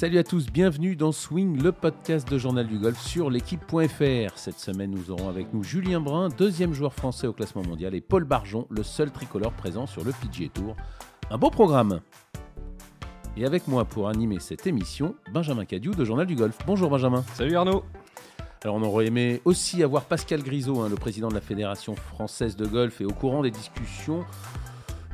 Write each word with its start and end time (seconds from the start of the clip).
Salut 0.00 0.16
à 0.16 0.24
tous, 0.24 0.46
bienvenue 0.46 0.96
dans 0.96 1.12
Swing, 1.12 1.62
le 1.62 1.72
podcast 1.72 2.26
de 2.26 2.38
Journal 2.38 2.66
du 2.66 2.78
Golf 2.78 2.98
sur 2.98 3.28
l'équipe.fr. 3.28 4.32
Cette 4.34 4.58
semaine, 4.58 4.92
nous 4.92 5.10
aurons 5.10 5.28
avec 5.28 5.52
nous 5.52 5.62
Julien 5.62 6.00
Brun, 6.00 6.30
deuxième 6.30 6.72
joueur 6.72 6.94
français 6.94 7.26
au 7.26 7.34
classement 7.34 7.62
mondial, 7.62 7.94
et 7.94 8.00
Paul 8.00 8.24
Barjon, 8.24 8.66
le 8.70 8.82
seul 8.82 9.10
tricolore 9.10 9.52
présent 9.52 9.86
sur 9.86 10.02
le 10.02 10.12
PGA 10.12 10.48
Tour. 10.54 10.74
Un 11.30 11.36
beau 11.36 11.50
programme. 11.50 12.00
Et 13.36 13.44
avec 13.44 13.68
moi 13.68 13.84
pour 13.84 14.08
animer 14.08 14.40
cette 14.40 14.66
émission, 14.66 15.16
Benjamin 15.34 15.66
Cadieu 15.66 15.90
de 15.90 16.02
Journal 16.02 16.26
du 16.26 16.34
Golf. 16.34 16.56
Bonjour 16.66 16.88
Benjamin. 16.88 17.22
Salut 17.34 17.56
Arnaud. 17.56 17.84
Alors 18.64 18.76
on 18.76 18.82
aurait 18.82 19.04
aimé 19.04 19.42
aussi 19.44 19.82
avoir 19.82 20.04
Pascal 20.04 20.42
Grisot, 20.42 20.80
hein, 20.80 20.88
le 20.88 20.96
président 20.96 21.28
de 21.28 21.34
la 21.34 21.42
Fédération 21.42 21.94
française 21.94 22.56
de 22.56 22.64
golf, 22.64 23.02
et 23.02 23.04
au 23.04 23.12
courant 23.12 23.42
des 23.42 23.50
discussions 23.50 24.24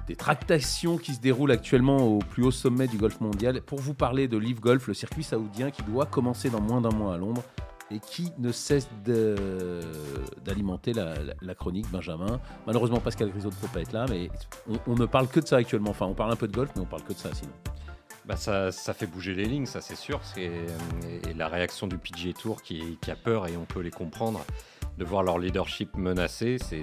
des 0.06 0.16
tractations 0.16 0.98
qui 0.98 1.14
se 1.14 1.20
déroulent 1.20 1.50
actuellement 1.50 1.98
au 1.98 2.18
plus 2.18 2.44
haut 2.44 2.50
sommet 2.50 2.86
du 2.86 2.96
golf 2.96 3.20
mondial 3.20 3.60
pour 3.60 3.80
vous 3.80 3.94
parler 3.94 4.28
de 4.28 4.36
Live 4.36 4.60
Golf, 4.60 4.86
le 4.86 4.94
circuit 4.94 5.24
saoudien 5.24 5.70
qui 5.70 5.82
doit 5.82 6.06
commencer 6.06 6.48
dans 6.50 6.60
moins 6.60 6.80
d'un 6.80 6.90
mois 6.90 7.14
à 7.14 7.18
Londres 7.18 7.42
et 7.90 8.00
qui 8.00 8.32
ne 8.38 8.50
cesse 8.52 8.88
d'alimenter 10.44 10.92
la, 10.92 11.54
chronique 11.54 11.90
Benjamin. 11.90 12.40
Malheureusement, 12.66 13.00
Pascal 13.00 13.30
Grisot 13.30 13.50
ne 13.50 13.54
peut 13.54 13.68
pas 13.72 13.80
être 13.80 13.92
là, 13.92 14.06
mais 14.08 14.28
on, 14.86 14.94
ne 14.94 15.06
parle 15.06 15.28
que 15.28 15.40
de 15.40 15.46
ça 15.46 15.56
actuellement. 15.56 15.90
Enfin, 15.90 16.06
on 16.06 16.14
parle 16.14 16.32
un 16.32 16.36
peu 16.36 16.48
de 16.48 16.54
golf, 16.54 16.70
mais 16.74 16.82
on 16.82 16.86
parle 16.86 17.02
que 17.02 17.12
de 17.12 17.18
ça 17.18 17.32
sinon. 17.32 17.52
Bah 18.24 18.36
ça, 18.36 18.72
ça, 18.72 18.92
fait 18.92 19.06
bouger 19.06 19.34
les 19.34 19.44
lignes, 19.44 19.66
ça 19.66 19.80
c'est 19.80 19.94
sûr. 19.94 20.20
Et, 20.36 20.50
la 21.36 21.46
réaction 21.46 21.86
du 21.86 21.96
PGA 21.96 22.32
Tour 22.32 22.60
qui, 22.60 22.98
qui, 23.00 23.12
a 23.12 23.16
peur 23.16 23.46
et 23.46 23.56
on 23.56 23.66
peut 23.66 23.80
les 23.80 23.92
comprendre 23.92 24.44
de 24.98 25.04
voir 25.04 25.22
leur 25.22 25.38
leadership 25.38 25.96
menacé. 25.96 26.56
C'est, 26.58 26.82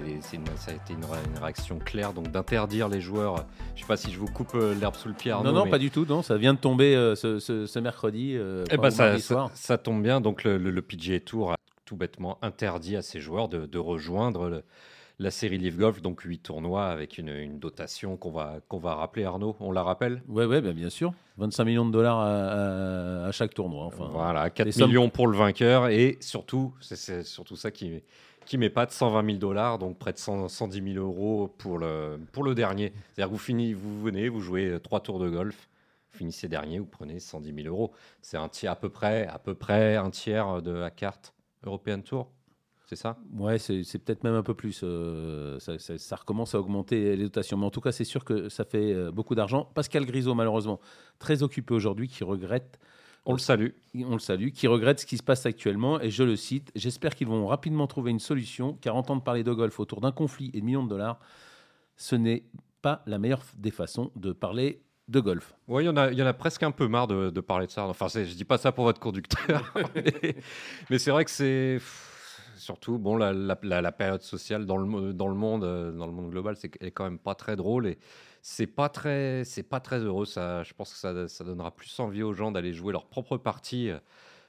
ça 0.56 0.70
a 0.70 0.74
été 0.74 0.92
une, 0.92 1.04
réaction 1.40 1.78
claire, 1.78 2.12
donc 2.12 2.30
d'interdire 2.30 2.88
les 2.88 3.00
joueurs. 3.00 3.46
Je 3.74 3.80
ne 3.80 3.80
sais 3.80 3.86
pas 3.86 3.96
si 3.96 4.12
je 4.12 4.18
vous 4.18 4.26
coupe 4.26 4.54
euh, 4.54 4.74
l'herbe 4.74 4.94
sous 4.94 5.08
le 5.08 5.14
pied. 5.14 5.32
Arnaud, 5.32 5.52
non, 5.52 5.64
non, 5.64 5.70
pas 5.70 5.78
du 5.78 5.90
tout. 5.90 6.06
Non, 6.08 6.22
ça 6.22 6.36
vient 6.36 6.54
de 6.54 6.58
tomber 6.58 6.94
euh, 6.94 7.14
ce, 7.14 7.78
mercredi. 7.78 8.34
Euh, 8.36 8.64
eh 8.70 8.76
ben, 8.76 8.90
ça, 8.90 9.18
ça, 9.54 9.78
tombe 9.78 10.02
bien. 10.02 10.20
Donc 10.20 10.44
le, 10.44 10.58
le, 10.58 10.82
PGA 10.82 11.20
Tour 11.20 11.52
a 11.52 11.56
tout 11.84 11.96
bêtement 11.96 12.38
interdit 12.42 12.96
à 12.96 13.02
ses 13.02 13.20
joueurs 13.20 13.48
de, 13.48 13.66
de 13.66 13.78
rejoindre 13.78 14.48
le, 14.48 14.64
la 15.18 15.30
série 15.30 15.58
Live 15.58 15.78
Golf, 15.78 16.02
donc 16.02 16.20
8 16.22 16.38
tournois 16.38 16.86
avec 16.86 17.18
une, 17.18 17.58
dotation 17.58 18.16
qu'on 18.16 18.30
va, 18.30 18.58
qu'on 18.68 18.78
va 18.78 18.94
rappeler, 18.94 19.24
Arnaud. 19.24 19.56
On 19.60 19.70
la 19.70 19.82
rappelle? 19.82 20.22
Oui, 20.28 20.44
ouais, 20.44 20.60
bien 20.60 20.90
sûr. 20.90 21.12
25 21.38 21.64
millions 21.64 21.86
de 21.86 21.92
dollars 21.92 22.20
à, 22.20 23.30
chaque 23.32 23.54
tournoi. 23.54 23.84
Enfin, 23.86 24.08
voilà, 24.12 24.50
4 24.50 24.76
millions 24.86 25.10
pour 25.10 25.28
le 25.28 25.36
vainqueur 25.36 25.88
et 25.88 26.16
surtout, 26.20 26.74
c'est 26.80 27.24
surtout 27.24 27.56
ça 27.56 27.70
qui, 27.70 28.02
qui 28.44 28.58
pas 28.70 28.86
de 28.86 28.90
120 28.90 29.24
000 29.26 29.38
dollars, 29.38 29.78
donc 29.78 29.98
près 29.98 30.12
de 30.12 30.18
110 30.18 30.92
000 30.94 31.04
euros 31.04 31.48
pour 31.58 31.78
le, 31.78 32.18
pour 32.32 32.44
le 32.44 32.54
dernier. 32.54 32.92
C'est-à-dire 33.12 33.28
que 33.28 33.32
vous, 33.32 33.38
finissez, 33.38 33.74
vous 33.74 34.00
venez, 34.02 34.28
vous 34.28 34.40
jouez 34.40 34.78
3 34.82 35.00
tours 35.00 35.18
de 35.18 35.28
golf, 35.28 35.68
finissez 36.10 36.48
dernier, 36.48 36.78
vous 36.78 36.86
prenez 36.86 37.20
110 37.20 37.54
000 37.54 37.68
euros. 37.68 37.92
C'est 38.20 38.36
un 38.36 38.48
tiers, 38.48 38.72
à 38.72 38.76
peu 38.76 38.88
près, 38.88 39.26
à 39.26 39.38
peu 39.38 39.54
près 39.54 39.96
un 39.96 40.10
tiers 40.10 40.60
de 40.62 40.72
la 40.72 40.90
carte 40.90 41.34
European 41.64 42.00
Tour? 42.00 42.30
C'est 42.86 42.96
ça? 42.96 43.16
Ouais, 43.32 43.58
c'est 43.58 43.98
peut-être 43.98 44.24
même 44.24 44.34
un 44.34 44.42
peu 44.42 44.54
plus. 44.54 44.80
Euh, 44.82 45.58
ça, 45.58 46.16
recommence 46.16 46.54
à 46.54 46.60
augmenter 46.60 47.16
les 47.16 47.24
dotations. 47.24 47.56
Mais 47.56 47.64
en 47.64 47.70
tout 47.70 47.80
cas, 47.80 47.92
c'est 47.92 48.04
sûr 48.04 48.24
que 48.24 48.48
ça 48.50 48.64
fait 48.64 48.92
euh, 48.92 49.10
beaucoup 49.10 49.34
d'argent. 49.34 49.70
Pascal 49.74 50.04
Grisot, 50.04 50.34
malheureusement, 50.34 50.80
très 51.18 51.42
occupé 51.42 51.72
aujourd'hui, 51.72 52.08
qui 52.08 52.24
regrette. 52.24 52.78
On 53.24 53.32
le 53.32 53.38
salue. 53.38 53.70
On 53.94 54.12
le 54.12 54.18
salue, 54.18 54.50
qui 54.50 54.66
regrette 54.66 55.00
ce 55.00 55.06
qui 55.06 55.16
se 55.16 55.22
passe 55.22 55.46
actuellement. 55.46 55.98
Et 56.00 56.10
je 56.10 56.22
le 56.24 56.36
cite 56.36 56.70
J'espère 56.74 57.14
qu'ils 57.14 57.26
vont 57.26 57.46
rapidement 57.46 57.86
trouver 57.86 58.10
une 58.10 58.18
solution, 58.18 58.74
car 58.74 58.96
entendre 58.96 59.22
parler 59.22 59.44
de 59.44 59.52
golf 59.52 59.80
autour 59.80 60.02
d'un 60.02 60.12
conflit 60.12 60.50
et 60.52 60.60
de 60.60 60.66
millions 60.66 60.84
de 60.84 60.90
dollars, 60.90 61.18
ce 61.96 62.16
n'est 62.16 62.44
pas 62.82 63.02
la 63.06 63.18
meilleure 63.18 63.42
des 63.56 63.70
façons 63.70 64.10
de 64.14 64.32
parler 64.32 64.82
de 65.08 65.20
golf. 65.20 65.54
Oui, 65.68 65.84
il 65.84 65.86
y, 65.86 65.88
en 65.88 65.96
a, 65.96 66.12
y 66.12 66.22
en 66.22 66.26
a 66.26 66.34
presque 66.34 66.62
un 66.62 66.70
peu 66.70 66.86
marre 66.86 67.06
de, 67.06 67.40
parler 67.40 67.66
de 67.66 67.70
ça. 67.70 67.86
Enfin, 67.86 68.08
je 68.08 68.34
dis 68.34 68.44
pas 68.44 68.58
ça 68.58 68.72
pour 68.72 68.84
votre 68.84 69.00
conducteur, 69.00 69.72
mais 70.90 70.98
c'est 70.98 71.10
vrai 71.10 71.24
que 71.24 71.30
c'est 71.30 71.78
surtout, 72.64 72.98
bon, 72.98 73.16
la, 73.16 73.92
période 73.92 74.22
sociale 74.22 74.66
dans 74.66 74.78
le, 74.78 75.12
dans 75.12 75.28
le 75.28 75.34
monde, 75.34 75.64
euh, 75.64 75.92
dans 75.92 76.06
le 76.06 76.12
monde 76.12 76.30
global, 76.30 76.56
c'est 76.56 76.70
est 76.82 76.90
quand 76.90 77.04
même 77.04 77.18
pas 77.18 77.34
très 77.34 77.56
drôle 77.56 77.86
et 77.86 77.98
c'est 78.42 78.66
pas 78.66 78.88
très, 78.88 79.44
c'est 79.44 79.62
pas 79.62 79.80
très 79.80 80.00
heureux. 80.00 80.24
Ça, 80.24 80.62
je 80.64 80.72
pense 80.74 80.92
que 80.92 80.98
ça, 80.98 81.28
ça 81.28 81.44
donnera 81.44 81.70
plus 81.70 82.00
envie 82.00 82.22
aux 82.22 82.32
gens 82.32 82.52
d'aller 82.52 82.72
jouer 82.72 82.92
leur 82.92 83.06
propre 83.06 83.36
partie 83.36 83.90
euh, 83.90 83.98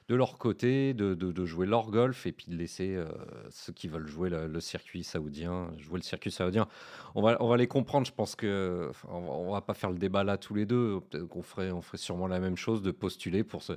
de 0.08 0.14
leur 0.14 0.38
côté, 0.38 0.94
de, 0.94 1.14
de, 1.14 1.44
jouer 1.44 1.66
leur 1.66 1.90
golf 1.90 2.26
et 2.26 2.32
puis 2.32 2.46
de 2.48 2.56
laisser 2.56 2.94
euh, 2.94 3.06
ceux 3.50 3.72
qui 3.72 3.88
veulent 3.88 4.06
jouer 4.06 4.30
le, 4.30 4.60
circuit 4.60 5.02
saoudien 5.02 5.72
jouer 5.78 5.98
le 5.98 6.04
circuit 6.04 6.30
saoudien. 6.30 6.68
On 7.16 7.22
va, 7.22 7.36
on 7.40 7.48
va 7.48 7.56
les 7.56 7.66
comprendre. 7.66 8.06
Je 8.06 8.12
pense 8.12 8.36
que 8.36 8.92
on, 9.08 9.52
va 9.52 9.60
pas 9.60 9.74
faire 9.74 9.90
le 9.90 9.98
débat 9.98 10.22
là 10.24 10.38
tous 10.38 10.54
les 10.54 10.64
deux. 10.64 11.00
On 11.34 11.42
ferait, 11.42 11.72
on 11.72 11.82
ferait 11.82 11.98
sûrement 11.98 12.28
la 12.28 12.38
même 12.38 12.56
chose 12.56 12.82
de 12.82 12.92
postuler 12.92 13.42
pour 13.42 13.62
ce, 13.62 13.72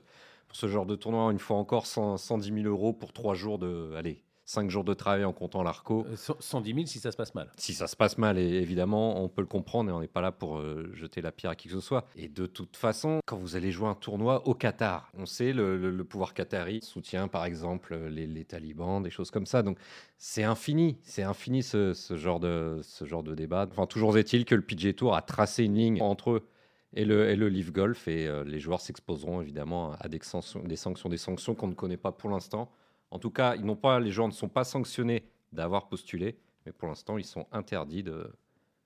pour 0.48 0.58
ce 0.58 0.68
genre 0.68 0.86
de 0.86 0.96
tournoi. 0.96 1.32
Une 1.32 1.40
fois 1.40 1.58
encore, 1.58 1.88
110 1.88 2.54
000 2.54 2.68
euros 2.68 2.94
pour 2.94 3.14
trois 3.14 3.34
jours 3.34 3.58
de, 3.58 3.94
allez, 3.96 4.24
5 4.50 4.72
jours 4.72 4.84
de 4.84 4.96
travail 4.96 5.26
en 5.26 5.32
comptant 5.32 5.62
l'ARCO. 5.62 6.08
110 6.16 6.72
euh, 6.72 6.76
000 6.76 6.88
si 6.88 6.98
ça 6.98 7.12
se 7.12 7.18
passe 7.18 7.36
mal. 7.36 7.52
Si 7.56 7.76
ça 7.76 7.86
se 7.86 7.96
passe 7.96 8.18
mal, 8.18 8.40
et 8.40 8.48
évidemment, 8.48 9.22
on 9.24 9.30
peut 9.30 9.42
le 9.42 9.48
comprendre 9.48 9.92
et 9.92 9.94
on 9.94 10.00
n'est 10.00 10.08
pas 10.08 10.22
là 10.22 10.32
pour 10.32 10.58
euh, 10.58 10.90
jeter 10.96 11.22
la 11.22 11.32
pierre 11.32 11.52
à 11.52 11.56
qui 11.56 11.68
que 11.68 11.76
ce 11.76 11.80
soit. 11.80 12.08
Et 12.16 12.30
de 12.30 12.48
toute 12.48 12.76
façon, 12.76 13.20
quand 13.28 13.38
vous 13.38 13.56
allez 13.56 13.72
jouer 13.72 13.90
un 13.90 13.94
tournoi 13.94 14.48
au 14.48 14.56
Qatar, 14.56 15.12
on 15.16 15.28
sait 15.28 15.54
le, 15.54 16.04
pouvoir 16.04 16.34
qatari 16.34 16.80
soutient 16.82 17.28
par 17.28 17.46
exemple 17.46 17.96
les, 18.08 18.44
talibans, 18.44 19.04
des 19.04 19.12
choses 19.12 19.30
comme 19.30 19.46
ça. 19.46 19.62
Donc 19.62 19.78
c'est 20.18 20.44
infini, 20.44 20.98
c'est 21.04 21.22
infini 21.22 21.62
ce, 21.62 21.94
genre 22.16 22.40
de, 22.40 22.80
ce 22.82 23.06
genre 23.06 23.22
de 23.22 23.36
débat. 23.36 23.68
Enfin, 23.70 23.86
toujours 23.86 24.18
est-il 24.18 24.46
que 24.46 24.56
le 24.56 24.64
PGA 24.64 24.94
Tour 24.94 25.16
a 25.16 25.22
tracé 25.22 25.66
une 25.66 25.76
ligne 25.76 26.02
entre 26.02 26.32
eux 26.32 26.48
et 26.94 27.06
le, 27.06 27.30
et 27.30 27.36
le 27.36 27.50
Live 27.50 27.72
Golf 27.72 28.08
et 28.08 28.28
euh, 28.28 28.44
les 28.44 28.60
joueurs 28.60 28.82
s'exposeront 28.82 29.42
évidemment 29.42 29.94
à 30.00 30.08
des 30.08 30.20
sanctions, 30.24 30.64
des 30.64 30.76
sanctions, 30.76 31.08
des 31.08 31.18
sanctions 31.18 31.54
qu'on 31.54 31.68
ne 31.68 31.76
connaît 31.76 31.98
pas 31.98 32.12
pour 32.12 32.32
l'instant. 32.32 32.72
En 33.12 33.20
tout 33.20 33.32
cas, 33.32 33.56
ils 33.56 33.66
n'ont 33.66 33.76
pas, 33.76 34.00
les 34.00 34.12
gens 34.12 34.28
ne 34.28 34.34
sont 34.34 34.50
pas 34.50 34.64
sanctionnés 34.64 35.24
d'avoir 35.52 35.88
postulé, 35.88 36.38
mais 36.66 36.72
pour 36.72 36.88
l'instant, 36.88 37.18
ils 37.18 37.26
sont 37.26 37.48
interdits 37.52 38.04
de, 38.04 38.32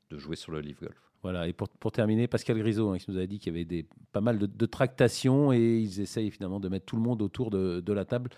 de, 0.10 0.18
jouer 0.18 0.36
sur 0.36 0.52
le 0.52 0.62
Live 0.62 0.80
Golf. 0.80 1.12
Voilà, 1.22 1.48
et 1.48 1.54
pour, 1.54 1.70
pour 1.70 1.92
terminer, 1.92 2.28
Pascal 2.28 2.58
Grisot, 2.58 2.92
hein, 2.92 2.98
qui 2.98 3.12
nous 3.12 3.18
a 3.18 3.26
dit 3.26 3.40
qu'il 3.40 3.56
y 3.56 3.60
avait 3.60 3.86
pas 4.12 4.22
mal 4.22 4.38
de, 4.40 4.66
tractations 4.66 5.52
et 5.52 5.80
ils 5.80 6.02
essayent 6.02 6.32
finalement 6.32 6.60
de 6.60 6.70
mettre 6.70 6.86
tout 6.86 6.96
le 6.96 7.02
monde 7.02 7.22
autour 7.22 7.50
de, 7.50 7.94
la 7.94 8.06
table. 8.06 8.30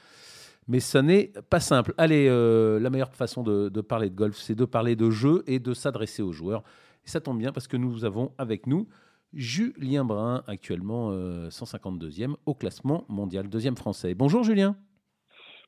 Mais 0.68 0.80
ce 0.80 0.98
n'est 0.98 1.32
pas 1.50 1.60
simple. 1.60 1.94
Allez, 1.98 2.28
euh, 2.28 2.80
la 2.80 2.90
meilleure 2.90 3.14
façon 3.14 3.44
de, 3.44 3.70
de 3.70 3.82
parler 3.82 4.10
de 4.10 4.16
golf, 4.16 4.38
c'est 4.38 4.56
de 4.56 4.66
parler 4.66 4.96
de 4.96 5.12
jeu 5.12 5.44
et 5.46 5.60
de 5.60 5.74
s'adresser 5.74 6.24
aux 6.24 6.32
joueurs. 6.32 6.64
Et 7.06 7.10
ça 7.10 7.22
tombe 7.22 7.38
bien 7.38 7.52
parce 7.52 7.68
que 7.68 7.78
nous 7.78 8.04
avons 8.04 8.32
avec 8.40 8.66
nous 8.66 8.88
Julien 9.36 10.06
Brun, 10.06 10.44
actuellement 10.48 11.12
152e 11.12 12.32
euh, 12.32 12.36
au 12.46 12.56
classement 12.56 13.06
mondial, 13.10 13.50
deuxième 13.50 13.76
français. 13.76 14.16
Bonjour 14.16 14.44
Julien. 14.44 14.78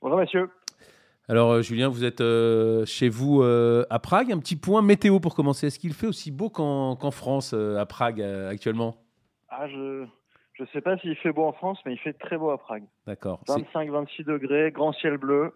Bonjour 0.02 0.20
monsieur. 0.20 0.50
Alors 1.28 1.52
euh, 1.52 1.62
Julien, 1.62 1.90
vous 1.90 2.06
êtes 2.06 2.22
euh, 2.22 2.86
chez 2.86 3.10
vous 3.10 3.42
euh, 3.42 3.86
à 3.90 4.00
Prague. 4.00 4.32
Un 4.32 4.40
petit 4.40 4.56
point 4.56 4.82
météo 4.82 5.20
pour 5.20 5.36
commencer. 5.36 5.68
Est-ce 5.68 5.80
qu'il 5.80 5.94
fait 5.94 6.08
aussi 6.08 6.32
beau 6.32 6.50
qu'en 6.50 7.12
France, 7.12 7.54
à 7.54 7.86
Prague, 7.86 8.22
actuellement? 8.22 8.96
Ah, 9.50 9.68
Je 9.68 10.06
ne 10.60 10.66
sais 10.72 10.82
pas 10.82 10.98
s'il 11.00 11.16
fait 11.16 11.32
beau 11.32 11.46
en 11.46 11.54
France, 11.54 11.80
mais 11.86 11.94
il 11.94 12.00
fait 12.00 12.14
très 12.14 12.38
beau 12.38 12.52
à 12.52 12.58
Prague. 12.58 12.84
D'accord. 13.08 13.42
25-26 13.48 14.26
degrés, 14.26 14.72
grand 14.72 14.94
ciel 14.94 15.18
bleu. 15.18 15.54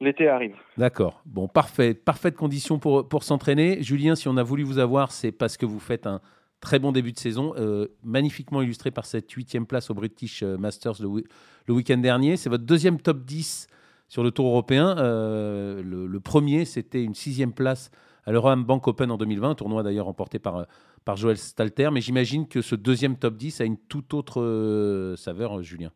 L'été 0.00 0.28
arrive. 0.28 0.54
D'accord. 0.76 1.20
Bon, 1.26 1.48
parfait. 1.48 1.92
Parfaite 1.92 2.36
condition 2.36 2.78
pour, 2.78 3.08
pour 3.08 3.24
s'entraîner. 3.24 3.82
Julien, 3.82 4.14
si 4.14 4.28
on 4.28 4.36
a 4.36 4.44
voulu 4.44 4.62
vous 4.62 4.78
avoir, 4.78 5.10
c'est 5.10 5.32
parce 5.32 5.56
que 5.56 5.66
vous 5.66 5.80
faites 5.80 6.06
un 6.06 6.20
très 6.60 6.78
bon 6.78 6.92
début 6.92 7.12
de 7.12 7.18
saison, 7.18 7.54
magnifiquement 8.02 8.62
illustré 8.62 8.90
par 8.90 9.06
cette 9.06 9.30
huitième 9.30 9.66
place 9.66 9.90
au 9.90 9.94
British 9.94 10.42
Masters 10.42 11.00
le, 11.00 11.74
week-end 11.74 11.98
dernier. 11.98 12.36
C'est 12.36 12.50
votre 12.50 12.64
deuxième 12.64 13.00
top 13.00 13.24
10 13.24 13.68
sur 14.08 14.22
le 14.22 14.30
Tour 14.30 14.46
européen. 14.46 14.96
Euh, 14.98 15.82
le, 15.82 16.20
premier, 16.20 16.64
c'était 16.64 17.02
une 17.02 17.14
sixième 17.14 17.52
place 17.52 17.90
à 18.26 18.32
l'Europe 18.32 18.58
Bank 18.60 18.86
Open 18.88 19.10
en 19.10 19.16
2020, 19.16 19.50
un 19.50 19.54
tournoi 19.54 19.82
d'ailleurs 19.82 20.06
remporté 20.06 20.38
par, 20.38 20.66
par 21.04 21.16
Joël 21.16 21.36
Stalter. 21.36 21.90
Mais 21.92 22.00
j'imagine 22.00 22.48
que 22.48 22.60
ce 22.60 22.74
deuxième 22.74 23.16
top 23.16 23.36
10 23.36 23.60
a 23.60 23.64
une 23.64 23.78
toute 23.78 24.12
autre 24.14 24.42
euh, 24.42 25.16
saveur, 25.16 25.62
Julien, 25.62 25.92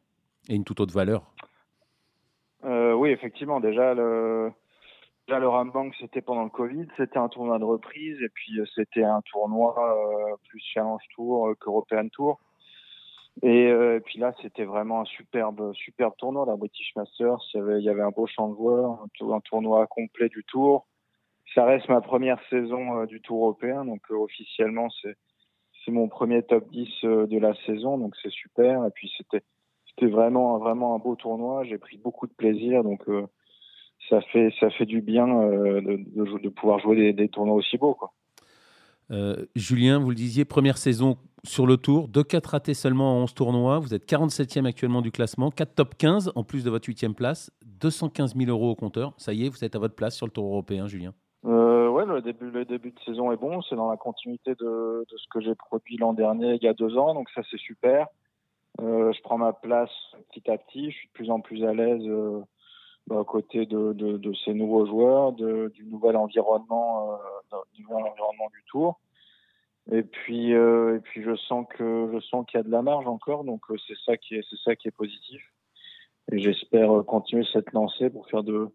et 0.48 0.54
une 0.54 0.64
toute 0.64 0.80
autre 0.80 0.94
valeur. 0.94 1.32
Euh, 2.64 2.92
oui, 2.94 3.10
effectivement. 3.10 3.60
Déjà, 3.60 3.94
le, 3.94 4.50
déjà, 5.26 5.38
le 5.38 5.48
Rambank, 5.48 5.94
c'était 6.00 6.22
pendant 6.22 6.44
le 6.44 6.50
Covid. 6.50 6.86
C'était 6.96 7.18
un 7.18 7.28
tournoi 7.28 7.58
de 7.58 7.64
reprise. 7.64 8.20
Et 8.22 8.28
puis, 8.28 8.60
c'était 8.74 9.04
un 9.04 9.20
tournoi 9.22 9.74
plus 10.48 10.60
Challenge 10.72 11.02
Tour 11.14 11.54
qu'European 11.60 12.08
Tour. 12.08 12.40
Euh, 13.44 13.96
et, 13.96 14.00
puis 14.00 14.18
là, 14.18 14.34
c'était 14.42 14.64
vraiment 14.64 15.00
un 15.00 15.04
superbe, 15.04 15.72
superbe 15.74 16.14
tournoi, 16.18 16.46
la 16.46 16.56
British 16.56 16.94
Masters. 16.96 17.38
Il 17.54 17.58
y 17.58 17.60
avait, 17.60 17.78
il 17.78 17.84
y 17.84 17.88
avait 17.88 18.02
un 18.02 18.10
beau 18.10 18.26
champ 18.26 18.48
de 18.48 18.54
joueurs, 18.54 19.04
un, 19.20 19.40
tournoi 19.40 19.86
complet 19.86 20.28
du 20.28 20.44
Tour. 20.44 20.86
Ça 21.54 21.64
reste 21.64 21.88
ma 21.88 22.00
première 22.00 22.38
saison 22.48 23.00
euh, 23.00 23.06
du 23.06 23.20
Tour 23.20 23.44
européen, 23.44 23.84
donc 23.84 24.00
euh, 24.10 24.14
officiellement, 24.14 24.88
c'est 25.02 25.16
c'est 25.84 25.90
mon 25.90 26.06
premier 26.06 26.44
top 26.44 26.70
10 26.70 26.88
de 27.02 27.38
la 27.38 27.54
saison, 27.66 27.98
donc 27.98 28.14
c'est 28.22 28.30
super. 28.30 28.86
Et 28.86 28.90
puis 28.94 29.12
c'était 29.18 29.42
c'était 29.88 30.06
vraiment 30.06 30.56
vraiment 30.58 30.94
un 30.94 30.98
beau 30.98 31.16
tournoi. 31.16 31.64
J'ai 31.64 31.76
pris 31.76 31.96
beaucoup 31.98 32.28
de 32.28 32.32
plaisir, 32.32 32.84
donc 32.84 33.02
ça 34.08 34.20
fait 34.32 34.52
ça 34.60 34.70
fait 34.70 34.86
du 34.86 35.00
bien 35.00 35.26
de, 35.26 35.80
de, 35.80 36.38
de 36.38 36.48
pouvoir 36.48 36.78
jouer 36.80 36.96
des, 36.96 37.12
des, 37.12 37.28
tournois 37.28 37.56
aussi 37.56 37.78
beaux, 37.78 37.94
quoi. 37.94 38.12
Julien, 39.54 39.98
vous 39.98 40.08
le 40.08 40.16
disiez, 40.16 40.46
première 40.46 40.78
saison 40.78 41.18
sur 41.44 41.66
le 41.66 41.76
tour, 41.76 42.08
2-4 42.08 42.50
ratés 42.50 42.74
seulement 42.74 43.18
en 43.18 43.22
11 43.22 43.34
tournois. 43.34 43.78
Vous 43.78 43.94
êtes 43.94 44.08
47e 44.08 44.64
actuellement 44.64 45.02
du 45.02 45.10
classement, 45.10 45.50
4 45.50 45.74
top 45.74 45.94
15 45.96 46.32
en 46.34 46.44
plus 46.44 46.64
de 46.64 46.70
votre 46.70 46.88
8e 46.88 47.14
place, 47.14 47.50
215 47.80 48.36
000 48.36 48.50
euros 48.50 48.70
au 48.70 48.74
compteur. 48.74 49.12
Ça 49.16 49.32
y 49.32 49.46
est, 49.46 49.48
vous 49.48 49.64
êtes 49.64 49.74
à 49.74 49.78
votre 49.78 49.94
place 49.94 50.14
sur 50.16 50.26
le 50.26 50.32
tour 50.32 50.46
européen, 50.46 50.86
Julien 50.86 51.12
euh, 51.44 51.88
Ouais, 51.88 52.06
le 52.06 52.22
début, 52.22 52.50
le 52.50 52.64
début 52.64 52.92
de 52.92 53.00
saison 53.00 53.32
est 53.32 53.36
bon. 53.36 53.60
C'est 53.62 53.74
dans 53.74 53.90
la 53.90 53.96
continuité 53.96 54.52
de, 54.54 55.04
de 55.08 55.16
ce 55.16 55.26
que 55.32 55.40
j'ai 55.40 55.54
produit 55.54 55.96
l'an 55.96 56.12
dernier, 56.12 56.54
il 56.54 56.62
y 56.62 56.68
a 56.68 56.74
deux 56.74 56.96
ans. 56.96 57.14
Donc 57.14 57.28
ça, 57.34 57.42
c'est 57.50 57.60
super. 57.60 58.06
Euh, 58.80 59.12
je 59.12 59.20
prends 59.22 59.38
ma 59.38 59.52
place 59.52 59.90
petit 60.32 60.48
à 60.50 60.56
petit. 60.56 60.90
Je 60.90 60.96
suis 60.96 61.08
de 61.08 61.12
plus 61.12 61.30
en 61.30 61.40
plus 61.40 61.64
à 61.64 61.74
l'aise 61.74 62.06
bah, 63.06 63.20
à 63.20 63.24
côté 63.24 63.66
de, 63.66 63.92
de, 63.92 64.16
de, 64.16 64.32
ces 64.44 64.54
nouveaux 64.54 64.86
joueurs, 64.86 65.32
de, 65.32 65.70
du 65.74 65.84
nouvel 65.84 66.16
environnement, 66.16 67.12
euh, 67.12 67.56
du 67.74 67.82
nouvel 67.82 68.04
environnement 68.04 68.48
du 68.52 68.62
tour. 68.70 69.00
Et 69.90 70.02
puis, 70.02 70.54
euh, 70.54 70.96
et 70.96 71.00
puis 71.00 71.22
je 71.22 71.34
sens 71.34 71.66
que 71.76 72.08
je 72.12 72.20
sens 72.20 72.46
qu'il 72.46 72.58
y 72.58 72.60
a 72.60 72.62
de 72.62 72.70
la 72.70 72.82
marge 72.82 73.06
encore, 73.08 73.42
donc 73.42 73.62
euh, 73.70 73.76
c'est 73.86 73.96
ça 74.06 74.16
qui 74.16 74.36
est 74.36 74.44
c'est 74.48 74.58
ça 74.64 74.76
qui 74.76 74.86
est 74.88 74.92
positif. 74.92 75.42
Et 76.30 76.38
j'espère 76.38 76.98
euh, 76.98 77.02
continuer 77.02 77.44
cette 77.52 77.72
lancée 77.72 78.08
pour 78.08 78.28
faire 78.28 78.44
de 78.44 78.68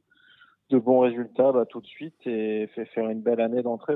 de 0.70 0.78
bons 0.78 1.00
résultats 1.00 1.54
bah, 1.54 1.66
tout 1.66 1.80
de 1.80 1.88
suite 1.88 2.28
et 2.28 2.68
faire 2.68 3.10
une 3.10 3.22
belle 3.22 3.40
année 3.40 3.64
d'entrée. 3.64 3.96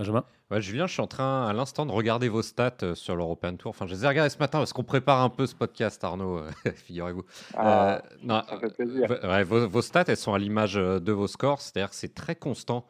Benjamin 0.00 0.24
ouais, 0.50 0.62
Julien, 0.62 0.86
je 0.86 0.94
suis 0.94 1.02
en 1.02 1.06
train 1.06 1.46
à 1.46 1.52
l'instant 1.52 1.84
de 1.84 1.92
regarder 1.92 2.30
vos 2.30 2.40
stats 2.40 2.94
sur 2.94 3.16
l'European 3.16 3.56
Tour. 3.56 3.68
Enfin, 3.68 3.86
je 3.86 3.92
les 3.92 4.06
ai 4.06 4.08
regardés 4.08 4.30
ce 4.30 4.38
matin 4.38 4.56
parce 4.56 4.72
qu'on 4.72 4.82
prépare 4.82 5.20
un 5.20 5.28
peu 5.28 5.46
ce 5.46 5.54
podcast, 5.54 6.02
Arnaud, 6.02 6.42
figurez-vous. 6.74 7.22
Ah, 7.54 8.00
ça 8.26 8.58
fait 8.58 8.74
plaisir. 8.74 9.10
Ouais, 9.22 9.44
vos, 9.44 9.68
vos, 9.68 9.82
stats, 9.82 10.04
elles 10.08 10.16
sont 10.16 10.32
à 10.32 10.38
l'image 10.38 10.72
de 10.72 11.12
vos 11.12 11.26
scores, 11.26 11.60
c'est-à-dire 11.60 11.90
que 11.90 11.96
c'est 11.96 12.14
très 12.14 12.34
constant. 12.34 12.86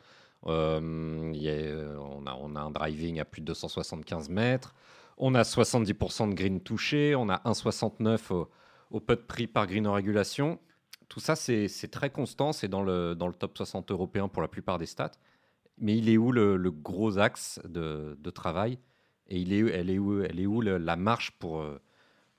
Euh, 0.47 1.33
y 1.35 1.49
a, 1.49 1.53
euh, 1.53 1.97
on, 1.99 2.27
a, 2.27 2.39
on, 2.41 2.55
a, 2.55 2.61
un 2.61 2.71
driving 2.71 3.19
à 3.19 3.25
plus 3.25 3.41
de 3.41 3.47
275 3.47 4.29
mètres. 4.29 4.73
On 5.19 5.35
a 5.35 5.43
70% 5.43 6.31
de 6.31 6.35
green 6.35 6.61
touché. 6.61 7.17
On 7.17 7.29
a 7.29 7.39
1,69 7.39 8.33
au, 8.33 8.49
au 8.93 9.01
putt 9.01 9.27
pris 9.27 9.49
par 9.49 9.67
green 9.67 9.89
en 9.89 9.95
régulation. 9.95 10.61
Tout 11.09 11.19
ça, 11.19 11.35
c'est 11.35 11.91
très 11.91 12.11
constant. 12.11 12.53
C'est 12.53 12.69
dans 12.69 12.83
le, 12.83 13.17
dans 13.17 13.27
le 13.27 13.35
top 13.35 13.57
60 13.57 13.91
européen 13.91 14.29
pour 14.29 14.43
la 14.43 14.49
plupart 14.49 14.79
des 14.79 14.87
stats. 14.87 15.11
Mais 15.81 15.97
il 15.97 16.09
est 16.09 16.19
où 16.19 16.31
le, 16.31 16.71
gros 16.71 17.19
axe 17.19 17.61
de, 17.65 18.31
travail? 18.31 18.79
Et 19.29 19.39
il 19.39 19.53
est, 19.53 19.61
elle 19.73 19.91
est 19.91 19.99
où, 19.99 20.23
elle 20.23 20.41
est 20.41 20.47
où 20.47 20.61
la 20.61 20.97
marche 20.97 21.31
pour, 21.33 21.61
euh, 21.61 21.81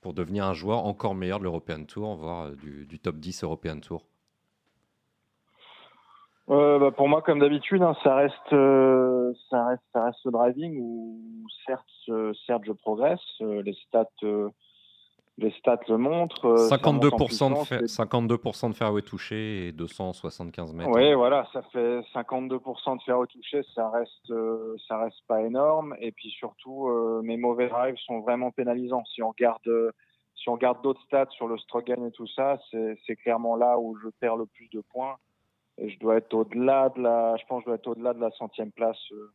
pour 0.02 0.14
devenir 0.14 0.46
un 0.46 0.54
joueur 0.54 0.86
encore 0.86 1.16
meilleur 1.16 1.40
de 1.40 1.46
l'European 1.46 1.86
Tour, 1.86 2.16
voire 2.16 2.52
du, 2.52 2.86
du 2.86 3.00
top 3.00 3.18
10 3.18 3.44
European 3.44 3.80
Tour? 3.80 4.04
Euh, 6.52 6.80
bah 6.80 6.92
pour 6.92 7.08
moi, 7.08 7.22
comme 7.22 7.40
d'habitude, 7.40 7.82
hein, 7.82 7.96
ça 8.04 8.16
reste, 8.16 8.52
euh, 8.52 9.32
ça 9.50 9.68
reste, 9.68 10.26
le 10.26 10.32
driving 10.32 10.80
où 10.82 11.46
certes, 11.66 11.86
euh, 12.10 12.34
certes, 12.46 12.64
je 12.66 12.74
progresse. 12.74 13.22
Euh, 13.42 13.62
les 13.62 13.74
stats, 13.74 14.06
euh, 14.24 14.50
les 15.38 15.52
stats 15.52 15.80
le 15.88 15.98
montrent. 15.98 16.70
52% 16.70 17.82
de, 17.82 17.88
52 17.88 18.38
de 18.38 18.74
fairway 18.74 19.02
touché 19.02 19.68
et 19.68 19.72
275 19.72 20.74
mètres. 20.74 20.90
Oui, 20.92 21.14
voilà, 21.14 21.48
ça 21.54 21.62
fait 21.74 22.00
52% 22.14 22.98
de 22.98 23.02
fairway 23.04 23.28
touché. 23.28 23.62
Ça 23.74 23.90
reste, 23.90 24.34
ça 24.88 24.98
reste 25.00 25.22
pas 25.28 25.42
énorme. 25.42 25.96
Et 26.00 26.12
puis 26.12 26.30
surtout, 26.30 26.90
mes 27.24 27.38
mauvais 27.38 27.70
drives 27.70 27.98
sont 28.06 28.20
vraiment 28.20 28.52
pénalisants. 28.52 29.04
Si 29.06 29.24
on 29.24 29.30
regarde, 29.30 29.62
si 30.36 30.50
on 30.50 30.54
regarde 30.54 30.82
d'autres 30.84 31.02
stats 31.04 31.30
sur 31.32 31.48
le 31.48 31.58
stroke 31.58 31.86
gain 31.86 32.06
et 32.06 32.12
tout 32.12 32.28
ça, 32.28 32.60
c'est 32.72 33.16
clairement 33.16 33.56
là 33.56 33.80
où 33.80 33.98
je 34.04 34.10
perds 34.20 34.38
le 34.38 34.46
plus 34.46 34.70
de 34.70 34.82
points 34.92 35.18
je 35.78 35.98
dois 36.00 36.18
être 36.18 36.34
au-delà 36.34 36.90
de 36.90 37.02
la, 37.02 37.36
je 37.38 37.46
pense, 37.46 37.60
que 37.60 37.64
je 37.64 37.66
dois 37.68 37.76
être 37.76 37.88
au-delà 37.88 38.14
de 38.14 38.20
la 38.20 38.32
centième 38.32 38.72
place 38.72 39.00
euh, 39.12 39.32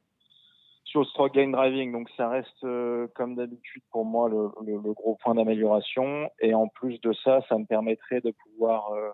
sur 0.87 1.01
le 1.01 1.07
stroke 1.07 1.35
gain 1.35 1.51
driving. 1.51 1.93
Donc 1.93 2.09
ça 2.17 2.29
reste 2.29 2.65
euh, 2.65 3.07
comme 3.15 3.35
d'habitude 3.35 3.83
pour 3.91 4.05
moi 4.05 4.29
le, 4.29 4.49
gros 4.95 5.17
point 5.23 5.35
d'amélioration. 5.35 6.31
Et 6.41 6.55
en 6.55 6.69
plus 6.69 7.01
de 7.01 7.13
ça, 7.13 7.41
ça 7.49 7.59
me 7.59 7.67
permettrait 7.67 8.21
de 8.21 8.31
pouvoir 8.31 8.93
euh, 8.93 9.11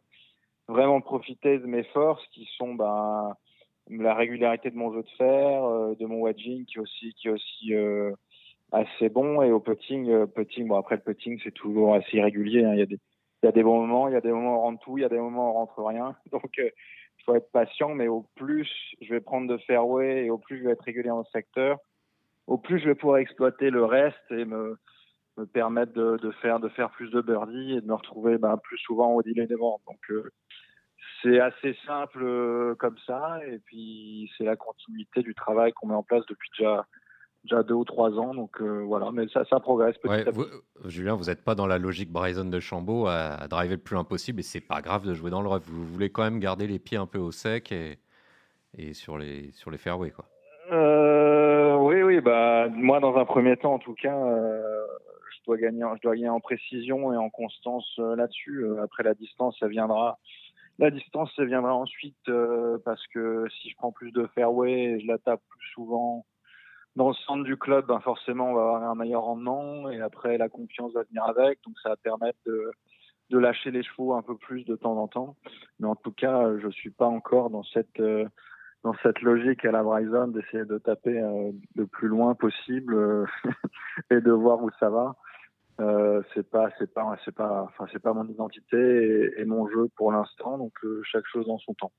vraiment 0.69 1.01
profiter 1.01 1.59
de 1.59 1.67
mes 1.67 1.85
forces 1.85 2.25
qui 2.29 2.49
sont 2.57 2.75
ben, 2.75 3.35
la 3.91 4.15
régularité 4.15 4.71
de 4.71 4.77
mon 4.77 4.93
jeu 4.93 5.03
de 5.03 5.11
fer, 5.19 5.65
euh, 5.65 5.95
de 5.99 6.07
mon 6.07 6.21
wedging 6.21 6.65
qui 6.67 6.79
est 6.79 6.81
aussi 6.81 7.15
qui 7.15 7.29
est 7.29 7.31
aussi 7.31 7.73
assez 8.71 9.09
bon 9.09 9.43
et 9.43 9.51
au 9.51 9.61
putting, 9.61 10.27
putting. 10.27 10.69
Bon 10.69 10.77
après 10.77 10.97
le 10.97 11.03
putting 11.03 11.41
c'est 11.43 11.55
toujours 11.55 11.95
assez 11.95 12.19
irrégulier. 12.19 12.65
Hein. 12.65 12.75
Il 12.75 12.79
y 12.79 12.83
a 12.83 12.87
des 12.87 13.01
il 13.43 13.47
y 13.47 13.49
a 13.49 13.53
des 13.53 13.65
bons 13.65 13.81
moments, 13.81 14.07
il 14.07 14.15
y 14.15 14.17
a 14.17 14.21
des 14.21 14.31
moments 14.31 14.55
où 14.55 14.59
on 14.59 14.63
rentre 14.63 14.85
tout, 14.85 14.99
il 14.99 15.01
y 15.01 15.05
a 15.05 15.09
des 15.09 15.19
moments 15.19 15.49
où 15.49 15.51
on 15.51 15.55
rentre 15.55 15.83
rien. 15.83 16.15
Donc 16.31 16.61
il 17.23 17.25
faut 17.25 17.35
être 17.37 17.51
patient, 17.53 17.95
mais 17.95 18.09
au 18.09 18.27
plus 18.35 18.69
je 19.01 19.15
vais 19.15 19.21
prendre 19.21 19.49
de 19.49 19.59
fairway 19.59 20.27
et 20.27 20.31
au 20.31 20.39
plus 20.39 20.59
je 20.59 20.65
vais 20.65 20.73
être 20.73 20.83
régulier 20.83 21.09
le 21.09 21.25
secteur, 21.33 21.79
au 22.47 22.59
plus 22.59 22.81
je 22.81 22.87
vais 22.87 22.95
pouvoir 22.95 23.19
exploiter 23.19 23.71
le 23.71 23.85
reste 23.85 24.31
et 24.31 24.45
me, 24.45 24.77
me 25.37 25.47
permettre 25.47 25.93
de, 25.93 26.31
faire, 26.43 26.59
de 26.59 26.69
faire 26.71 26.91
plus 26.91 27.11
de 27.11 27.21
birdie 27.21 27.75
et 27.75 27.81
de 27.81 27.87
me 27.87 27.95
retrouver 27.95 28.39
ben, 28.39 28.57
plus 28.59 28.79
souvent 28.79 29.15
au 29.15 29.23
delay 29.23 29.47
des 29.47 29.55
ventes. 29.55 29.83
Donc 29.87 30.01
euh, 30.11 30.31
c'est 31.23 31.39
assez 31.39 31.77
simple 31.87 32.23
euh, 32.23 32.75
comme 32.75 32.99
ça 33.07 33.41
et 33.47 33.59
puis 33.61 34.31
c'est 34.37 34.45
la 34.45 34.57
continuité 34.57 35.23
du 35.23 35.35
travail 35.35 35.73
qu'on 35.73 35.89
met 35.89 35.95
en 35.95 36.03
place 36.03 36.27
depuis 36.27 36.51
déjà 36.59 36.87
déjà 37.45 37.63
deux 37.63 37.75
ou 37.75 37.85
trois 37.85 38.11
ans. 38.19 38.35
Donc 38.35 38.61
euh, 38.61 38.83
voilà, 38.85 39.11
mais 39.13 39.27
ça, 39.29 39.45
ça 39.45 39.61
progresse 39.61 39.97
petit 39.99 40.09
ouais, 40.09 40.21
à 40.29 40.33
petit. 40.33 40.37
Vous, 40.37 40.89
Julien, 40.89 41.15
vous 41.15 41.25
n'êtes 41.25 41.45
pas 41.45 41.55
dans 41.55 41.67
la 41.67 41.79
logique 41.79 42.11
Bryson 42.11 42.45
de 42.45 42.61
Chambaud 42.61 43.07
à, 43.07 43.35
à, 43.35 43.49
driver 43.49 43.77
le 43.77 43.83
plus 43.83 43.95
loin 43.95 44.05
possible 44.05 44.41
et 44.41 44.43
c'est 44.43 44.61
pas 44.61 44.81
grave 44.81 45.07
de 45.07 45.15
jouer 45.15 45.31
dans 45.31 45.43
le 45.43 45.49
rough. 45.49 45.63
Vous 45.67 45.85
voulez 45.85 46.11
quand 46.11 46.23
même 46.23 46.39
garder 46.39 46.67
les 46.67 46.79
pieds 46.79 46.99
un 46.99 47.07
peu 47.07 47.19
au 47.19 47.33
sec 47.33 47.73
et, 47.73 47.99
et 48.77 48.95
sur, 48.95 49.19
les, 49.19 49.51
sur 49.53 49.71
les 49.71 49.79
fairways. 49.79 50.11
Quoi. 50.11 50.25
Euh, 50.71 51.77
oui, 51.77 52.03
oui, 52.03 52.21
bah, 52.21 52.69
moi 52.69 53.01
dans 53.01 53.17
un 53.17 53.25
premier 53.25 53.57
temps 53.57 53.75
en 53.75 53.79
tout 53.79 53.95
cas. 53.95 54.17
Euh, 54.17 54.87
je 55.43 55.47
dois, 55.47 55.57
gagner, 55.57 55.85
je 55.97 56.03
dois 56.03 56.15
gagner 56.15 56.29
en 56.29 56.41
précision 56.41 57.13
et 57.13 57.17
en 57.17 57.31
constance 57.31 57.97
euh, 57.99 58.15
là-dessus. 58.17 58.65
Euh, 58.65 58.83
après 58.83 59.03
la 59.03 59.15
distance, 59.15 59.57
ça 59.59 59.67
viendra 59.67 60.19
la 60.79 60.91
distance, 60.91 61.31
ça 61.37 61.45
viendra 61.45 61.75
ensuite 61.75 62.29
euh, 62.29 62.79
parce 62.85 63.05
que 63.09 63.47
si 63.61 63.71
je 63.71 63.77
prends 63.77 63.93
plus 63.93 64.11
de 64.13 64.27
fairway 64.35 64.73
et 64.73 65.01
je 65.01 65.07
la 65.07 65.19
tape 65.19 65.43
plus 65.49 65.69
souvent, 65.75 66.25
dans 66.97 67.09
le 67.09 67.15
centre 67.15 67.45
du 67.45 67.57
club, 67.57 67.87
ben 67.87 68.01
forcément, 68.01 68.51
on 68.51 68.55
va 68.55 68.63
avoir 68.63 68.83
un 68.83 68.95
meilleur 68.95 69.23
rendement 69.23 69.91
et 69.91 70.01
après, 70.01 70.37
la 70.39 70.49
confiance 70.49 70.93
va 70.93 71.05
venir 71.05 71.25
avec. 71.25 71.59
Donc, 71.65 71.75
ça 71.83 71.91
va 71.91 71.97
permettre 71.97 72.39
de, 72.47 72.71
de 73.31 73.39
lâcher 73.39 73.71
les 73.71 73.83
chevaux 73.83 74.15
un 74.15 74.23
peu 74.23 74.37
plus 74.37 74.65
de 74.65 74.77
temps 74.77 74.97
en 74.97 75.09
temps. 75.09 75.37
Mais 75.81 75.89
en 75.89 75.97
tout 75.97 76.13
cas, 76.13 76.57
je 76.59 76.69
suis 76.69 76.91
pas 76.91 77.07
encore 77.07 77.51
dans 77.51 77.65
cette, 77.65 77.99
euh, 78.01 78.27
dans 78.83 78.95
cette 79.03 79.21
logique 79.23 79.65
à 79.65 79.73
la 79.73 79.83
Bryson 79.83 80.29
d'essayer 80.29 80.65
de 80.65 80.79
taper 80.79 81.19
euh, 81.19 81.53
le 81.77 81.87
plus 81.87 82.09
loin 82.09 82.35
possible 82.35 82.95
euh, 82.95 83.27
et 84.11 84.21
de 84.21 84.33
voir 84.33 84.63
où 84.63 84.71
ça 84.81 84.91
va. 84.91 85.17
Euh, 85.81 86.23
c'est 86.35 86.49
pas, 86.49 86.69
c'est 86.79 86.93
pas, 86.93 87.17
c'est 87.25 87.35
pas, 87.35 87.63
enfin, 87.63 87.87
c'est 87.93 88.03
pas 88.03 88.13
mon 88.13 88.27
identité 88.29 89.33
et, 89.39 89.45
mon 89.45 89.69
jeu 89.69 89.89
pour 89.97 90.13
l'instant. 90.13 90.59
Donc, 90.59 90.75
chaque 91.05 91.27
chose 91.27 91.47
dans 91.47 91.59
son 91.59 91.75
temps. 91.75 91.93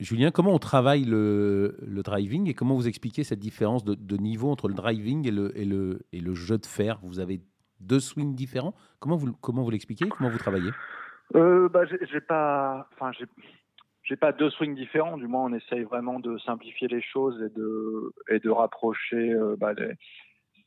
Julien, 0.00 0.30
comment 0.30 0.52
on 0.52 0.58
travaille 0.58 1.04
le, 1.04 1.74
driving 2.04 2.48
et 2.48 2.54
comment 2.54 2.76
vous 2.76 2.86
expliquez 2.86 3.24
cette 3.24 3.40
différence 3.40 3.84
de, 3.84 4.16
niveau 4.16 4.50
entre 4.50 4.68
le 4.68 4.74
driving 4.74 5.26
et 5.26 5.30
le, 5.32 6.34
jeu 6.34 6.58
de 6.58 6.66
fer? 6.66 6.98
Vous 7.02 7.18
avez 7.18 7.40
deux 7.80 8.00
swings 8.00 8.34
différents. 8.34 8.74
Comment 9.00 9.16
vous, 9.16 9.70
l'expliquez? 9.70 10.08
Comment 10.08 10.30
vous 10.30 10.38
travaillez? 10.38 10.70
Euh, 11.34 11.68
bah, 11.68 11.82
J'ai 11.84 12.20
pas, 12.20 12.88
enfin, 12.94 13.10
j'ai 14.04 14.16
pas 14.16 14.32
deux 14.32 14.50
swings 14.50 14.76
différents. 14.76 15.16
Du 15.16 15.26
moins, 15.26 15.44
on 15.44 15.52
essaye 15.52 15.82
vraiment 15.82 16.20
de 16.20 16.38
simplifier 16.38 16.86
les 16.88 17.02
choses 17.02 17.42
et 17.42 17.50
de, 17.58 18.12
et 18.28 18.38
de 18.38 18.50
rapprocher 18.50 19.32
euh, 19.32 19.56
bah, 19.58 19.72
les, 19.74 19.92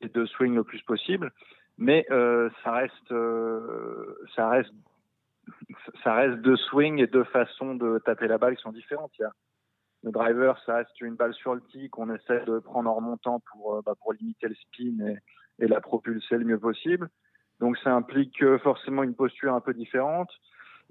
les, 0.02 0.10
deux 0.10 0.28
swings 0.28 0.56
le 0.56 0.64
plus 0.64 0.82
possible. 0.82 1.32
Mais 1.78 2.06
euh, 2.12 2.50
ça 2.64 2.74
reste, 2.74 3.12
euh, 3.12 4.16
ça 4.36 4.50
reste 4.50 4.74
ça 6.04 6.14
reste 6.14 6.40
deux 6.40 6.58
swings 6.58 7.00
et 7.00 7.08
deux 7.08 7.24
façons 7.26 7.76
de 7.76 8.00
taper 8.00 8.28
la 8.28 8.38
balle 8.38 8.56
qui 8.56 8.62
sont 8.62 8.72
différentes. 8.72 9.12
Il 9.20 9.24
y 9.24 9.26
a 9.26 9.32
le 10.04 10.12
driver, 10.12 10.60
ça 10.66 10.78
reste 10.78 11.00
une 11.02 11.16
balle 11.16 11.34
sur 11.36 11.54
le 11.54 11.62
tee 11.62 11.90
qu'on 11.90 12.14
essaie 12.14 12.44
de 12.46 12.60
prendre 12.60 12.90
en 12.90 12.96
remontant 12.96 13.40
pour, 13.52 13.84
bah, 13.84 13.94
pour 14.02 14.14
limiter 14.14 14.48
le 14.48 14.56
spin 14.56 15.16
et, 15.60 15.68
la 15.68 15.80
propulser 15.80 16.38
le 16.38 16.46
mieux 16.46 16.60
possible. 16.60 17.08
Donc 17.60 17.78
ça 17.78 17.94
implique 17.94 18.44
forcément 18.64 19.04
une 19.04 19.14
posture 19.14 19.54
un 19.54 19.62
peu 19.62 19.76
différente. 19.76 20.32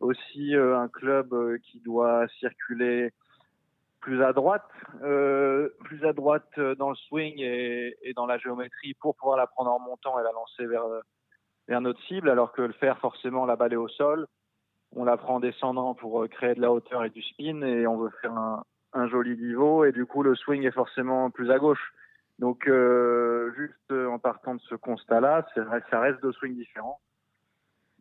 Aussi 0.01 0.57
euh, 0.57 0.79
un 0.79 0.89
club 0.89 1.35
euh, 1.35 1.59
qui 1.59 1.81
doit 1.81 2.27
circuler 2.39 3.11
plus 4.01 4.23
à 4.23 4.33
droite, 4.33 4.65
euh, 5.03 5.69
plus 5.85 6.07
à 6.07 6.15
droite 6.15 6.59
dans 6.79 6.89
le 6.89 6.97
swing 6.97 7.35
et, 7.39 7.95
dans 8.17 8.25
la 8.25 8.39
géométrie 8.39 8.95
pour 8.95 9.15
pouvoir 9.15 9.37
la 9.37 9.47
prendre 9.47 9.71
en 9.71 9.77
remontant 9.77 10.19
et 10.19 10.23
la 10.23 10.33
lancer 10.33 10.65
vers, 10.65 10.85
vers 11.69 11.83
notre 11.83 12.01
cible, 12.05 12.31
alors 12.31 12.53
que 12.53 12.63
le 12.63 12.73
faire 12.73 12.99
forcément 12.99 13.45
la 13.45 13.57
balle 13.57 13.75
est 13.75 13.77
au 13.77 13.89
sol 13.89 14.27
on 14.93 15.05
la 15.05 15.17
prend 15.17 15.37
en 15.37 15.41
descendant 15.41 15.95
pour 15.95 16.23
euh, 16.23 16.29
créer 16.29 16.55
de 16.55 16.61
la 16.61 16.73
hauteur 16.73 17.05
et 17.05 17.11
du 17.11 17.23
spin 17.23 17.63
et 17.63 17.87
on 17.87 17.97
veut 17.97 18.11
faire 18.21 18.33
un, 18.33 18.65
un 18.93 19.09
joli 19.09 19.37
niveau 19.37 19.85
et 19.85 19.93
du 19.93 20.07
coup 20.07 20.23
le 20.23 20.35
swing 20.35 20.65
est 20.65 20.73
forcément 20.73 21.31
plus 21.31 21.51
à 21.51 21.59
gauche. 21.59 21.93
Donc 22.39 22.67
euh, 22.67 23.53
juste 23.57 23.93
en 23.93 24.19
partant 24.19 24.55
de 24.55 24.61
ce 24.63 24.75
constat-là, 24.75 25.47
ça 25.91 26.01
reste 26.01 26.23
deux 26.23 26.33
swings 26.33 26.57
différents 26.57 27.01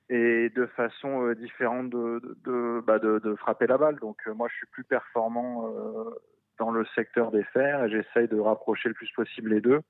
et 0.09 0.49
de 0.55 0.65
façon 0.65 1.27
euh, 1.27 1.35
différente 1.35 1.89
de, 1.89 2.37
de, 2.45 2.81
bah 2.85 2.99
de, 2.99 3.35
frapper 3.35 3.67
la 3.67 3.77
balle. 3.77 3.99
Donc 3.99 4.17
euh, 4.27 4.33
moi 4.33 4.47
je 4.51 4.55
suis 4.57 4.67
plus 4.67 4.83
performant 4.83 5.67
euh, 5.67 6.09
dans 6.57 6.71
le 6.71 6.85
secteur 6.95 7.31
des 7.31 7.43
fers 7.43 7.83
et 7.83 7.89
j'essaye 7.89 8.27
de 8.27 8.39
rapprocher 8.39 8.89
le 8.89 8.95
plus 8.95 9.11
possible 9.11 9.53
les 9.53 9.61
deux. 9.61 9.81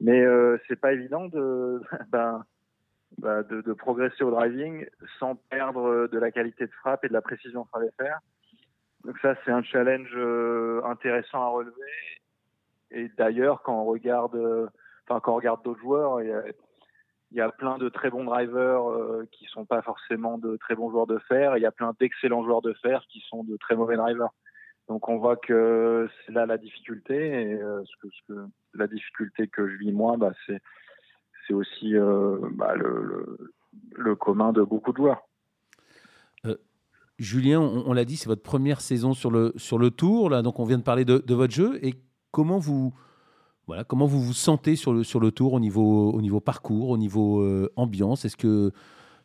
Mais 0.00 0.20
euh, 0.20 0.58
c'est 0.68 0.80
pas 0.80 0.92
évident 0.92 1.26
de, 1.26 1.82
ben, 2.08 2.44
bah, 3.16 3.42
de, 3.42 3.62
de, 3.62 3.72
progresser 3.72 4.22
au 4.22 4.30
driving 4.30 4.86
sans 5.18 5.34
perdre 5.34 6.06
de 6.08 6.18
la 6.18 6.30
qualité 6.30 6.66
de 6.66 6.72
frappe 6.72 7.04
et 7.04 7.08
de 7.08 7.14
la 7.14 7.22
précision 7.22 7.66
faire. 7.98 8.20
Donc 9.04 9.18
ça, 9.20 9.34
c'est 9.44 9.50
un 9.50 9.62
challenge 9.62 10.10
euh, 10.14 10.82
intéressant 10.84 11.42
à 11.42 11.48
relever. 11.48 11.74
Et 12.90 13.08
d'ailleurs, 13.16 13.62
quand 13.62 13.80
on 13.80 13.84
regarde, 13.84 14.34
euh, 14.34 14.66
enfin 15.06 15.20
quand 15.20 15.32
on 15.32 15.36
regarde 15.36 15.62
d'autres 15.62 15.80
joueurs, 15.80 16.20
il 16.22 16.28
y, 16.28 16.32
a, 16.32 16.42
il 17.30 17.36
y, 17.36 17.40
a, 17.40 17.50
plein 17.50 17.78
de 17.78 17.88
très 17.88 18.10
bons 18.10 18.24
drivers 18.24 18.90
euh, 18.90 19.28
qui 19.30 19.44
sont 19.46 19.64
pas 19.64 19.82
forcément 19.82 20.38
de 20.38 20.56
très 20.56 20.74
bons 20.74 20.90
joueurs 20.90 21.06
de 21.06 21.18
fer. 21.20 21.56
Il 21.56 21.62
y 21.62 21.66
a 21.66 21.72
plein 21.72 21.94
d'excellents 22.00 22.44
joueurs 22.44 22.62
de 22.62 22.72
fer 22.74 23.04
qui 23.08 23.20
sont 23.28 23.44
de 23.44 23.56
très 23.56 23.76
mauvais 23.76 23.96
drivers. 23.96 24.30
Donc 24.88 25.08
on 25.08 25.18
voit 25.18 25.36
que 25.36 26.08
c'est 26.24 26.32
là 26.32 26.46
la 26.46 26.58
difficulté. 26.58 27.42
Et 27.42 27.56
ce 27.58 27.96
que, 28.02 28.08
ce 28.10 28.32
que, 28.32 28.46
la 28.74 28.86
difficulté 28.86 29.46
que 29.46 29.68
je 29.68 29.76
vis 29.76 29.92
moi, 29.92 30.16
bah, 30.16 30.32
c'est 30.46 30.60
c'est 31.48 31.54
aussi 31.54 31.96
euh, 31.96 32.36
bah, 32.52 32.74
le, 32.76 34.14
commun 34.16 34.52
de 34.52 34.62
beaucoup 34.62 34.92
de 34.92 34.98
joueurs. 34.98 35.22
Euh, 36.44 36.56
Julien, 37.18 37.60
on, 37.60 37.92
l'a 37.92 38.04
dit, 38.04 38.16
c'est 38.16 38.28
votre 38.28 38.42
première 38.42 38.80
saison 38.80 39.14
sur 39.14 39.30
le, 39.30 39.52
sur 39.56 39.78
le 39.78 39.90
tour. 39.90 40.30
Là, 40.30 40.42
donc 40.42 40.60
on 40.60 40.64
vient 40.64 40.78
de 40.78 40.82
parler 40.82 41.04
de, 41.04 41.34
votre 41.34 41.52
jeu. 41.52 41.84
Et 41.84 41.94
comment 42.30 42.58
vous, 42.58 42.94
voilà, 43.66 43.84
comment 43.84 44.06
vous 44.06 44.20
vous 44.20 44.34
sentez 44.34 44.76
sur 44.76 44.92
le, 44.92 45.02
sur 45.02 45.20
le 45.20 45.32
tour 45.32 45.54
au 45.54 45.60
niveau, 45.60 46.12
au 46.12 46.20
niveau 46.20 46.40
parcours, 46.40 46.90
au 46.90 46.98
niveau 46.98 47.40
euh, 47.40 47.72
ambiance? 47.76 48.24
Est-ce 48.24 48.36
que, 48.36 48.72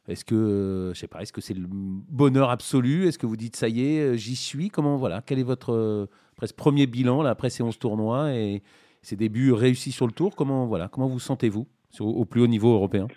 est-ce 0.08 1.06
pas, 1.06 1.22
est-ce 1.22 1.34
que 1.34 1.42
c'est 1.42 1.54
le 1.54 1.68
bonheur 1.68 2.50
absolu? 2.50 3.08
Est-ce 3.08 3.20
que 3.20 3.28
vous 3.28 3.38
dites 3.38 3.56
ça 3.56 3.68
y 3.68 3.84
est, 3.86 4.18
j'y 4.18 4.36
suis? 4.36 4.70
Comment 4.70 4.96
voilà 4.96 5.22
Quel 5.22 5.40
est 5.40 5.44
votre 5.44 6.08
presque 6.36 6.56
premier 6.56 6.88
bilan 6.88 7.22
là, 7.22 7.32
après 7.32 7.50
ces 7.50 7.64
11 7.64 7.78
tournois 7.78 8.34
et 8.34 8.64
ces 9.02 9.16
débuts 9.16 9.52
réussis 9.52 9.92
sur 9.92 10.08
le 10.08 10.14
tour? 10.14 10.36
Comment 10.36 10.66
voilà 10.66 10.88
Comment 10.88 11.08
vous 11.08 11.20
sentez-vous? 11.20 11.68
Au 12.00 12.26
plus 12.26 12.42
haut 12.42 12.48
niveau 12.48 12.74
européen 12.74 13.08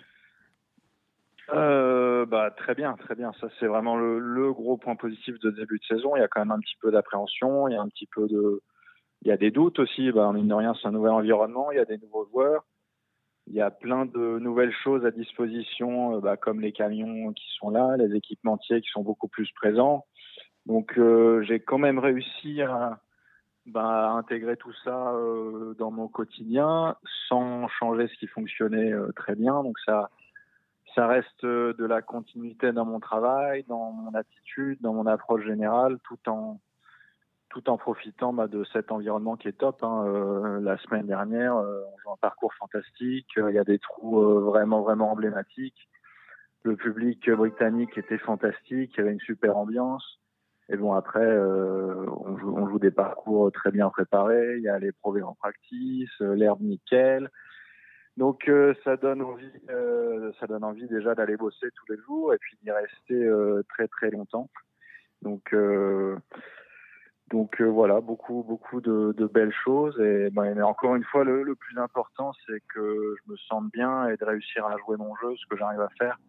euh, 1.49 2.25
bah, 2.25 2.51
très 2.51 2.75
bien, 2.75 2.93
très 2.95 3.15
bien. 3.15 3.31
Ça, 3.39 3.47
c'est 3.59 3.67
vraiment 3.67 3.95
le, 3.95 4.51
gros 4.51 4.77
point 4.77 4.95
positif 4.95 5.39
de 5.39 5.51
début 5.51 5.79
de 5.79 5.85
saison. 5.85 6.15
Il 6.15 6.19
y 6.19 6.23
a 6.23 6.27
quand 6.27 6.41
même 6.41 6.51
un 6.51 6.59
petit 6.59 6.75
peu 6.81 6.91
d'appréhension, 6.91 7.67
il 7.67 7.73
y 7.73 7.77
a 7.77 7.81
un 7.81 7.87
petit 7.87 8.07
peu 8.07 8.27
de, 8.27 8.61
il 9.21 9.29
y 9.29 9.31
a 9.31 9.37
des 9.37 9.51
doutes 9.51 9.79
aussi. 9.79 10.11
Bah, 10.11 10.31
mine 10.33 10.47
de 10.47 10.53
rien, 10.53 10.73
c'est 10.73 10.87
un 10.87 10.91
nouvel 10.91 11.11
environnement, 11.11 11.71
il 11.71 11.77
y 11.77 11.81
a 11.81 11.85
des 11.85 11.97
nouveaux 11.97 12.25
joueurs, 12.25 12.65
il 13.47 13.53
y 13.53 13.61
a 13.61 13.71
plein 13.71 14.05
de 14.05 14.39
nouvelles 14.39 14.73
choses 14.83 15.05
à 15.05 15.11
disposition, 15.11 16.17
euh, 16.17 16.19
bah, 16.19 16.35
comme 16.35 16.59
les 16.59 16.73
camions 16.73 17.31
qui 17.33 17.47
sont 17.57 17.69
là, 17.69 17.95
les 17.97 18.15
équipementiers 18.15 18.81
qui 18.81 18.89
sont 18.89 19.03
beaucoup 19.03 19.29
plus 19.29 19.49
présents. 19.53 20.05
Donc, 20.65 20.97
euh, 20.97 21.41
j'ai 21.43 21.61
quand 21.61 21.77
même 21.77 21.99
réussi 21.99 22.61
à, 22.61 22.99
bah, 23.67 24.11
intégrer 24.11 24.55
tout 24.55 24.73
ça 24.85 25.11
euh, 25.11 25.73
dans 25.77 25.91
mon 25.91 26.07
quotidien 26.07 26.95
sans 27.27 27.67
changer 27.67 28.07
ce 28.07 28.13
qui 28.17 28.27
fonctionnait 28.27 28.93
euh, 28.93 29.11
très 29.13 29.35
bien. 29.35 29.61
Donc 29.61 29.77
ça, 29.85 30.09
ça 30.95 31.05
reste 31.05 31.43
euh, 31.43 31.73
de 31.73 31.85
la 31.85 32.01
continuité 32.01 32.71
dans 32.71 32.85
mon 32.85 33.01
travail, 33.01 33.65
dans 33.67 33.91
mon 33.91 34.13
attitude, 34.13 34.79
dans 34.81 34.93
mon 34.93 35.05
approche 35.05 35.45
générale, 35.45 35.99
tout 36.05 36.29
en 36.29 36.61
tout 37.49 37.69
en 37.69 37.77
profitant 37.77 38.33
bah, 38.33 38.47
de 38.47 38.63
cet 38.71 38.91
environnement 38.91 39.35
qui 39.35 39.47
est 39.49 39.57
top. 39.57 39.83
Hein. 39.83 40.59
La 40.61 40.77
semaine 40.77 41.07
dernière, 41.07 41.55
on 41.55 41.97
joue 42.03 42.11
un 42.11 42.17
parcours 42.21 42.53
fantastique. 42.53 43.27
Il 43.37 43.55
y 43.55 43.57
a 43.57 43.63
des 43.63 43.79
trous 43.79 44.21
vraiment 44.41 44.81
vraiment 44.81 45.11
emblématiques. 45.11 45.87
Le 46.63 46.75
public 46.75 47.29
britannique 47.31 47.97
était 47.97 48.17
fantastique. 48.17 48.91
Il 48.93 48.97
y 48.97 49.01
avait 49.01 49.13
une 49.13 49.21
super 49.21 49.55
ambiance. 49.55 50.19
Et 50.69 50.75
bon, 50.75 50.93
après, 50.93 51.25
euh, 51.25 52.05
on, 52.25 52.37
joue, 52.37 52.53
on, 52.55 52.67
joue, 52.67 52.79
des 52.79 52.91
parcours 52.91 53.51
très 53.51 53.71
bien 53.71 53.89
préparés. 53.89 54.57
Il 54.57 54.63
y 54.63 54.69
a 54.69 54.77
les 54.79 54.91
provés 54.91 55.21
en 55.21 55.33
practice, 55.33 56.09
euh, 56.21 56.35
l'herbe 56.35 56.61
nickel. 56.61 57.29
Donc, 58.17 58.49
euh, 58.49 58.73
ça 58.83 58.97
donne 58.97 59.21
envie, 59.21 59.51
euh, 59.69 60.31
ça 60.39 60.47
donne 60.47 60.63
envie 60.63 60.87
déjà 60.87 61.13
d'aller 61.13 61.37
bosser 61.37 61.67
tous 61.75 61.93
les 61.93 61.99
jours 62.01 62.33
et 62.33 62.37
puis 62.39 62.57
d'y 62.63 62.71
rester 62.71 63.13
euh, 63.13 63.63
très 63.69 63.87
très 63.87 64.09
longtemps. 64.09 64.49
Donc, 65.21 65.55
donc 67.29 67.61
voilà, 67.61 68.01
beaucoup 68.01 68.43
beaucoup 68.43 68.81
de, 68.81 69.13
de 69.17 69.25
belles 69.25 69.53
choses. 69.63 69.99
Et 69.99 70.29
ben, 70.31 70.53
mais 70.55 70.61
encore 70.63 70.95
une 70.95 71.03
fois, 71.03 71.23
le, 71.23 71.43
le 71.43 71.55
plus 71.55 71.77
important, 71.77 72.33
c'est 72.45 72.61
que 72.73 73.15
je 73.17 73.31
me 73.31 73.37
sente 73.37 73.71
bien 73.71 74.09
et 74.09 74.17
de 74.17 74.25
réussir 74.25 74.65
à 74.65 74.77
jouer 74.77 74.97
mon 74.97 75.15
jeu, 75.17 75.35
ce 75.37 75.45
que 75.47 75.57
j'arrive 75.57 75.81
à 75.81 75.89
faire. 75.99 76.19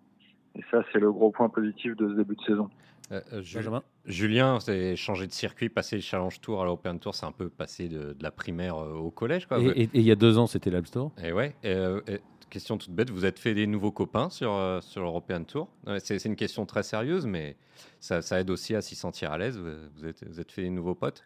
Et 0.54 0.62
ça, 0.70 0.82
c'est 0.92 0.98
le 0.98 1.12
gros 1.12 1.30
point 1.30 1.48
positif 1.48 1.96
de 1.96 2.08
ce 2.08 2.14
début 2.14 2.36
de 2.36 2.42
saison. 2.42 2.68
Euh, 3.10 3.20
Benjamin 3.54 3.82
Julien, 4.04 4.60
c'est 4.60 4.96
changer 4.96 5.26
de 5.26 5.32
circuit, 5.32 5.68
passer 5.68 5.96
le 5.96 6.02
Challenge 6.02 6.40
Tour 6.40 6.62
à 6.62 6.64
l'Open 6.64 6.98
Tour, 6.98 7.14
c'est 7.14 7.26
un 7.26 7.32
peu 7.32 7.48
passé 7.48 7.88
de, 7.88 8.12
de 8.12 8.22
la 8.22 8.30
primaire 8.30 8.76
au 8.76 9.10
collège. 9.10 9.46
Quoi. 9.46 9.60
Et, 9.60 9.88
il 9.94 10.02
y 10.02 10.10
a 10.10 10.16
deux 10.16 10.38
ans, 10.38 10.46
c'était 10.46 10.70
l'App 10.70 10.86
Store. 10.86 11.12
Et 11.22 11.32
ouais. 11.32 11.54
Et, 11.64 11.72
et, 12.06 12.20
question 12.48 12.78
toute 12.78 12.90
bête, 12.90 13.10
vous 13.10 13.24
êtes 13.24 13.38
fait 13.38 13.54
des 13.54 13.66
nouveaux 13.66 13.92
copains 13.92 14.30
sur, 14.30 14.52
euh, 14.52 14.80
sur 14.80 15.02
l'European 15.02 15.44
Tour? 15.44 15.68
C'est, 15.98 16.24
une 16.24 16.36
question 16.36 16.66
très 16.66 16.82
sérieuse, 16.82 17.26
mais 17.26 17.56
ça, 18.00 18.22
ça 18.22 18.40
aide 18.40 18.50
aussi 18.50 18.74
à 18.74 18.80
s'y 18.80 18.96
sentir 18.96 19.32
à 19.32 19.38
l'aise. 19.38 19.58
Vous, 19.58 20.06
êtes, 20.06 20.26
vous 20.28 20.40
êtes 20.40 20.50
fait 20.50 20.62
des 20.62 20.70
nouveaux 20.70 20.94
potes? 20.94 21.22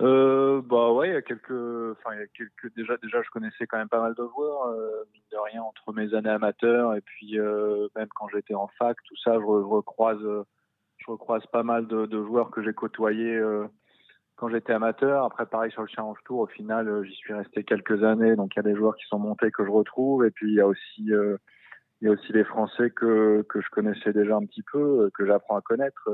Euh, 0.00 0.62
bah 0.62 0.92
ouais, 0.92 1.08
il 1.08 1.12
y 1.12 1.16
a 1.16 1.22
quelques, 1.22 1.50
enfin 1.50 2.14
il 2.14 2.20
y 2.20 2.22
a 2.22 2.26
quelques 2.28 2.74
déjà 2.74 2.96
déjà 3.02 3.20
je 3.22 3.28
connaissais 3.30 3.66
quand 3.66 3.76
même 3.76 3.88
pas 3.88 4.00
mal 4.00 4.14
de 4.14 4.26
joueurs, 4.34 4.68
euh, 4.68 5.04
mine 5.12 5.22
de 5.30 5.36
rien 5.36 5.62
entre 5.62 5.92
mes 5.92 6.14
années 6.14 6.30
amateurs 6.30 6.94
et 6.94 7.02
puis 7.02 7.38
euh, 7.38 7.88
même 7.96 8.08
quand 8.14 8.28
j'étais 8.28 8.54
en 8.54 8.68
fac, 8.78 8.96
tout 9.04 9.16
ça, 9.22 9.34
je, 9.34 9.44
recroise, 9.44 10.20
je 10.98 11.10
recroise 11.10 11.44
pas 11.52 11.62
mal 11.62 11.86
de, 11.86 12.06
joueurs 12.24 12.50
que 12.50 12.62
j'ai 12.62 12.72
côtoyés 12.72 13.36
euh, 13.36 13.66
quand 14.36 14.48
j'étais 14.48 14.72
amateur. 14.72 15.24
Après 15.24 15.44
pareil 15.44 15.70
sur 15.70 15.82
le 15.82 15.88
Challenge 15.88 16.18
Tour, 16.24 16.40
au 16.40 16.46
final 16.46 17.04
j'y 17.04 17.14
suis 17.14 17.34
resté 17.34 17.64
quelques 17.64 18.02
années, 18.02 18.36
donc 18.36 18.54
il 18.54 18.58
y 18.58 18.60
a 18.60 18.70
des 18.70 18.76
joueurs 18.76 18.96
qui 18.96 19.06
sont 19.06 19.18
montés 19.18 19.50
que 19.50 19.66
je 19.66 19.70
retrouve 19.70 20.24
et 20.24 20.30
puis 20.30 20.50
il 20.50 20.54
y 20.54 20.60
a 20.60 20.66
aussi 20.66 21.10
il 22.00 22.06
y 22.06 22.08
a 22.08 22.12
aussi 22.12 22.32
les 22.32 22.44
Français 22.44 22.90
que 22.90 23.44
que 23.50 23.60
je 23.60 23.68
connaissais 23.68 24.14
déjà 24.14 24.36
un 24.36 24.46
petit 24.46 24.64
peu, 24.72 25.10
que 25.12 25.26
j'apprends 25.26 25.58
à 25.58 25.60
connaître 25.60 26.08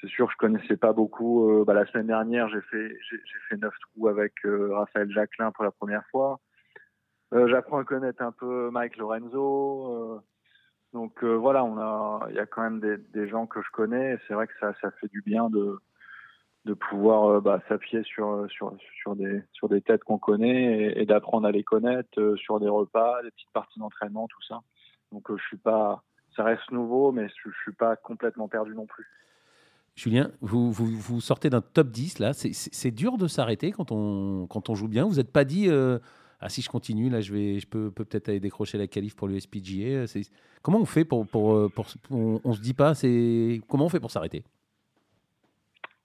c'est 0.00 0.08
sûr, 0.08 0.30
je 0.30 0.36
connaissais 0.36 0.76
pas 0.76 0.92
beaucoup. 0.92 1.50
Euh, 1.50 1.64
bah, 1.64 1.74
la 1.74 1.86
semaine 1.86 2.06
dernière, 2.06 2.48
j'ai 2.48 2.60
fait 2.62 2.96
j'ai 3.10 3.18
fait 3.48 3.56
neuf 3.56 3.74
trous 3.80 4.08
avec 4.08 4.32
euh, 4.44 4.74
Raphaël 4.74 5.10
Jacquelin 5.10 5.52
pour 5.52 5.64
la 5.64 5.70
première 5.70 6.04
fois. 6.10 6.40
Euh, 7.34 7.48
J'apprends 7.48 7.78
à 7.78 7.84
connaître 7.84 8.22
un 8.22 8.32
peu 8.32 8.70
Mike 8.70 8.96
Lorenzo. 8.96 10.22
Donc 10.92 11.22
voilà, 11.22 11.64
on 11.64 11.78
a 11.78 12.26
il 12.30 12.34
y 12.34 12.40
a 12.40 12.46
quand 12.46 12.62
même 12.62 12.80
des, 12.80 12.96
des 12.98 13.28
gens 13.28 13.46
que 13.46 13.62
je 13.62 13.70
connais. 13.70 14.18
C'est 14.26 14.34
vrai 14.34 14.46
que 14.46 14.54
ça 14.58 14.74
ça 14.80 14.90
fait 14.92 15.08
du 15.08 15.22
bien 15.22 15.48
de 15.50 15.78
de 16.66 16.74
pouvoir 16.74 17.40
bah, 17.40 17.60
s'appuyer 17.68 18.02
sur 18.02 18.46
sur 18.50 18.74
sur 19.00 19.16
des 19.16 19.42
sur 19.52 19.68
des 19.68 19.80
têtes 19.82 20.04
qu'on 20.04 20.18
connaît 20.18 20.92
et, 20.92 21.02
et 21.02 21.06
d'apprendre 21.06 21.46
à 21.46 21.52
les 21.52 21.62
connaître 21.64 22.34
sur 22.36 22.58
des 22.60 22.68
repas, 22.68 23.22
des 23.22 23.30
petites 23.30 23.52
parties 23.52 23.78
d'entraînement, 23.78 24.26
tout 24.28 24.42
ça. 24.42 24.60
Donc 25.12 25.30
je 25.36 25.42
suis 25.44 25.56
pas 25.58 26.02
ça 26.36 26.44
reste 26.44 26.70
nouveau, 26.72 27.12
mais 27.12 27.28
je, 27.28 27.50
je 27.50 27.60
suis 27.62 27.72
pas 27.72 27.96
complètement 27.96 28.48
perdu 28.48 28.74
non 28.74 28.86
plus. 28.86 29.06
Julien, 30.00 30.30
vous, 30.40 31.20
sortez 31.20 31.50
d'un 31.50 31.60
top 31.60 31.88
10 31.88 32.20
là. 32.20 32.32
C'est 32.32 32.90
dur 32.90 33.18
de 33.18 33.26
s'arrêter 33.26 33.70
quand 33.70 33.92
on, 33.92 34.46
quand 34.46 34.70
on 34.70 34.74
joue 34.74 34.88
bien. 34.88 35.04
Vous 35.04 35.16
n'êtes 35.16 35.30
pas 35.30 35.44
dit 35.44 35.68
euh, 35.68 35.98
ah 36.40 36.48
si 36.48 36.62
je 36.62 36.70
continue 36.70 37.10
là, 37.10 37.20
je 37.20 37.34
vais, 37.34 37.58
je 37.58 37.68
peux 37.68 37.90
peut-être 37.90 38.30
aller 38.30 38.40
décrocher 38.40 38.78
la 38.78 38.86
qualif 38.86 39.14
pour 39.14 39.28
l'USPGA. 39.28 40.06
Comment 40.62 40.78
on 40.78 40.86
fait 40.86 41.04
pour, 41.04 41.26
euh, 41.54 41.68
on, 42.10 42.52
se 42.54 42.62
dit 42.62 42.72
pas 42.72 42.94
c'est 42.94 43.60
comment 43.68 43.84
on 43.84 43.88
fait 43.90 44.00
pour 44.00 44.10
s'arrêter? 44.10 44.42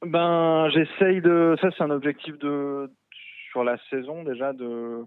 Ben 0.05 0.67
j'essaye 0.71 1.21
de 1.21 1.55
ça 1.61 1.69
c'est 1.77 1.83
un 1.83 1.89
objectif 1.89 2.37
de 2.39 2.91
sur 3.49 3.63
la 3.63 3.77
saison 3.89 4.23
déjà 4.23 4.51
de 4.51 5.05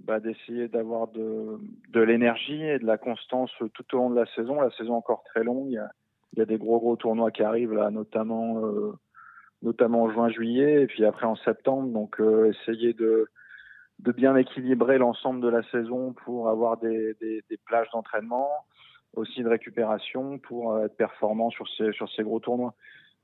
bah, 0.00 0.20
d'essayer 0.20 0.68
d'avoir 0.68 1.08
de, 1.08 1.58
de 1.88 2.00
l'énergie 2.02 2.62
et 2.62 2.78
de 2.78 2.84
la 2.84 2.98
constance 2.98 3.50
tout 3.72 3.94
au 3.94 3.96
long 3.96 4.10
de 4.10 4.16
la 4.16 4.26
saison. 4.34 4.60
La 4.60 4.70
saison 4.72 4.92
encore 4.92 5.24
très 5.24 5.42
longue. 5.42 5.68
Il 5.68 5.76
y 5.76 5.78
il 6.36 6.40
y 6.40 6.42
a 6.42 6.46
des 6.46 6.58
gros 6.58 6.78
gros 6.78 6.96
tournois 6.96 7.30
qui 7.30 7.42
arrivent 7.42 7.72
là, 7.72 7.90
notamment 7.90 8.62
euh, 8.64 8.92
notamment 9.62 10.02
en 10.02 10.10
juin 10.10 10.28
juillet 10.28 10.82
et 10.82 10.86
puis 10.86 11.04
après 11.04 11.26
en 11.26 11.36
septembre. 11.36 11.88
Donc 11.88 12.20
euh, 12.20 12.52
essayer 12.52 12.92
de 12.92 13.26
de 14.00 14.12
bien 14.12 14.36
équilibrer 14.36 14.98
l'ensemble 14.98 15.40
de 15.40 15.48
la 15.48 15.62
saison 15.70 16.12
pour 16.12 16.50
avoir 16.50 16.76
des, 16.76 17.14
des, 17.14 17.56
plages 17.64 17.88
d'entraînement, 17.94 18.50
aussi 19.14 19.42
de 19.42 19.48
récupération 19.48 20.38
pour 20.38 20.74
euh, 20.74 20.84
être 20.84 20.96
performant 20.96 21.48
sur 21.48 21.66
ces 21.70 21.92
sur 21.92 22.08
ces 22.10 22.22
gros 22.22 22.38
tournois. 22.38 22.74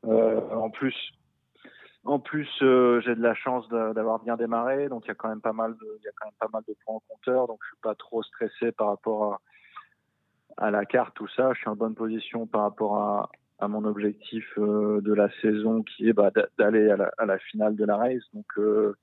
En 0.04 0.70
plus 0.70 0.96
en 2.04 2.18
plus, 2.18 2.48
j'ai 2.58 3.14
de 3.14 3.22
la 3.22 3.34
chance 3.34 3.68
d'avoir 3.68 4.18
bien 4.24 4.36
démarré, 4.36 4.88
donc 4.88 5.04
il 5.04 5.08
y 5.08 5.10
a 5.12 5.14
quand 5.14 5.28
même 5.28 5.40
pas 5.40 5.52
mal 5.52 5.72
de, 5.74 5.98
il 6.00 6.04
y 6.04 6.08
a 6.08 6.12
quand 6.16 6.26
même 6.26 6.34
pas 6.40 6.48
mal 6.52 6.62
de 6.66 6.74
points 6.84 6.96
au 6.96 7.02
compteur, 7.08 7.46
donc 7.46 7.60
je 7.62 7.68
suis 7.68 7.80
pas 7.80 7.94
trop 7.94 8.24
stressé 8.24 8.72
par 8.72 8.88
rapport 8.88 9.40
à, 10.56 10.70
la 10.70 10.84
carte, 10.84 11.14
tout 11.14 11.28
ça. 11.28 11.52
Je 11.54 11.60
suis 11.60 11.68
en 11.68 11.76
bonne 11.76 11.94
position 11.94 12.46
par 12.46 12.62
rapport 12.62 12.96
à, 12.98 13.30
à 13.58 13.68
mon 13.68 13.84
objectif 13.84 14.44
euh, 14.58 15.00
de 15.00 15.12
la 15.12 15.30
saison 15.40 15.82
qui 15.82 16.08
est 16.08 16.12
bah, 16.12 16.30
d'aller 16.58 16.90
à, 16.90 17.10
à 17.18 17.26
la, 17.26 17.38
finale 17.38 17.76
de 17.76 17.84
la 17.84 17.96
race. 17.96 18.24
Donc 18.34 18.46
euh, 18.58 18.96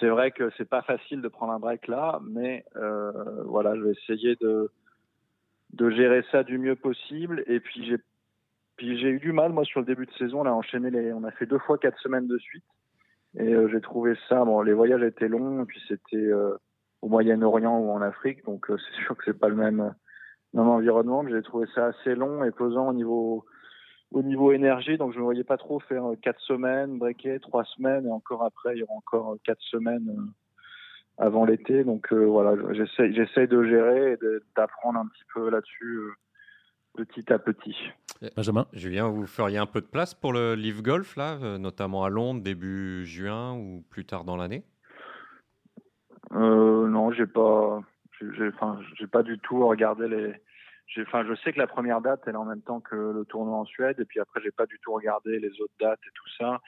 c'est 0.00 0.08
vrai 0.08 0.30
que 0.30 0.50
c'est 0.56 0.68
pas 0.68 0.82
facile 0.82 1.20
de 1.20 1.28
prendre 1.28 1.52
un 1.52 1.58
break 1.58 1.86
là, 1.88 2.20
mais 2.26 2.64
euh, 2.76 3.12
voilà, 3.44 3.76
je 3.76 3.82
vais 3.82 3.92
essayer 3.92 4.36
de 4.36 4.70
de 5.72 5.90
gérer 5.90 6.24
ça 6.30 6.42
du 6.42 6.58
mieux 6.58 6.76
possible. 6.76 7.44
Et 7.46 7.60
puis 7.60 7.84
j'ai 7.86 7.98
puis 8.76 8.98
j'ai 8.98 9.08
eu 9.08 9.18
du 9.18 9.32
mal 9.32 9.52
moi 9.52 9.64
sur 9.64 9.80
le 9.80 9.86
début 9.86 10.06
de 10.06 10.12
saison. 10.12 10.40
On 10.40 10.46
a 10.46 10.50
enchaîné 10.50 10.90
les, 10.90 11.12
on 11.12 11.24
a 11.24 11.30
fait 11.32 11.46
deux 11.46 11.58
fois 11.58 11.78
quatre 11.78 11.98
semaines 12.00 12.28
de 12.28 12.38
suite. 12.38 12.64
Et 13.38 13.54
j'ai 13.70 13.82
trouvé 13.82 14.14
ça, 14.30 14.46
bon, 14.46 14.62
les 14.62 14.72
voyages 14.72 15.02
étaient 15.02 15.28
longs, 15.28 15.62
et 15.62 15.66
puis 15.66 15.82
c'était 15.88 16.30
au 17.02 17.08
Moyen-Orient 17.08 17.78
ou 17.78 17.90
en 17.90 18.00
Afrique, 18.00 18.42
donc 18.46 18.66
c'est 18.68 19.04
sûr 19.04 19.14
que 19.14 19.24
c'est 19.26 19.38
pas 19.38 19.48
le 19.48 19.56
même, 19.56 19.94
même 20.54 20.68
environnement, 20.68 21.22
mais 21.22 21.32
j'ai 21.32 21.42
trouvé 21.42 21.66
ça 21.74 21.86
assez 21.86 22.14
long 22.14 22.44
et 22.44 22.50
pesant 22.50 22.88
au 22.88 22.92
niveau 22.92 23.44
au 24.12 24.22
niveau 24.22 24.52
énergie, 24.52 24.98
donc 24.98 25.12
je 25.12 25.18
ne 25.18 25.24
voyais 25.24 25.44
pas 25.44 25.56
trop 25.56 25.80
faire 25.80 26.04
quatre 26.22 26.40
semaines, 26.40 26.96
breaker 26.96 27.40
trois 27.40 27.64
semaines, 27.64 28.06
et 28.06 28.10
encore 28.10 28.44
après, 28.44 28.74
il 28.76 28.78
y 28.78 28.82
aura 28.84 28.94
encore 28.94 29.36
quatre 29.44 29.62
semaines 29.62 30.30
avant 31.18 31.44
l'été. 31.44 31.82
Donc 31.82 32.12
voilà, 32.12 32.54
j'essaie 32.72 33.48
de 33.48 33.64
gérer 33.64 34.12
et 34.12 34.18
d'apprendre 34.56 35.00
un 35.00 35.06
petit 35.06 35.24
peu 35.34 35.50
là-dessus 35.50 36.12
petit 36.94 37.32
à 37.32 37.38
petit. 37.38 37.76
Benjamin? 38.36 38.66
Julien, 38.72 39.08
vous 39.08 39.26
feriez 39.26 39.58
un 39.58 39.66
peu 39.66 39.80
de 39.80 39.86
place 39.86 40.14
pour 40.14 40.32
le 40.32 40.54
Live 40.54 40.82
Golf, 40.82 41.16
là, 41.16 41.38
euh, 41.42 41.58
notamment 41.58 42.04
à 42.04 42.08
Londres, 42.08 42.42
début 42.42 43.04
juin 43.04 43.54
ou 43.54 43.84
plus 43.90 44.06
tard 44.06 44.24
dans 44.24 44.36
l'année? 44.36 44.62
Euh, 46.32 46.88
Non, 46.88 47.10
j'ai 47.10 47.26
pas, 47.26 47.80
j'ai 48.20 49.06
pas 49.06 49.22
du 49.22 49.38
tout 49.38 49.66
regardé 49.66 50.08
les. 50.08 50.34
Enfin, 51.02 51.24
je 51.26 51.34
sais 51.34 51.52
que 51.52 51.58
la 51.58 51.66
première 51.66 52.00
date, 52.00 52.22
elle 52.26 52.34
est 52.34 52.38
en 52.38 52.44
même 52.44 52.62
temps 52.62 52.80
que 52.80 52.94
le 52.94 53.24
tournoi 53.24 53.58
en 53.58 53.64
Suède, 53.64 53.98
et 53.98 54.04
puis 54.04 54.20
après, 54.20 54.40
j'ai 54.40 54.52
pas 54.52 54.66
du 54.66 54.78
tout 54.80 54.92
regardé 54.92 55.40
les 55.40 55.60
autres 55.60 55.74
dates 55.80 56.00
et 56.06 56.12
tout 56.14 56.30
ça. 56.38 56.60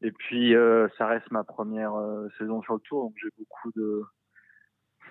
Et 0.00 0.10
puis, 0.10 0.56
euh, 0.56 0.88
ça 0.98 1.06
reste 1.06 1.30
ma 1.30 1.44
première 1.44 1.92
saison 2.38 2.60
sur 2.62 2.74
le 2.74 2.80
tour, 2.80 3.04
donc 3.04 3.14
j'ai 3.22 3.30
beaucoup 3.38 3.70
de, 3.76 4.02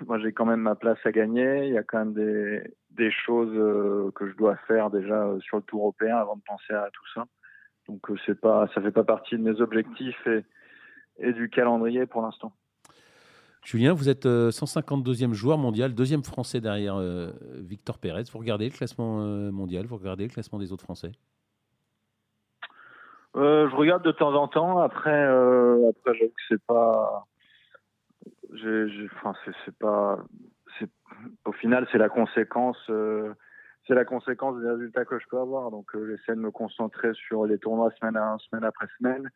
moi 0.06 0.20
j'ai 0.20 0.32
quand 0.32 0.46
même 0.46 0.62
ma 0.62 0.76
place 0.76 1.00
à 1.06 1.12
gagner. 1.12 1.68
Il 1.68 1.74
y 1.74 1.78
a 1.78 1.84
quand 1.84 2.00
même 2.00 2.14
des, 2.14 2.64
des 2.92 3.12
choses 3.12 3.54
euh, 3.54 4.12
que 4.16 4.30
je 4.30 4.36
dois 4.36 4.56
faire 4.68 4.90
déjà 4.90 5.26
euh, 5.26 5.40
sur 5.42 5.58
le 5.58 5.64
tour 5.64 5.82
européen 5.82 6.18
avant 6.18 6.36
de 6.36 6.42
penser 6.46 6.74
à 6.74 6.90
tout 6.92 7.08
ça. 7.14 7.26
Donc 7.88 8.10
euh, 8.10 8.16
c'est 8.26 8.40
pas, 8.40 8.68
ça 8.74 8.82
fait 8.82 8.92
pas 8.92 9.04
partie 9.04 9.38
de 9.38 9.44
mes 9.44 9.62
objectifs 9.62 10.28
et 11.18 11.34
du 11.34 11.50
calendrier 11.50 12.06
pour 12.06 12.22
l'instant. 12.22 12.54
Julien, 13.63 13.94
vous 13.94 14.10
êtes 14.10 14.25
152e 14.25 15.34
joueur 15.34 15.58
mondial, 15.58 15.94
deuxième 15.94 16.24
français 16.24 16.62
derrière 16.62 17.00
Victor 17.58 18.00
Pérez. 18.00 18.24
Vous 18.32 18.39
regardez 18.39 18.65
le 18.65 18.72
classement 18.72 19.20
mondial, 19.51 19.86
vous 19.86 19.98
regardez 19.98 20.24
le 20.24 20.30
classement 20.32 20.58
des 20.58 20.72
autres 20.72 20.84
Français? 20.84 21.12
Je 23.36 23.75
regarde 23.75 24.03
de 24.03 24.12
temps 24.12 24.34
en 24.34 24.48
temps. 24.48 24.80
Après, 24.80 25.25
après 25.89 26.15
j'avoue 26.15 26.32
que 26.32 26.41
c'est 26.50 26.62
pas 26.63 27.27
enfin, 29.15 29.34
c'est 29.65 29.77
pas, 29.77 30.20
au 31.46 31.51
final, 31.53 31.88
c'est 31.91 31.98
la 31.98 32.10
conséquence, 32.10 32.77
euh, 32.89 33.34
c'est 33.88 33.96
la 33.96 34.06
conséquence 34.06 34.60
des 34.62 34.70
résultats 34.70 35.06
que 35.06 35.20
je 35.20 35.25
peux 35.30 35.39
avoir. 35.39 35.72
Donc, 35.72 35.96
euh, 35.96 36.08
j'essaie 36.08 36.36
de 36.36 36.41
me 36.41 36.51
concentrer 36.51 37.13
sur 37.13 37.46
les 37.46 37.58
tournois 37.58 37.91
semaine 38.00 38.18
après 38.63 38.88
semaine 38.98 39.30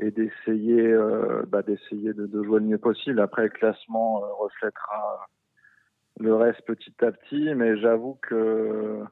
et 0.00 0.10
d'essayer, 0.10 0.92
euh, 0.92 1.42
bah, 1.48 1.62
d'essayer 1.62 2.12
de, 2.12 2.42
jouer 2.42 2.60
le 2.60 2.66
mieux 2.66 2.78
possible. 2.78 3.20
Après, 3.20 3.44
le 3.44 3.48
classement 3.50 4.20
reflètera 4.38 5.26
le 6.18 6.34
reste 6.34 6.62
petit 6.66 6.94
à 7.02 7.12
petit, 7.12 7.54
mais 7.54 7.76
j'avoue 7.78 8.18
que 8.22 9.02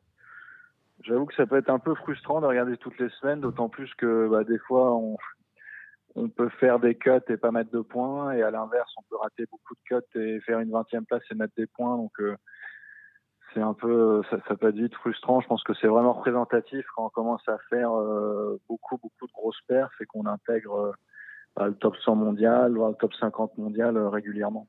j'avoue 1.02 1.26
que 1.26 1.34
ça 1.34 1.46
peut 1.46 1.56
être 1.56 1.70
un 1.70 1.78
peu 1.78 1.94
frustrant 1.94 2.40
de 2.40 2.46
regarder 2.46 2.76
toutes 2.78 2.98
les 2.98 3.10
semaines, 3.20 3.40
d'autant 3.40 3.68
plus 3.68 3.92
que 3.94 4.28
bah, 4.28 4.44
des 4.44 4.58
fois 4.58 4.94
on, 4.94 5.16
on 6.16 6.28
peut 6.28 6.48
faire 6.60 6.78
des 6.78 6.94
cuts 6.94 7.10
et 7.28 7.36
pas 7.36 7.50
mettre 7.50 7.70
de 7.70 7.80
points, 7.80 8.32
et 8.32 8.42
à 8.42 8.50
l'inverse, 8.50 8.92
on 8.96 9.02
peut 9.08 9.16
rater 9.16 9.46
beaucoup 9.50 9.74
de 9.74 9.80
cuts 9.84 10.18
et 10.18 10.40
faire 10.40 10.60
une 10.60 10.70
20e 10.70 11.04
place 11.04 11.22
et 11.30 11.34
mettre 11.34 11.54
des 11.56 11.66
points. 11.66 11.96
Donc, 11.96 12.12
euh, 12.20 12.36
c'est 13.54 13.62
un 13.62 13.74
peu, 13.74 14.22
ça, 14.30 14.38
ça, 14.48 14.56
peut 14.56 14.68
être 14.68 14.76
vite 14.76 14.94
frustrant. 14.94 15.40
Je 15.40 15.46
pense 15.46 15.62
que 15.62 15.72
c'est 15.80 15.86
vraiment 15.86 16.12
représentatif 16.12 16.84
quand 16.94 17.06
on 17.06 17.08
commence 17.08 17.46
à 17.48 17.56
faire 17.70 17.92
euh, 17.92 18.60
beaucoup, 18.68 18.98
beaucoup 18.98 19.26
de 19.26 19.32
grosses 19.32 19.60
perfs 19.66 20.00
et 20.00 20.06
qu'on 20.06 20.26
intègre 20.26 20.74
euh, 20.74 20.92
bah, 21.56 21.68
le 21.68 21.74
top 21.74 21.96
100 22.04 22.16
mondial, 22.16 22.74
voire 22.74 22.90
le 22.90 22.96
top 22.96 23.14
50 23.14 23.56
mondial 23.58 23.96
régulièrement. 23.96 24.66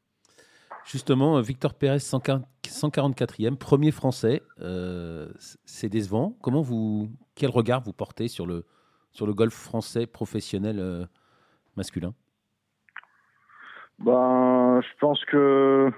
Justement, 0.86 1.42
Victor 1.42 1.74
Pérez, 1.74 1.98
144e, 1.98 3.58
premier 3.58 3.90
français, 3.90 4.44
c'est 5.66 5.90
décevant. 5.90 6.38
Comment 6.44 6.62
vous, 6.62 7.10
quel 7.34 7.50
regard 7.50 7.82
vous 7.82 7.94
portez 7.94 8.28
sur 8.28 8.46
le, 8.46 8.66
sur 9.12 9.26
le 9.26 9.34
golf 9.34 9.54
français 9.54 10.06
professionnel 10.06 11.08
masculin? 11.76 12.14
Ben, 14.00 14.82
je 14.82 15.00
pense 15.00 15.24
que 15.26 15.92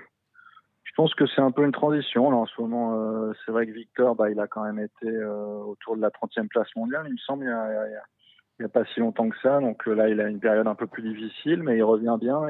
pense 0.97 1.13
que 1.13 1.27
c'est 1.27 1.41
un 1.41 1.51
peu 1.51 1.63
une 1.63 1.71
transition. 1.71 2.31
Là, 2.31 2.37
en 2.37 2.47
ce 2.47 2.59
moment, 2.59 2.95
euh, 2.95 3.31
c'est 3.45 3.51
vrai 3.51 3.67
que 3.67 3.71
Victor, 3.71 4.15
bah, 4.15 4.31
il 4.31 4.39
a 4.39 4.47
quand 4.47 4.63
même 4.63 4.79
été 4.79 5.07
euh, 5.07 5.59
autour 5.59 5.95
de 5.95 6.01
la 6.01 6.09
30e 6.09 6.47
place 6.47 6.67
mondiale, 6.75 7.05
il 7.07 7.13
me 7.13 7.17
semble, 7.17 7.45
il 7.45 8.59
n'y 8.59 8.65
a, 8.65 8.69
pas 8.69 8.83
si 8.85 8.99
longtemps 8.99 9.29
que 9.29 9.37
ça. 9.39 9.59
Donc 9.59 9.87
euh, 9.87 9.93
là, 9.93 10.09
il 10.09 10.19
a 10.19 10.27
une 10.27 10.39
période 10.39 10.65
un 10.65 10.73
peu 10.73 10.87
plus 10.87 11.03
difficile, 11.03 11.61
mais 11.61 11.77
il 11.77 11.83
revient 11.83 12.17
bien. 12.19 12.41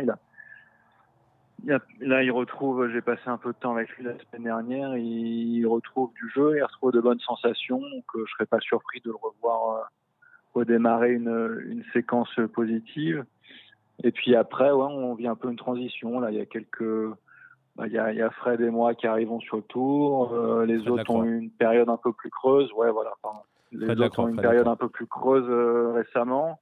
Là, 2.00 2.24
il 2.24 2.32
retrouve, 2.32 2.90
j'ai 2.94 3.02
passé 3.02 3.24
un 3.26 3.38
peu 3.38 3.52
de 3.52 3.58
temps 3.58 3.76
avec 3.76 3.90
lui 3.98 4.06
la 4.06 4.14
semaine 4.18 4.46
dernière, 4.46 4.96
il, 4.96 5.66
retrouve 5.66 6.14
du 6.14 6.30
jeu, 6.30 6.56
il 6.56 6.64
retrouve 6.64 6.94
de 6.94 7.02
bonnes 7.02 7.20
sensations. 7.20 7.82
Donc 7.82 8.06
je 8.16 8.22
ne 8.22 8.26
serais 8.28 8.46
pas 8.46 8.62
surpris 8.62 9.02
de 9.02 9.10
le 9.10 9.18
revoir 9.18 9.90
redémarrer 10.54 11.12
une, 11.12 11.66
une 11.68 11.84
séquence 11.92 12.34
positive. 12.54 13.26
Et 14.04 14.12
puis 14.12 14.36
après, 14.36 14.72
ouais, 14.72 14.86
on 14.90 15.16
vit 15.16 15.28
un 15.28 15.36
peu 15.36 15.50
une 15.50 15.58
transition. 15.58 16.22
Là, 16.22 16.32
il 16.32 16.38
y 16.38 16.42
a 16.42 16.46
quelques, 16.46 17.12
bah, 17.78 17.86
il, 17.86 17.94
y 17.94 18.00
a, 18.00 18.12
il 18.12 18.18
y 18.18 18.24
a 18.24 18.32
Fred 18.32 18.60
et 18.60 18.72
moi 18.72 18.96
qui 18.96 19.06
arrivons 19.06 19.40
sur 19.40 19.58
le 19.58 19.64
tour. 19.64 20.34
Euh, 20.34 20.66
les 20.66 20.88
autres 20.88 21.12
ont 21.12 21.24
eu 21.24 21.38
une 21.38 21.52
période 21.52 21.90
un 21.90 21.98
peu 21.98 22.12
plus 22.12 22.32
creuse. 22.32 22.72
Ouais, 22.74 22.90
voilà. 22.90 23.14
Les 23.72 23.88
autres 24.02 24.20
ont 24.20 24.28
eu 24.28 24.32
une 24.32 24.42
période 24.42 24.68
un 24.68 24.76
peu 24.76 24.90
plus 24.90 25.06
creuse 25.06 25.46
euh, 25.48 25.92
récemment. 25.94 26.60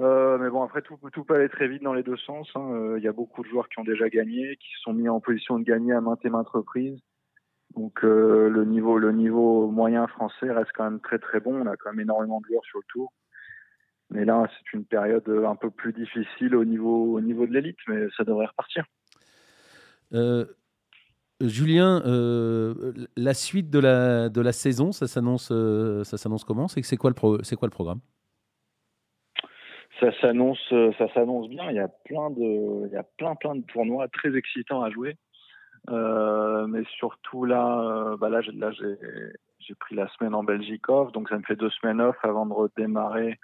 Euh, 0.00 0.38
mais 0.38 0.50
bon, 0.50 0.62
après, 0.62 0.82
tout, 0.82 0.96
tout 1.12 1.24
peut 1.24 1.34
aller 1.34 1.48
très 1.48 1.66
vite 1.66 1.82
dans 1.82 1.94
les 1.94 2.04
deux 2.04 2.16
sens. 2.16 2.48
Hein. 2.54 2.94
Il 2.96 3.02
y 3.02 3.08
a 3.08 3.12
beaucoup 3.12 3.42
de 3.42 3.48
joueurs 3.48 3.68
qui 3.68 3.80
ont 3.80 3.84
déjà 3.84 4.08
gagné, 4.08 4.56
qui 4.56 4.70
sont 4.82 4.92
mis 4.92 5.08
en 5.08 5.18
position 5.18 5.58
de 5.58 5.64
gagner 5.64 5.92
à 5.92 6.00
maintes 6.00 6.24
et 6.24 6.30
maintes 6.30 6.48
reprises. 6.48 7.00
Donc 7.74 8.02
le 8.02 8.64
niveau 8.66 8.98
le 8.98 9.12
niveau 9.12 9.66
moyen 9.66 10.06
français 10.06 10.52
reste 10.52 10.72
quand 10.74 10.84
même 10.84 11.00
très 11.00 11.18
très 11.18 11.40
bon. 11.40 11.54
On 11.54 11.66
a 11.66 11.76
quand 11.76 11.90
même 11.90 12.00
énormément 12.00 12.40
de 12.40 12.46
joueurs 12.46 12.64
sur 12.64 12.78
le 12.78 12.84
tour. 12.88 13.12
Mais 14.10 14.26
là, 14.26 14.46
c'est 14.50 14.76
une 14.76 14.84
période 14.84 15.26
un 15.28 15.56
peu 15.56 15.70
plus 15.70 15.94
difficile 15.94 16.54
au 16.54 16.66
niveau 16.66 17.14
au 17.16 17.20
niveau 17.20 17.46
de 17.46 17.52
l'élite, 17.52 17.78
mais 17.88 18.08
ça 18.16 18.24
devrait 18.24 18.46
repartir. 18.46 18.84
Euh, 20.14 20.44
Julien, 21.40 22.02
euh, 22.06 22.92
la 23.16 23.34
suite 23.34 23.70
de 23.70 23.78
la 23.78 24.28
de 24.28 24.40
la 24.40 24.52
saison, 24.52 24.92
ça 24.92 25.06
s'annonce 25.06 25.52
ça 26.04 26.16
s'annonce 26.16 26.44
comment? 26.44 26.68
C'est 26.68 26.82
c'est 26.82 26.96
quoi 26.96 27.10
le 27.10 27.38
c'est 27.42 27.56
quoi 27.56 27.66
le 27.66 27.72
programme? 27.72 28.00
Ça 30.00 30.12
s'annonce 30.20 30.72
ça 30.98 31.12
s'annonce 31.14 31.48
bien. 31.48 31.70
Il 31.70 31.76
y 31.76 31.80
a 31.80 31.88
plein 31.88 32.30
de 32.30 32.86
il 32.86 32.92
y 32.92 32.96
a 32.96 33.02
plein 33.02 33.34
plein 33.34 33.56
de 33.56 33.62
tournois 33.62 34.08
très 34.08 34.36
excitants 34.36 34.82
à 34.82 34.90
jouer. 34.90 35.16
Euh, 35.90 36.66
mais 36.68 36.84
surtout 36.96 37.44
là, 37.44 37.80
euh, 37.80 38.16
bah 38.16 38.28
là, 38.28 38.40
là 38.54 38.70
j'ai 38.70 39.74
pris 39.74 39.94
la 39.94 40.08
semaine 40.10 40.34
en 40.34 40.44
Belgique 40.44 40.88
off, 40.88 41.10
donc 41.12 41.28
ça 41.28 41.36
me 41.36 41.42
fait 41.42 41.56
deux 41.56 41.70
semaines 41.70 42.00
off 42.00 42.16
avant 42.22 42.46
de 42.46 42.52
redémarrer 42.52 43.38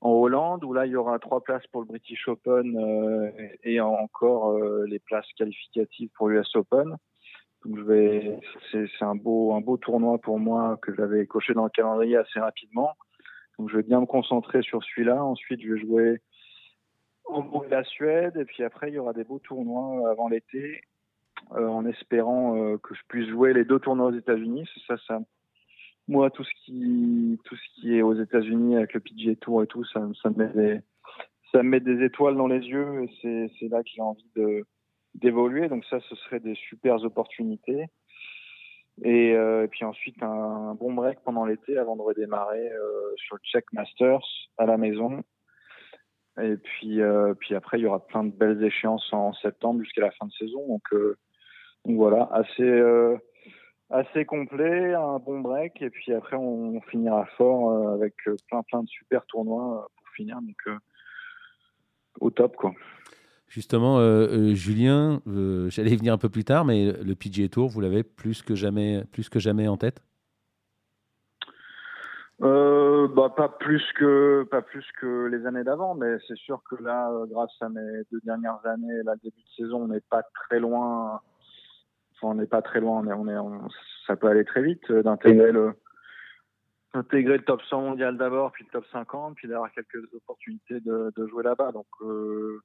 en 0.00 0.10
Hollande, 0.10 0.64
où 0.64 0.72
là 0.72 0.86
il 0.86 0.92
y 0.92 0.96
aura 0.96 1.18
trois 1.18 1.42
places 1.42 1.66
pour 1.68 1.82
le 1.82 1.86
British 1.86 2.26
Open 2.28 2.76
euh, 2.76 3.30
et 3.62 3.80
encore 3.80 4.52
euh, 4.52 4.84
les 4.86 4.98
places 4.98 5.30
qualificatives 5.36 6.10
pour 6.14 6.28
l'US 6.28 6.54
Open. 6.54 6.96
Donc 7.64 7.76
je 7.76 7.82
vais, 7.82 8.40
c'est 8.72 9.04
un 9.04 9.14
beau 9.14 9.52
un 9.52 9.60
beau 9.60 9.76
tournoi 9.76 10.18
pour 10.18 10.38
moi 10.38 10.78
que 10.80 10.94
j'avais 10.94 11.26
coché 11.26 11.52
dans 11.52 11.64
le 11.64 11.70
calendrier 11.70 12.16
assez 12.16 12.40
rapidement. 12.40 12.94
Donc 13.58 13.68
je 13.70 13.76
vais 13.76 13.82
bien 13.82 14.00
me 14.00 14.06
concentrer 14.06 14.62
sur 14.62 14.82
celui-là. 14.82 15.22
Ensuite 15.22 15.60
je 15.60 15.74
vais 15.74 15.80
jouer 15.80 16.22
au 17.26 17.64
la 17.70 17.84
Suède 17.84 18.36
et 18.36 18.44
puis 18.46 18.64
après 18.64 18.88
il 18.88 18.94
y 18.94 18.98
aura 18.98 19.12
des 19.12 19.24
beaux 19.24 19.38
tournois 19.38 20.10
avant 20.10 20.28
l'été 20.28 20.80
euh, 21.52 21.68
en 21.68 21.84
espérant 21.84 22.78
que 22.78 22.94
je 22.94 23.00
puisse 23.08 23.28
jouer 23.28 23.52
les 23.52 23.64
deux 23.64 23.78
tournois 23.78 24.06
aux 24.06 24.16
États-Unis. 24.16 24.66
Ça, 24.86 24.96
ça, 25.06 25.20
moi, 26.10 26.28
tout 26.30 26.44
ce 26.44 26.50
qui, 26.64 27.38
tout 27.44 27.54
ce 27.54 27.80
qui 27.80 27.96
est 27.96 28.02
aux 28.02 28.14
États-Unis 28.14 28.76
avec 28.76 28.94
le 28.94 29.00
PGA 29.00 29.36
Tour 29.36 29.62
et 29.62 29.66
tout, 29.66 29.84
ça, 29.84 30.00
me 30.00 30.36
met 30.36 30.48
des, 30.48 30.80
ça 31.52 31.62
me 31.62 31.68
met 31.68 31.80
des 31.80 32.04
étoiles 32.04 32.36
dans 32.36 32.48
les 32.48 32.66
yeux 32.66 33.04
et 33.04 33.50
c'est 33.58 33.68
là 33.68 33.82
que 33.82 33.88
j'ai 33.94 34.02
envie 34.02 34.30
de 34.36 34.64
d'évoluer. 35.14 35.68
Donc 35.68 35.84
ça, 35.86 35.98
ce 36.08 36.14
serait 36.16 36.40
des 36.40 36.54
super 36.54 37.02
opportunités. 37.04 37.86
Et, 39.02 39.34
euh, 39.34 39.66
puis 39.68 39.84
ensuite 39.84 40.22
un, 40.22 40.74
bon 40.74 40.92
break 40.92 41.20
pendant 41.24 41.44
l'été 41.44 41.78
avant 41.78 41.96
de 41.96 42.02
redémarrer 42.02 42.70
sur 43.16 43.36
le 43.36 43.40
Czech 43.44 43.64
Masters 43.72 44.26
à 44.58 44.66
la 44.66 44.76
maison. 44.76 45.22
Et 46.40 46.56
puis, 46.56 47.00
puis 47.38 47.54
après, 47.54 47.78
il 47.78 47.82
y 47.82 47.86
aura 47.86 48.04
plein 48.06 48.24
de 48.24 48.32
belles 48.32 48.62
échéances 48.64 49.12
en 49.12 49.32
septembre 49.34 49.82
jusqu'à 49.82 50.02
la 50.02 50.10
fin 50.12 50.26
de 50.26 50.32
saison. 50.32 50.66
Donc, 50.66 50.92
voilà, 51.84 52.28
assez, 52.32 52.62
euh, 52.62 53.16
assez 53.90 54.24
complet, 54.24 54.94
un 54.94 55.18
bon 55.18 55.40
break, 55.40 55.82
et 55.82 55.90
puis 55.90 56.12
après 56.12 56.36
on, 56.36 56.80
finira 56.82 57.26
fort 57.36 57.70
euh, 57.70 57.94
avec 57.94 58.14
euh, 58.26 58.36
plein 58.48 58.62
plein 58.62 58.82
de 58.82 58.88
super 58.88 59.24
tournois 59.26 59.88
pour 59.96 60.08
finir, 60.14 60.40
donc 60.40 60.80
au 62.20 62.30
top 62.30 62.56
quoi. 62.56 62.72
Justement, 63.48 63.98
Julien, 64.54 65.22
j'allais 65.26 65.96
venir 65.96 66.12
un 66.12 66.18
peu 66.18 66.28
plus 66.28 66.44
tard, 66.44 66.64
mais 66.64 66.92
le 66.92 67.14
PGA 67.16 67.48
Tour, 67.48 67.68
vous 67.68 67.80
l'avez 67.80 68.04
plus 68.04 68.42
que 68.42 68.54
jamais, 68.54 69.02
plus 69.10 69.28
que 69.28 69.40
jamais 69.40 69.66
en 69.66 69.76
tête? 69.76 70.00
Euh, 72.42 73.06
bah, 73.08 73.28
pas 73.36 73.50
plus 73.50 73.84
que 73.98 74.44
pas 74.50 74.62
plus 74.62 74.86
que 74.98 75.26
les 75.26 75.44
années 75.46 75.64
d'avant, 75.64 75.94
mais 75.94 76.16
c'est 76.26 76.38
sûr 76.38 76.62
que 76.70 76.82
là, 76.82 77.10
euh, 77.10 77.26
grâce 77.26 77.54
à 77.60 77.68
mes 77.68 78.02
deux 78.10 78.20
dernières 78.24 78.64
années, 78.64 79.02
la 79.04 79.14
début 79.16 79.42
de 79.42 79.64
saison, 79.64 79.82
on 79.82 79.88
n'est 79.88 80.00
pas 80.00 80.22
très 80.22 80.58
loin. 80.58 81.20
On 82.22 82.34
n'est 82.34 82.46
pas 82.46 82.62
très 82.62 82.80
loin. 82.80 83.04
On 83.06 83.28
est, 83.28 83.36
on 83.36 83.54
est, 83.54 83.68
ça 84.06 84.16
peut 84.16 84.28
aller 84.28 84.44
très 84.44 84.62
vite 84.62 84.90
euh, 84.90 85.02
d'intégrer 85.02 85.52
le 85.52 87.44
top 87.44 87.62
100 87.62 87.80
mondial 87.80 88.16
d'abord, 88.16 88.52
puis 88.52 88.64
le 88.64 88.70
top 88.70 88.84
50, 88.92 89.36
puis 89.36 89.48
d'avoir 89.48 89.70
quelques 89.72 90.02
opportunités 90.14 90.80
de, 90.80 91.26
jouer 91.28 91.44
là-bas. 91.44 91.72
Donc 91.72 91.86
euh, 92.02 92.60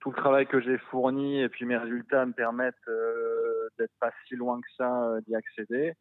tout 0.00 0.10
le 0.10 0.16
travail 0.16 0.46
que 0.46 0.60
j'ai 0.60 0.78
fourni 0.78 1.40
et 1.40 1.48
puis 1.48 1.64
mes 1.64 1.76
résultats 1.76 2.24
me 2.24 2.32
permettent 2.32 2.74
euh, 2.88 3.68
d'être 3.78 3.94
pas 4.00 4.12
si 4.26 4.36
loin 4.36 4.60
que 4.60 4.68
ça 4.76 5.18
d'y 5.26 5.34
accéder. 5.34 5.94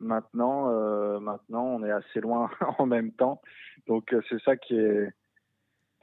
Maintenant, 0.00 0.70
maintenant, 1.18 1.64
on 1.64 1.84
est 1.84 1.90
assez 1.90 2.20
loin 2.20 2.50
en 2.78 2.86
même 2.86 3.12
temps. 3.12 3.40
Donc 3.86 4.14
c'est 4.28 4.40
ça 4.42 4.56
qui 4.56 4.76
est, 4.76 5.08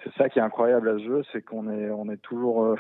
c'est 0.04 0.14
ça 0.16 0.30
qui 0.30 0.40
est 0.40 0.42
incroyable 0.42 0.90
à 0.90 0.98
ce 0.98 1.04
jeu, 1.04 1.24
c'est 1.32 1.42
qu'on 1.42 1.70
est, 1.70 1.90
on 1.90 2.10
est 2.10 2.22
toujours, 2.22 2.78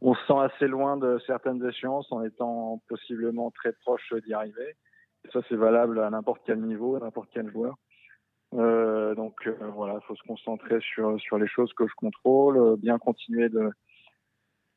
on 0.00 0.14
se 0.14 0.26
sent 0.26 0.38
assez 0.38 0.66
loin 0.66 0.96
de 0.96 1.18
certaines 1.26 1.64
échéances 1.66 2.10
en 2.12 2.22
étant 2.22 2.82
possiblement 2.88 3.50
très 3.50 3.72
proche 3.72 4.12
d'y 4.24 4.32
arriver. 4.32 4.76
Et 5.24 5.30
ça, 5.32 5.40
c'est 5.48 5.56
valable 5.56 6.00
à 6.00 6.10
n'importe 6.10 6.42
quel 6.46 6.60
niveau, 6.60 6.96
à 6.96 7.00
n'importe 7.00 7.30
quel 7.32 7.50
joueur. 7.50 7.76
Euh, 8.54 9.14
donc 9.14 9.46
euh, 9.46 9.54
voilà, 9.74 9.94
il 10.02 10.06
faut 10.06 10.16
se 10.16 10.22
concentrer 10.26 10.80
sur 10.80 11.20
sur 11.20 11.38
les 11.38 11.46
choses 11.46 11.72
que 11.74 11.86
je 11.86 11.94
contrôle, 11.94 12.76
bien 12.78 12.98
continuer 12.98 13.48
de 13.48 13.70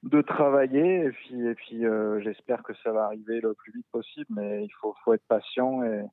de 0.04 0.22
travailler 0.22 1.06
et 1.06 1.12
puis 1.12 1.48
et 1.48 1.56
puis 1.56 1.86
euh, 1.86 2.20
j'espère 2.22 2.62
que 2.62 2.74
ça 2.84 2.92
va 2.92 3.06
arriver 3.06 3.40
le 3.40 3.54
plus 3.54 3.72
vite 3.72 3.88
possible 3.92 4.28
mais 4.30 4.66
il 4.66 4.72
faut 4.80 4.94
faut 5.04 5.14
être 5.14 5.26
patient 5.28 5.82
et, 5.84 6.04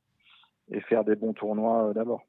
et 0.70 0.80
faire 0.80 1.04
des 1.04 1.16
bons 1.16 1.32
tournois 1.32 1.88
euh, 1.88 1.92
d'abord. 1.92 2.22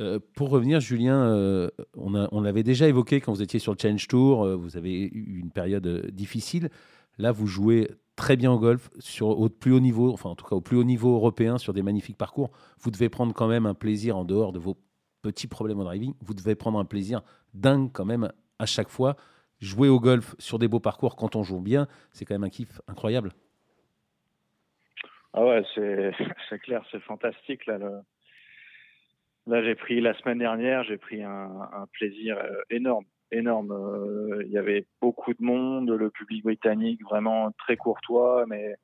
Euh, 0.00 0.18
pour 0.34 0.48
revenir, 0.50 0.80
Julien, 0.80 1.22
euh, 1.28 1.68
on, 1.96 2.14
a, 2.14 2.28
l'avait 2.42 2.62
déjà 2.62 2.88
évoqué 2.88 3.20
quand 3.20 3.32
vous 3.32 3.42
étiez 3.42 3.60
sur 3.60 3.72
le 3.72 3.78
Challenge 3.80 4.06
Tour, 4.08 4.44
euh, 4.44 4.56
vous 4.56 4.76
avez 4.76 5.04
eu 5.04 5.38
une 5.38 5.50
période 5.50 6.06
difficile. 6.10 6.70
Là, 7.18 7.32
vous 7.32 7.46
jouez 7.46 7.90
très 8.16 8.36
bien 8.36 8.50
au 8.50 8.58
golf, 8.58 8.88
sur, 8.98 9.28
au 9.28 9.48
plus 9.48 9.72
haut 9.72 9.80
niveau, 9.80 10.12
enfin 10.12 10.30
en 10.30 10.34
tout 10.34 10.46
cas 10.46 10.56
au 10.56 10.60
plus 10.60 10.76
haut 10.76 10.84
niveau 10.84 11.14
européen, 11.14 11.58
sur 11.58 11.74
des 11.74 11.82
magnifiques 11.82 12.16
parcours. 12.16 12.50
Vous 12.78 12.90
devez 12.90 13.08
prendre 13.08 13.34
quand 13.34 13.46
même 13.46 13.66
un 13.66 13.74
plaisir 13.74 14.16
en 14.16 14.24
dehors 14.24 14.52
de 14.52 14.58
vos 14.58 14.76
petits 15.22 15.48
problèmes 15.48 15.80
au 15.80 15.84
driving. 15.84 16.14
Vous 16.22 16.34
devez 16.34 16.54
prendre 16.54 16.78
un 16.78 16.84
plaisir 16.84 17.22
dingue 17.52 17.90
quand 17.92 18.06
même 18.06 18.32
à 18.58 18.66
chaque 18.66 18.88
fois 18.88 19.16
jouer 19.60 19.88
au 19.88 20.00
golf 20.00 20.34
sur 20.38 20.58
des 20.58 20.68
beaux 20.68 20.80
parcours 20.80 21.16
quand 21.16 21.36
on 21.36 21.42
joue 21.42 21.60
bien, 21.60 21.86
c'est 22.12 22.24
quand 22.24 22.34
même 22.34 22.44
un 22.44 22.48
kiff 22.48 22.80
incroyable. 22.88 23.32
Ah 25.34 25.44
ouais, 25.44 25.62
c'est, 25.74 26.58
clair, 26.62 26.82
c'est 26.90 27.00
fantastique. 27.00 27.66
Là. 27.66 28.02
Là 29.50 29.62
j'ai 29.62 29.74
pris 29.74 30.00
la 30.00 30.14
semaine 30.14 30.38
dernière, 30.38 30.84
j'ai 30.84 30.96
pris 30.96 31.22
un, 31.22 31.86
plaisir 31.92 32.38
euh, 32.38 32.62
énorme. 32.70 33.04
énorme. 33.32 33.72
Euh, 33.72 34.42
il 34.46 34.52
y 34.52 34.58
avait 34.58 34.86
beaucoup 35.00 35.34
de 35.34 35.42
monde, 35.42 35.90
le 35.90 36.10
public 36.10 36.44
britannique 36.44 37.02
vraiment 37.02 37.50
très 37.58 37.76
courtois, 37.76 38.46
mais, 38.46 38.76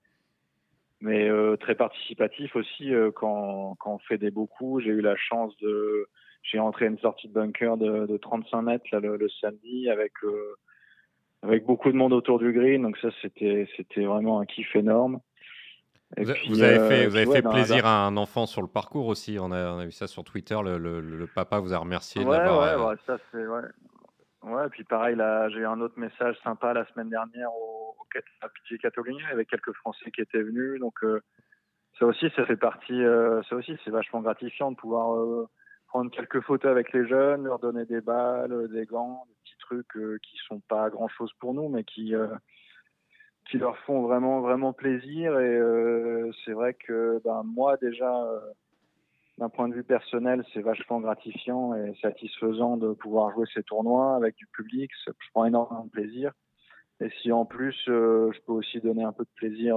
euh, 1.05 1.57
très 1.57 1.75
participatif 1.75 2.57
aussi 2.57 2.93
quand, 3.15 3.77
on 3.85 3.99
fait 4.01 4.19
des 4.19 4.31
beaux 4.31 4.47
coups. 4.47 4.85
J'ai 4.85 4.91
eu 4.91 5.01
la 5.01 5.17
chance 5.17 5.57
de. 5.59 6.09
J'ai 6.43 6.59
entré 6.59 6.87
une 6.87 6.99
sortie 6.99 7.29
de 7.29 7.33
bunker 7.33 7.77
de, 7.77 8.07
de 8.07 8.17
35 8.17 8.63
mètres 8.63 8.85
le, 8.93 9.29
samedi 9.41 9.89
avec 9.89 10.13
beaucoup 11.65 11.91
de 11.91 11.97
monde 11.97 12.13
autour 12.13 12.39
du 12.39 12.53
green. 12.53 12.83
Donc 12.83 12.97
ça, 12.99 13.09
c'était 13.23 13.67
vraiment 14.05 14.41
un 14.41 14.47
kiff 14.47 14.75
énorme. 14.77 15.21
Et 16.17 16.25
vous, 16.25 16.33
puis, 16.33 16.63
avez 16.63 16.89
fait, 16.89 17.05
euh, 17.05 17.09
vous 17.09 17.17
avez 17.17 17.27
ouais, 17.27 17.37
fait 17.37 17.49
plaisir 17.49 17.85
la... 17.85 18.05
à 18.05 18.07
un 18.07 18.17
enfant 18.17 18.47
sur 18.47 18.63
le 18.63 18.69
parcours 18.69 19.09
aussi. 19.09 19.39
On 19.41 19.51
a, 19.51 19.73
on 19.73 19.79
a 19.81 19.85
vu 19.85 19.93
ça 19.93 20.07
sur 20.07 20.23
Twitter. 20.25 20.57
Le, 20.63 20.79
le, 20.79 21.01
le 21.01 21.27
papa 21.27 21.59
vous 21.59 21.75
a 21.75 21.79
remercié 21.79 22.25
ouais, 22.25 22.37
d'avoir. 22.37 22.61
Ouais, 22.61 22.83
euh... 22.83 22.89
ouais, 22.91 22.97
ça 23.07 23.19
c'est 23.33 23.47
ouais. 23.47 23.63
Ouais, 24.45 24.69
puis 24.71 24.85
pareil, 24.85 25.17
là, 25.17 25.49
j'ai 25.49 25.59
eu 25.59 25.67
un 25.67 25.81
autre 25.81 25.99
message 25.99 26.37
sympa 26.45 26.73
la 26.73 26.87
semaine 26.93 27.11
dernière 27.11 27.53
au, 27.53 27.97
au 27.99 28.07
à 28.41 28.49
PG 28.49 28.79
Catalunya 28.79 29.27
avec 29.33 29.49
quelques 29.49 29.73
Français 29.73 30.11
qui 30.13 30.21
étaient 30.21 30.43
venus. 30.43 30.79
Donc 30.79 30.95
euh, 31.03 31.21
ça 31.99 32.07
aussi, 32.07 32.31
ça 32.37 32.47
fait 32.47 32.57
partie. 32.57 33.03
euh, 33.03 33.43
ça 33.51 33.57
aussi, 33.57 33.77
c'est 33.85 33.91
vachement 33.91 34.21
gratifiant 34.21 34.71
de 34.71 34.77
pouvoir 34.77 35.17
euh, 35.17 35.49
prendre 35.89 36.11
quelques 36.13 36.41
photos 36.43 36.71
avec 36.71 36.93
les 36.93 37.09
jeunes, 37.09 37.45
leur 37.45 37.59
donner 37.59 37.85
des 37.87 38.01
balles, 38.01 38.69
des 38.71 38.87
gants, 38.87 39.25
des 39.29 39.35
petits 39.43 39.59
trucs 39.59 40.21
qui 40.23 40.37
sont 40.47 40.61
pas 40.69 40.91
grand 40.91 41.09
chose 41.09 41.33
pour 41.41 41.53
nous, 41.53 41.69
mais 41.69 41.83
qui 41.83 42.15
qui 43.51 43.59
leur 43.59 43.77
font 43.79 44.03
vraiment 44.03 44.41
vraiment 44.41 44.73
plaisir. 44.73 45.39
Et 45.39 45.57
euh, 45.57 46.31
c'est 46.45 46.53
vrai 46.53 46.75
que 46.75 47.21
ben, 47.25 47.43
moi 47.45 47.77
déjà, 47.77 48.23
euh, 48.23 48.41
d'un 49.39 49.49
point 49.49 49.69
de 49.69 49.75
vue 49.75 49.85
personnel, 49.85 50.45
c'est 50.53 50.61
vachement 50.61 51.01
gratifiant 51.01 51.75
et 51.75 51.95
satisfaisant 52.01 52.77
de 52.77 52.93
pouvoir 52.93 53.33
jouer 53.33 53.47
ces 53.55 53.63
tournois 53.63 54.17
avec 54.17 54.37
du 54.37 54.47
public. 54.47 54.91
Je 55.07 55.13
prends 55.33 55.45
énormément 55.45 55.85
de 55.85 55.91
plaisir. 55.91 56.33
Et 57.01 57.11
si 57.21 57.31
en 57.31 57.45
plus 57.45 57.77
euh, 57.89 58.31
je 58.33 58.41
peux 58.41 58.53
aussi 58.53 58.81
donner 58.81 59.05
un 59.05 59.13
peu 59.13 59.25
de 59.25 59.31
plaisir 59.37 59.77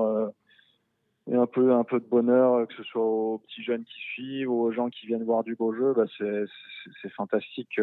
et 1.27 1.35
un 1.35 1.47
peu 1.47 1.73
un 1.73 1.83
peu 1.83 1.99
de 1.99 2.05
bonheur, 2.05 2.67
que 2.67 2.73
ce 2.75 2.83
soit 2.83 3.03
aux 3.03 3.39
petits 3.39 3.63
jeunes 3.63 3.83
qui 3.83 3.99
suivent, 4.13 4.51
aux 4.51 4.71
gens 4.71 4.89
qui 4.89 5.05
viennent 5.05 5.25
voir 5.25 5.43
du 5.43 5.55
beau 5.55 5.73
jeu, 5.73 5.93
bah 5.93 6.05
c'est 6.17 7.09
fantastique. 7.09 7.79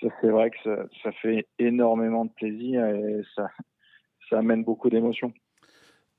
Ça, 0.00 0.08
c'est 0.20 0.28
vrai 0.28 0.50
que 0.50 0.56
ça, 0.64 0.84
ça, 1.02 1.12
fait 1.12 1.46
énormément 1.58 2.24
de 2.24 2.32
plaisir 2.32 2.84
et 2.84 3.22
ça, 3.36 3.48
ça 4.28 4.38
amène 4.38 4.64
beaucoup 4.64 4.90
d'émotions. 4.90 5.32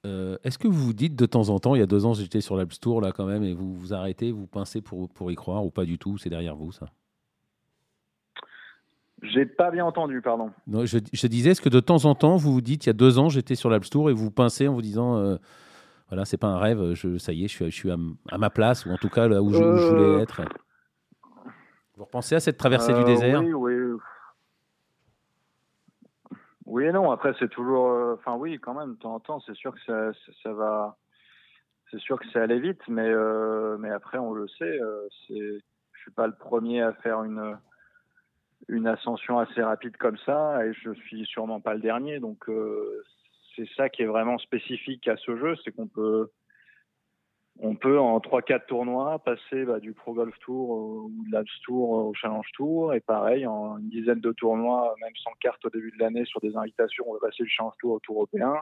Euh, 0.06 0.38
Est-ce 0.44 0.58
que 0.58 0.68
vous 0.68 0.86
vous 0.86 0.94
dites 0.94 1.16
de 1.16 1.26
temps 1.26 1.50
en 1.50 1.60
temps, 1.60 1.76
il 1.76 1.80
y 1.80 1.84
a 1.84 1.88
deux 1.88 2.06
ans, 2.06 2.14
j'étais 2.14 2.42
sur 2.42 2.56
l'Alps 2.56 2.80
Tour 2.80 3.02
là 3.02 3.12
quand 3.12 3.26
même, 3.26 3.44
et 3.44 3.54
vous 3.54 3.74
vous 3.74 3.94
arrêtez, 3.94 4.32
vous 4.32 4.48
pincez 4.48 4.82
pour, 4.82 5.10
pour 5.10 5.32
y 5.32 5.36
croire 5.36 5.66
ou 5.66 5.72
pas 5.72 5.86
du 5.86 5.98
tout 5.98 6.18
C'est 6.18 6.30
derrière 6.30 6.56
vous 6.56 6.72
ça? 6.72 6.88
J'ai 9.24 9.46
pas 9.46 9.72
bien 9.72 9.86
entendu, 9.86 10.22
pardon. 10.22 10.52
Non, 10.68 10.86
je, 10.86 11.00
je 11.12 11.28
disais, 11.28 11.52
est-ce 11.52 11.62
que 11.62 11.70
de 11.70 11.80
temps 11.80 12.06
en 12.06 12.14
temps, 12.14 12.36
vous 12.36 12.54
vous 12.54 12.62
dites, 12.62 12.86
il 12.86 12.90
y 12.90 12.92
a 12.92 12.94
deux 12.94 13.18
ans, 13.18 13.30
j'étais 13.30 13.56
sur 13.56 13.70
l'Alps 13.70 13.90
Tour 13.90 14.10
et 14.10 14.14
vous 14.14 14.30
pincez 14.30 14.68
en 14.68 14.74
vous 14.74 14.82
disant. 14.82 15.18
Euh, 15.18 15.38
voilà, 16.10 16.24
c'est 16.26 16.38
pas 16.38 16.48
un 16.48 16.60
rêve, 16.60 16.94
je, 16.94 17.18
ça 17.18 17.34
y 17.34 17.46
est, 17.46 17.48
je 17.48 17.54
suis, 17.54 17.66
je 17.66 17.76
suis 17.76 17.90
à, 17.90 17.98
à, 18.30 18.38
ma 18.38 18.52
place, 18.52 18.86
ou 18.86 18.92
en 18.92 18.98
tout 18.98 19.10
cas 19.10 19.28
là 19.28 19.42
où 19.42 19.52
je, 19.52 19.64
où 19.64 19.78
je 19.78 19.88
voulais 19.88 20.22
être? 20.22 20.42
Vous 21.98 22.04
repensez 22.04 22.36
à 22.36 22.40
cette 22.40 22.58
traversée 22.58 22.92
euh, 22.92 23.00
du 23.00 23.04
désert? 23.06 23.42
Oui, 23.42 23.54
oui. 23.54 23.74
Oui 26.66 26.86
et 26.86 26.92
non. 26.92 27.12
Après, 27.12 27.34
c'est 27.40 27.50
toujours. 27.50 28.14
Enfin, 28.14 28.34
euh, 28.34 28.40
oui, 28.40 28.60
quand 28.60 28.74
même. 28.74 28.96
De 28.96 29.00
temps 29.00 29.16
en 29.16 29.20
temps, 29.20 29.40
c'est 29.42 29.56
sûr 29.56 29.74
que 29.74 29.82
ça, 29.82 30.14
ça, 30.14 30.32
ça 30.44 30.54
va. 30.54 30.98
C'est 31.92 32.00
sûr 32.00 32.20
que 32.20 32.26
c'est 32.34 32.40
allé 32.40 32.60
vite, 32.60 32.82
mais 32.88 33.08
euh, 33.08 33.78
mais 33.78 33.92
après, 33.92 34.18
on 34.18 34.34
le 34.34 34.48
sait. 34.48 34.80
Euh, 34.82 35.08
c'est. 35.28 35.60
Je 35.94 36.02
suis 36.02 36.12
pas 36.12 36.28
le 36.28 36.36
premier 36.36 36.82
à 36.82 36.94
faire 36.94 37.24
une 37.24 37.58
une 38.68 38.88
ascension 38.88 39.38
assez 39.40 39.62
rapide 39.62 39.96
comme 39.98 40.18
ça, 40.20 40.66
et 40.66 40.74
je 40.74 40.92
suis 40.94 41.26
sûrement 41.26 41.62
pas 41.62 41.76
le 41.76 41.82
dernier. 41.82 42.20
Donc, 42.20 42.50
euh, 42.50 43.04
c'est 43.56 43.68
ça 43.76 43.90
qui 43.90 44.02
est 44.02 44.08
vraiment 44.08 44.38
spécifique 44.38 45.08
à 45.08 45.18
ce 45.18 45.36
jeu, 45.38 45.56
c'est 45.64 45.72
qu'on 45.72 45.88
peut 45.88 46.30
on 47.60 47.76
peut 47.76 48.00
en 48.00 48.20
3-4 48.20 48.66
tournois 48.66 49.20
passer 49.20 49.64
bah, 49.64 49.80
du 49.80 49.94
Pro 49.94 50.14
Golf 50.14 50.38
Tour 50.40 50.70
ou 50.70 51.12
de 51.26 51.32
l'Alps 51.32 51.62
Tour 51.64 51.90
au 51.90 52.14
Challenge 52.14 52.48
Tour. 52.54 52.94
Et 52.94 53.00
pareil 53.00 53.48
en 53.48 53.78
une 53.78 53.90
dizaine 53.90 54.20
de 54.20 54.32
tournois 54.34 54.94
même 55.02 55.16
sans 55.24 55.32
carte 55.40 55.64
au 55.66 55.70
début 55.70 55.92
de 55.92 56.00
l'année 56.00 56.26
sur 56.26 56.42
des 56.42 56.56
invitations 56.56 57.06
on 57.08 57.14
va 57.14 57.20
passer 57.20 57.44
du 57.44 57.50
Challenge 57.50 57.74
Tour 57.80 57.94
au 57.94 58.00
Tour 58.00 58.16
européen. 58.18 58.56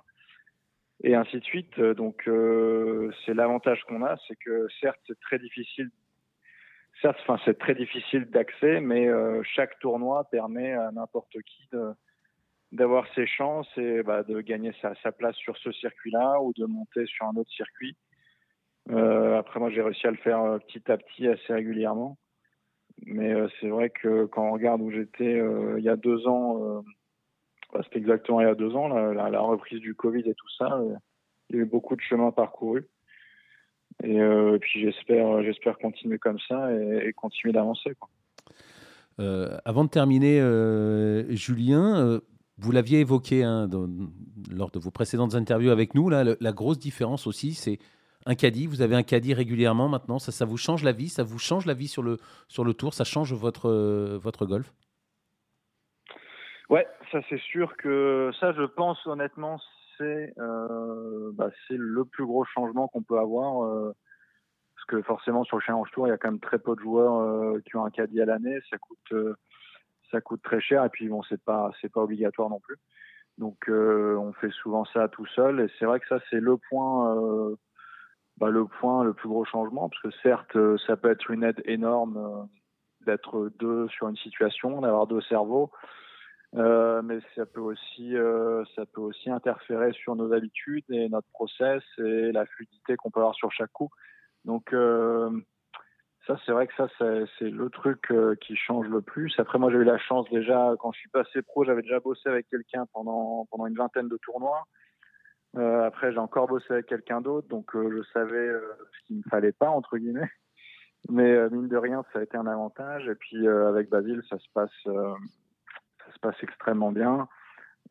Et 1.03 1.15
ainsi 1.15 1.39
de 1.39 1.43
suite. 1.43 1.79
Donc 1.79 2.27
euh, 2.27 3.11
c'est 3.25 3.33
l'avantage 3.33 3.83
qu'on 3.85 4.03
a 4.03 4.15
c'est 4.27 4.35
que 4.35 4.67
certes 4.79 4.99
c'est 5.07 5.19
très 5.19 5.39
difficile 5.39 5.89
certes 7.01 7.17
enfin 7.21 7.39
c'est 7.45 7.57
très 7.57 7.73
difficile 7.73 8.25
d'accès 8.29 8.79
mais 8.79 9.07
euh, 9.07 9.41
chaque 9.43 9.79
tournoi 9.79 10.25
permet 10.25 10.71
à 10.73 10.91
n'importe 10.91 11.35
qui 11.41 11.67
d'avoir 12.71 13.05
ses 13.15 13.25
chances 13.25 13.69
et 13.77 14.03
bah, 14.03 14.23
de 14.23 14.41
gagner 14.41 14.71
sa, 14.81 15.11
place 15.11 15.35
sur 15.35 15.57
ce 15.57 15.71
circuit 15.71 16.11
là 16.11 16.39
ou 16.41 16.53
de 16.55 16.65
monter 16.65 17.05
sur 17.07 17.25
un 17.25 17.35
autre 17.35 17.51
circuit 17.51 17.97
après, 18.89 19.59
moi, 19.59 19.69
j'ai 19.69 19.81
réussi 19.81 20.07
à 20.07 20.11
le 20.11 20.17
faire 20.17 20.41
euh, 20.41 20.57
petit 20.59 20.91
à 20.91 20.97
petit, 20.97 21.27
assez 21.27 21.53
régulièrement. 21.53 22.17
Mais 23.05 23.33
euh, 23.33 23.47
c'est 23.59 23.69
vrai 23.69 23.89
que 23.89 24.25
quand 24.25 24.47
on 24.47 24.53
regarde 24.53 24.81
où 24.81 24.91
j'étais 24.91 25.39
euh, 25.39 25.75
il 25.77 25.83
y 25.83 25.89
a 25.89 25.95
deux 25.95 26.27
ans, 26.27 26.61
euh, 26.63 26.81
bah, 27.73 27.81
c'était 27.83 27.99
exactement 27.99 28.39
il 28.41 28.47
y 28.47 28.49
a 28.49 28.55
deux 28.55 28.75
ans, 28.75 28.87
la, 28.87 29.39
reprise 29.41 29.79
du 29.79 29.95
Covid 29.95 30.21
et 30.21 30.33
tout 30.35 30.49
ça, 30.57 30.79
il 31.49 31.55
y 31.55 31.59
a 31.59 31.61
eu 31.61 31.65
beaucoup 31.65 31.95
de 31.95 32.01
chemin 32.01 32.31
parcouru. 32.31 32.87
Et, 34.03 34.15
et 34.15 34.59
puis 34.59 34.81
j'espère, 34.81 35.43
j'espère 35.43 35.77
continuer 35.77 36.17
comme 36.17 36.39
ça 36.47 36.71
et, 36.73 37.13
continuer 37.13 37.53
d'avancer. 37.53 37.93
avant 39.17 39.83
de 39.83 39.89
terminer, 39.89 40.39
Julien, 41.35 42.19
vous 42.57 42.71
l'aviez 42.71 43.01
évoqué 43.01 43.43
hein, 43.43 43.69
lors 44.51 44.71
de 44.71 44.79
vos 44.79 44.91
précédentes 44.91 45.35
interviews 45.35 45.71
avec 45.71 45.93
nous, 45.93 46.09
là, 46.09 46.23
la 46.39 46.51
grosse 46.51 46.79
différence 46.79 47.27
aussi, 47.27 47.53
c'est 47.53 47.79
un 48.25 48.35
caddie, 48.35 48.67
vous 48.67 48.81
avez 48.81 48.95
un 48.95 49.03
caddie 49.03 49.33
régulièrement 49.33 49.89
maintenant, 49.89 50.19
ça, 50.19 50.31
ça 50.31 50.45
vous 50.45 50.57
change 50.57 50.83
la 50.83 50.91
vie, 50.91 51.09
ça 51.09 51.23
vous 51.23 51.39
change 51.39 51.65
la 51.65 51.73
vie 51.73 51.87
sur 51.87 52.03
le, 52.03 52.17
sur 52.47 52.63
le 52.63 52.73
tour, 52.73 52.93
ça 52.93 53.03
change 53.03 53.33
votre, 53.33 53.69
euh, 53.69 54.17
votre 54.21 54.45
golf? 54.45 54.73
Ouais, 56.69 56.87
ça 57.11 57.19
c'est 57.29 57.39
sûr 57.39 57.75
que 57.77 58.31
ça, 58.39 58.53
je 58.53 58.63
pense 58.63 59.05
honnêtement, 59.05 59.59
c'est 59.97 60.33
euh, 60.37 61.31
bah, 61.33 61.49
le 61.69 62.05
plus 62.05 62.25
gros 62.25 62.45
changement 62.45 62.87
qu'on 62.87 63.03
peut 63.03 63.19
avoir, 63.19 63.65
euh, 63.65 63.93
parce 64.75 64.85
que 64.87 65.01
forcément 65.03 65.43
sur 65.43 65.57
le 65.57 65.61
Challenge 65.61 65.89
Tour, 65.91 66.07
il 66.07 66.11
y 66.11 66.13
a 66.13 66.17
quand 66.17 66.31
même 66.31 66.39
très 66.39 66.59
peu 66.59 66.75
de 66.75 66.81
joueurs 66.81 67.61
qui 67.63 67.75
ont 67.75 67.85
un 67.85 67.91
caddie 67.91 68.21
à 68.21 68.25
l'année. 68.25 68.59
Ça 68.69 68.77
coûte, 68.77 69.13
ça 70.11 70.19
coûte 70.19 70.41
très 70.43 70.59
cher 70.59 70.83
et 70.83 70.89
puis 70.89 71.07
bon, 71.07 71.21
c'est 71.29 71.41
pas, 71.41 71.71
pas 71.93 72.01
obligatoire 72.01 72.49
non 72.49 72.59
plus. 72.59 72.75
Donc 73.37 73.69
on 73.69 74.33
fait 74.33 74.51
souvent 74.51 74.83
ça 74.85 75.07
tout 75.07 75.25
seul 75.27 75.61
et 75.61 75.67
c'est 75.79 75.85
vrai 75.85 76.01
que 76.01 76.07
ça 76.07 76.19
c'est 76.29 76.41
le 76.41 76.57
point, 76.57 77.55
bah, 78.37 78.49
le 78.49 78.65
point, 78.65 79.03
le 79.03 79.13
plus 79.13 79.29
gros 79.29 79.45
changement, 79.45 79.89
parce 79.89 80.01
que 80.01 80.11
certes, 80.21 80.57
ça 80.87 80.97
peut 80.97 81.11
être 81.11 81.31
une 81.31 81.43
aide 81.43 81.61
énorme 81.65 82.47
d'être 83.05 83.51
deux 83.59 83.87
sur 83.89 84.07
une 84.07 84.17
situation, 84.17 84.81
d'avoir 84.81 85.07
deux 85.07 85.21
cerveaux. 85.21 85.71
Euh, 86.55 87.01
mais 87.01 87.17
ça 87.35 87.47
peut 87.47 87.61
aussi 87.61 88.15
euh, 88.15 88.63
ça 88.75 88.85
peut 88.85 89.01
aussi 89.01 89.31
interférer 89.31 89.91
sur 89.93 90.15
nos 90.15 90.33
habitudes 90.33 90.85
et 90.89 91.09
notre 91.09 91.27
process 91.33 91.81
et 91.97 92.31
la 92.31 92.45
fluidité 92.45 92.95
qu'on 92.95 93.09
peut 93.09 93.21
avoir 93.21 93.33
sur 93.33 93.51
chaque 93.51 93.71
coup. 93.71 93.89
Donc 94.45 94.71
euh, 94.71 95.31
ça 96.27 96.37
c'est 96.45 96.51
vrai 96.51 96.67
que 96.67 96.75
ça 96.75 96.87
c'est 97.39 97.49
le 97.49 97.69
truc 97.71 98.11
euh, 98.11 98.35
qui 98.35 98.55
change 98.55 98.87
le 98.87 99.01
plus. 99.01 99.33
Après 99.39 99.57
moi 99.57 99.71
j'ai 99.71 99.77
eu 99.77 99.83
la 99.83 99.97
chance 99.97 100.29
déjà 100.29 100.73
quand 100.77 100.91
je 100.91 100.99
suis 100.99 101.09
passé 101.09 101.41
pro 101.41 101.65
j'avais 101.65 101.81
déjà 101.81 101.99
bossé 101.99 102.29
avec 102.29 102.47
quelqu'un 102.49 102.85
pendant 102.93 103.47
pendant 103.49 103.65
une 103.65 103.75
vingtaine 103.75 104.07
de 104.07 104.17
tournois. 104.17 104.63
Euh, 105.55 105.85
après 105.85 106.11
j'ai 106.11 106.17
encore 106.17 106.47
bossé 106.47 106.65
avec 106.71 106.87
quelqu'un 106.87 107.21
d'autre 107.21 107.47
donc 107.47 107.69
je 107.75 108.01
savais 108.11 108.49
ce 108.49 109.05
qu'il 109.05 109.17
me 109.17 109.23
fallait 109.29 109.51
pas 109.51 109.69
entre 109.69 109.97
guillemets. 109.97 110.31
Mais 111.09 111.49
mine 111.49 111.67
de 111.67 111.77
rien 111.77 112.03
ça 112.13 112.19
a 112.19 112.23
été 112.23 112.37
un 112.37 112.47
avantage. 112.47 113.07
Et 113.07 113.15
puis 113.15 113.47
avec 113.47 113.89
Basile 113.89 114.21
ça 114.29 114.37
se 114.39 114.47
passe 114.53 114.71
ça 114.85 116.13
se 116.13 116.19
passe 116.19 116.35
extrêmement 116.41 116.91
bien. 116.91 117.27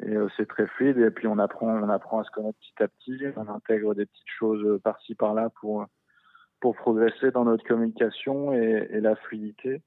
Et 0.00 0.16
euh, 0.16 0.28
c'est 0.36 0.48
très 0.48 0.66
fluide. 0.66 0.98
Et 0.98 1.10
puis 1.10 1.26
on 1.26 1.38
apprend 1.38 1.68
on 1.68 1.88
apprend 1.88 2.20
à 2.20 2.24
se 2.24 2.30
connaître 2.30 2.58
petit 2.58 2.82
à 2.82 2.88
petit. 2.88 3.18
On 3.36 3.48
intègre 3.48 3.94
des 3.94 4.06
petites 4.06 4.30
choses 4.38 4.80
par-ci 4.82 5.14
par-là 5.14 5.50
pour 5.60 5.86
pour 6.60 6.76
progresser 6.76 7.32
dans 7.32 7.44
notre 7.44 7.64
communication 7.64 8.52
et, 8.52 9.00
la 9.00 9.16
fluidité 9.16 9.82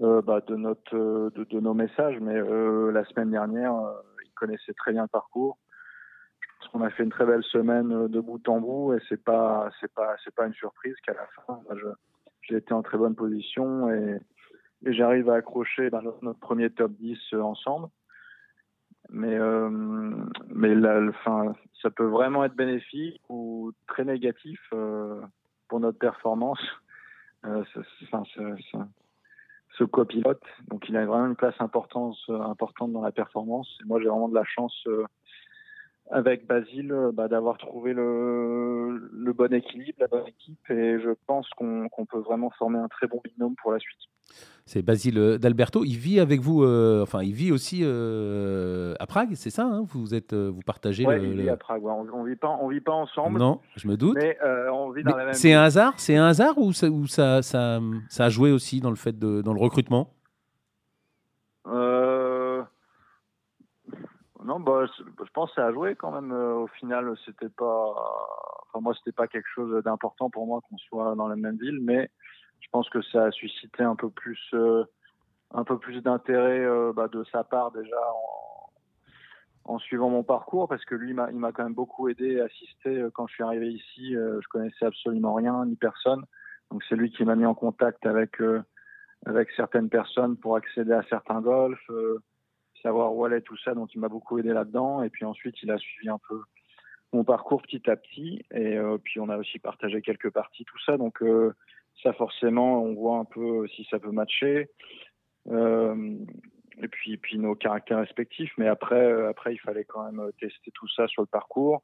euh, 0.00 0.22
bah, 0.22 0.40
de 0.40 0.56
notre 0.56 1.30
de, 1.30 1.60
nos 1.60 1.74
messages. 1.74 2.18
Mais 2.20 2.36
euh, 2.36 2.90
la 2.90 3.04
semaine 3.04 3.30
dernière 3.30 3.74
euh, 3.74 3.92
ils 4.24 4.32
connaissaient 4.32 4.74
très 4.74 4.92
bien 4.92 5.02
le 5.02 5.08
parcours 5.08 5.58
pense 6.60 6.68
qu'on 6.72 6.82
a 6.82 6.90
fait 6.90 7.02
une 7.02 7.10
très 7.10 7.26
belle 7.26 7.42
semaine 7.44 8.08
de 8.08 8.20
bout 8.20 8.46
en 8.48 8.60
bout 8.60 8.94
et 8.94 8.98
c'est 9.08 9.22
pas 9.22 9.70
c'est 9.80 9.92
pas 9.92 10.14
c'est 10.24 10.34
pas 10.34 10.46
une 10.46 10.54
surprise 10.54 10.94
qu'à 11.04 11.14
la 11.14 11.26
fin 11.46 11.60
j'ai 12.42 12.56
été 12.56 12.72
en 12.72 12.82
très 12.82 12.98
bonne 12.98 13.14
position 13.14 13.90
et 13.90 14.20
j'arrive 14.84 15.28
à 15.30 15.36
accrocher 15.36 15.90
ben, 15.90 16.02
notre, 16.22 16.38
premier 16.38 16.70
top 16.70 16.92
10 16.92 17.18
euh, 17.34 17.40
ensemble. 17.42 17.88
Mais, 19.12 19.34
euh, 19.34 19.68
mais 20.48 20.74
la, 20.74 21.00
ça 21.82 21.90
peut 21.90 22.06
vraiment 22.06 22.44
être 22.44 22.54
bénéfique 22.54 23.20
ou 23.28 23.72
très 23.88 24.04
négatif 24.04 24.60
euh, 24.72 25.20
pour 25.68 25.80
notre 25.80 25.98
performance. 25.98 26.60
Euh, 27.44 27.64
ce 29.78 29.84
copilote, 29.84 30.42
donc 30.68 30.88
il 30.88 30.96
a 30.96 31.06
vraiment 31.06 31.26
une 31.26 31.36
place 31.36 31.54
importante, 31.58 32.16
importante 32.28 32.92
dans 32.92 33.00
la 33.00 33.12
performance. 33.12 33.78
Et 33.80 33.86
moi, 33.86 33.98
j'ai 34.00 34.08
vraiment 34.08 34.28
de 34.28 34.34
la 34.34 34.44
chance 34.44 34.76
euh, 34.86 35.06
avec 36.10 36.46
Basile 36.46 36.94
bah, 37.12 37.28
d'avoir 37.28 37.56
trouvé 37.58 37.92
le, 37.92 39.10
le, 39.12 39.32
bon 39.32 39.52
équilibre, 39.52 39.98
la 40.00 40.08
bonne 40.08 40.26
équipe, 40.26 40.70
et 40.70 40.98
je 41.00 41.10
pense 41.26 41.48
qu'on 41.50 41.88
qu 41.88 42.04
peut 42.06 42.18
vraiment 42.18 42.50
former 42.58 42.78
un 42.78 42.88
très 42.88 43.06
bon 43.06 43.20
binôme 43.24 43.54
pour 43.62 43.72
la 43.72 43.78
suite. 43.78 43.98
C'est 44.66 44.82
Basile 44.82 45.18
euh, 45.18 45.38
d'Alberto. 45.38 45.84
Il 45.84 45.96
vit 45.96 46.20
avec 46.20 46.40
vous, 46.40 46.62
euh, 46.62 47.02
enfin, 47.02 47.22
il 47.22 47.32
vit 47.32 47.50
aussi 47.50 47.80
euh, 47.82 48.94
à 49.00 49.06
Prague, 49.06 49.34
c'est 49.34 49.50
ça 49.50 49.64
hein? 49.64 49.82
Vous 49.88 50.14
êtes, 50.14 50.34
vous 50.34 50.60
partagez. 50.64 51.06
Oui, 51.06 51.14
il 51.20 51.40
vit 51.40 51.48
à 51.48 51.56
Prague. 51.56 51.84
On, 51.84 52.06
on, 52.12 52.22
vit 52.22 52.36
pas, 52.36 52.56
on 52.60 52.68
vit 52.68 52.80
pas 52.80 52.92
ensemble. 52.92 53.38
Non, 53.38 53.60
je 53.76 53.88
me 53.88 53.96
doute. 53.96 54.16
Mais 54.16 54.36
on 54.72 54.90
vit 54.90 55.02
dans 55.02 55.16
la 55.16 55.24
même. 55.24 55.34
C'est 55.34 55.52
un 55.52 55.62
hasard, 55.62 55.94
c'est 55.96 56.16
un 56.16 56.26
hasard 56.26 56.58
ou 56.58 56.72
ça, 56.72 56.88
ou 56.88 57.06
ça, 57.06 57.42
ça, 57.42 57.80
ça, 58.08 58.24
a 58.24 58.28
joué 58.28 58.52
aussi 58.52 58.80
dans 58.80 58.90
le 58.90 58.96
fait 58.96 59.18
de, 59.18 59.42
dans 59.42 59.52
le 59.52 59.60
recrutement 59.60 60.12
Non, 64.44 64.49
bah, 64.64 64.86
je 64.86 65.30
pense 65.32 65.50
que 65.50 65.56
ça 65.56 65.66
a 65.66 65.72
joué 65.72 65.94
quand 65.94 66.12
même. 66.12 66.32
Au 66.32 66.66
final, 66.68 67.14
c'était 67.24 67.48
pas. 67.48 67.94
Enfin, 68.68 68.80
moi, 68.80 68.94
c'était 68.94 69.12
pas 69.12 69.26
quelque 69.26 69.48
chose 69.54 69.82
d'important 69.84 70.30
pour 70.30 70.46
moi 70.46 70.60
qu'on 70.68 70.78
soit 70.78 71.14
dans 71.14 71.28
la 71.28 71.36
même 71.36 71.56
ville, 71.56 71.80
mais 71.80 72.10
je 72.60 72.68
pense 72.70 72.88
que 72.88 73.02
ça 73.02 73.24
a 73.24 73.30
suscité 73.30 73.82
un 73.82 73.96
peu 73.96 74.10
plus, 74.10 74.40
euh, 74.54 74.84
un 75.52 75.64
peu 75.64 75.78
plus 75.78 76.00
d'intérêt 76.02 76.60
euh, 76.60 76.92
bah, 76.94 77.08
de 77.08 77.24
sa 77.32 77.44
part 77.44 77.72
déjà 77.72 77.96
en, 79.64 79.78
suivant 79.78 80.10
mon 80.10 80.24
parcours 80.24 80.68
parce 80.68 80.84
que 80.84 80.96
lui, 80.96 81.10
il 81.10 81.14
m'a 81.14 81.52
quand 81.52 81.62
même 81.62 81.74
beaucoup 81.74 82.08
aidé, 82.08 82.40
assisté 82.40 83.00
euh, 83.00 83.10
quand 83.12 83.26
je 83.28 83.34
suis 83.34 83.44
arrivé 83.44 83.68
ici. 83.72 84.12
je 84.12 84.48
connaissais 84.48 84.84
absolument 84.84 85.34
rien 85.34 85.64
ni 85.64 85.76
personne, 85.76 86.24
donc 86.70 86.82
c'est 86.88 86.96
lui 86.96 87.10
qui 87.10 87.24
m'a 87.24 87.36
mis 87.36 87.46
en 87.46 87.54
contact 87.54 88.04
avec 88.04 88.40
avec 89.26 89.50
certaines 89.52 89.88
personnes 89.88 90.36
pour 90.36 90.56
accéder 90.56 90.92
à 90.92 91.02
certains 91.04 91.40
golfs, 91.40 91.90
savoir 92.82 93.14
où 93.14 93.24
allait 93.24 93.40
tout 93.40 93.56
ça. 93.58 93.74
Donc 93.74 93.94
il 93.94 94.00
m'a 94.00 94.08
beaucoup 94.08 94.38
aidé 94.38 94.52
là-dedans 94.52 95.02
et 95.02 95.10
puis 95.10 95.24
ensuite 95.24 95.56
il 95.62 95.70
a 95.70 95.78
suivi 95.78 96.08
un 96.08 96.18
peu 96.28 96.40
mon 97.12 97.24
parcours 97.24 97.62
petit 97.62 97.90
à 97.90 97.96
petit 97.96 98.44
et 98.54 98.78
puis 99.02 99.18
on 99.18 99.28
a 99.28 99.36
aussi 99.36 99.58
partagé 99.58 100.00
quelques 100.00 100.30
parties 100.30 100.64
tout 100.64 100.78
ça 100.86 100.96
donc 100.96 101.20
ça 102.02 102.12
forcément, 102.12 102.82
on 102.82 102.94
voit 102.94 103.18
un 103.18 103.24
peu 103.24 103.66
si 103.68 103.86
ça 103.90 103.98
peut 103.98 104.10
matcher. 104.10 104.70
Euh, 105.48 106.16
et 106.82 106.88
puis, 106.88 107.16
puis 107.16 107.38
nos 107.38 107.54
caractères 107.54 107.98
respectifs. 107.98 108.52
Mais 108.56 108.68
après, 108.68 109.02
euh, 109.02 109.28
après, 109.28 109.54
il 109.54 109.58
fallait 109.58 109.84
quand 109.84 110.10
même 110.10 110.30
tester 110.40 110.70
tout 110.72 110.88
ça 110.88 111.06
sur 111.08 111.22
le 111.22 111.26
parcours, 111.26 111.82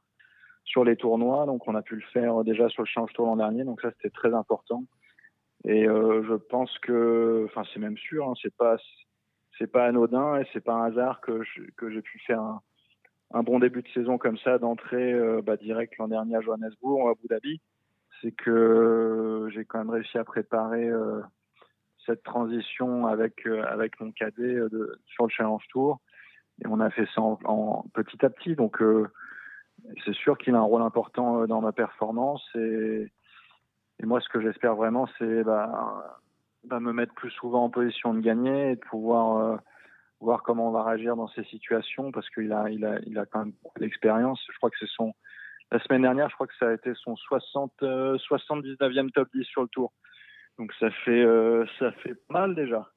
sur 0.65 0.85
les 0.85 0.97
tournois. 0.97 1.47
Donc, 1.47 1.67
on 1.69 1.75
a 1.75 1.83
pu 1.83 1.97
le 1.97 2.07
faire 2.13 2.45
déjà 2.45 2.69
sur 2.69 2.83
le 2.83 2.89
Change 2.89 3.13
Tour 3.13 3.27
l'an 3.27 3.37
dernier. 3.37 3.65
Donc, 3.65 3.81
ça, 3.81 3.91
c'était 3.97 4.11
très 4.11 4.33
important. 4.33 4.85
Et 5.65 5.87
euh, 5.87 6.23
je 6.29 6.35
pense 6.35 6.77
que, 6.79 7.45
enfin, 7.47 7.65
c'est 7.73 7.81
même 7.81 7.99
sûr, 7.99 8.29
hein, 8.29 8.35
c'est 8.41 8.55
pas, 8.55 8.77
c'est 9.59 9.71
pas 9.71 9.87
anodin 9.87 10.39
et 10.39 10.47
c'est 10.53 10.61
pas 10.61 10.75
un 10.75 10.85
hasard 10.87 11.21
que 11.21 11.43
que 11.77 11.91
j'ai 11.91 12.03
pu 12.03 12.19
faire 12.21 12.41
un, 13.33 13.43
bon 13.43 13.59
début 13.59 13.83
de 13.83 13.89
saison 13.89 14.19
comme 14.19 14.39
ça, 14.39 14.59
d'entrée 14.59 15.13
euh, 15.13 15.43
bah, 15.43 15.57
direct 15.57 15.97
l'an 15.99 16.09
dernier 16.09 16.37
à 16.37 16.41
Johannesburg, 16.41 17.05
ou 17.05 17.09
à 17.09 17.13
Abu 17.13 17.27
Dhabi. 17.29 17.61
C'est 18.21 18.33
que 18.33 19.49
j'ai 19.53 19.65
quand 19.65 19.79
même 19.79 19.91
réussi 19.91 20.17
à 20.17 20.25
préparer 20.25 20.89
euh, 20.89 21.21
cette 22.07 22.23
transition 22.23 23.07
avec 23.07 23.47
euh, 23.47 23.65
avec 23.67 24.01
mon 24.01 24.13
cadet 24.13 24.43
euh, 24.55 24.99
sur 25.07 25.25
le 25.27 25.31
Challenge 25.31 25.63
Tour. 25.69 26.01
Et 26.65 26.67
on 26.67 26.81
a 26.81 26.89
fait 26.91 27.07
ça 27.15 27.21
en, 27.21 27.85
petit 27.93 28.25
à 28.25 28.31
petit. 28.31 28.55
Donc 28.55 28.83
c'est 30.05 30.15
sûr 30.15 30.39
qu'il 30.39 30.55
a 30.55 30.59
un 30.59 30.63
rôle 30.63 30.81
important 30.81 31.47
dans 31.47 31.61
ma 31.61 31.73
performance. 31.73 32.43
Et, 32.55 33.13
et 34.01 34.07
moi 34.07 34.23
ce 34.23 34.29
que 34.31 34.41
j'espère 34.41 34.75
vraiment 34.75 35.07
c'est 35.19 35.45
bah, 35.45 36.19
bah, 36.67 36.81
me 36.81 36.93
mettre 36.93 37.15
plus 37.15 37.31
souvent 37.31 37.65
en 37.65 37.71
position 37.71 38.15
de 38.15 38.21
gagner 38.21 38.73
et 38.73 38.77
de 38.77 38.81
pouvoir 38.81 39.61
voir 40.21 40.43
comment 40.43 40.69
on 40.69 40.73
va 40.73 40.83
réagir 40.83 41.17
dans 41.17 41.29
ces 41.29 41.45
situations 41.45 42.11
parce 42.11 42.29
qu'il 42.31 42.53
a 42.53 42.71
il 42.71 42.85
a 42.85 42.99
il 43.07 43.19
a 43.19 43.27
quand 43.27 43.41
même 43.41 43.53
beaucoup 43.63 43.79
d'expérience 43.79 44.43
je 44.51 44.57
crois 44.57 44.71
que 44.71 44.77
c'est 44.79 44.89
son 44.89 45.13
la 45.73 45.81
semaine 45.81 46.03
dernière, 46.03 46.29
je 46.29 46.35
crois 46.35 46.47
que 46.47 46.57
ça 46.59 46.69
a 46.69 46.75
été 46.75 46.93
son 46.95 47.17
60, 47.17 47.73
79e 47.81 49.07
euh, 49.07 49.09
top 49.13 49.29
10 49.35 49.45
sur 49.45 49.63
le 49.63 49.69
tour. 49.69 49.93
Donc 50.59 50.73
ça 50.79 50.91
fait, 51.05 51.23
euh, 51.23 51.67
ça 51.79 51.93
fait 51.93 52.15
mal 52.31 52.55
déjà. 52.55 52.89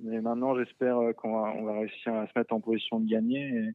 Mais 0.00 0.20
maintenant, 0.20 0.56
j'espère 0.56 0.98
euh, 0.98 1.12
qu'on 1.12 1.40
va, 1.40 1.78
réussir 1.78 2.14
à 2.14 2.26
se 2.26 2.32
mettre 2.36 2.52
en 2.52 2.60
position 2.60 2.98
de 2.98 3.08
gagner. 3.08 3.70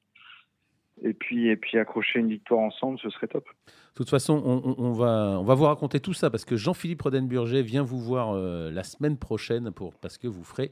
Puis, 1.19 1.49
et 1.49 1.55
puis 1.55 1.77
accrocher 1.77 2.19
une 2.19 2.29
victoire 2.29 2.61
ensemble, 2.61 2.97
ce 2.99 3.09
serait 3.09 3.27
top. 3.27 3.45
De 3.45 3.71
toute 3.97 4.09
façon, 4.09 4.41
on, 4.77 4.91
va, 4.91 5.37
on 5.39 5.43
va 5.43 5.53
vous 5.53 5.65
raconter 5.65 5.99
tout 5.99 6.13
ça 6.13 6.29
parce 6.29 6.45
que 6.45 6.57
Jean-Philippe 6.57 7.01
Rodenburger 7.01 7.63
vient 7.63 7.83
vous 7.83 7.99
voir 7.99 8.33
la 8.33 8.83
semaine 8.83 9.17
prochaine 9.17 9.71
pour, 9.71 9.93
parce 9.95 10.17
que 10.17 10.27
vous 10.27 10.43
ferez 10.43 10.71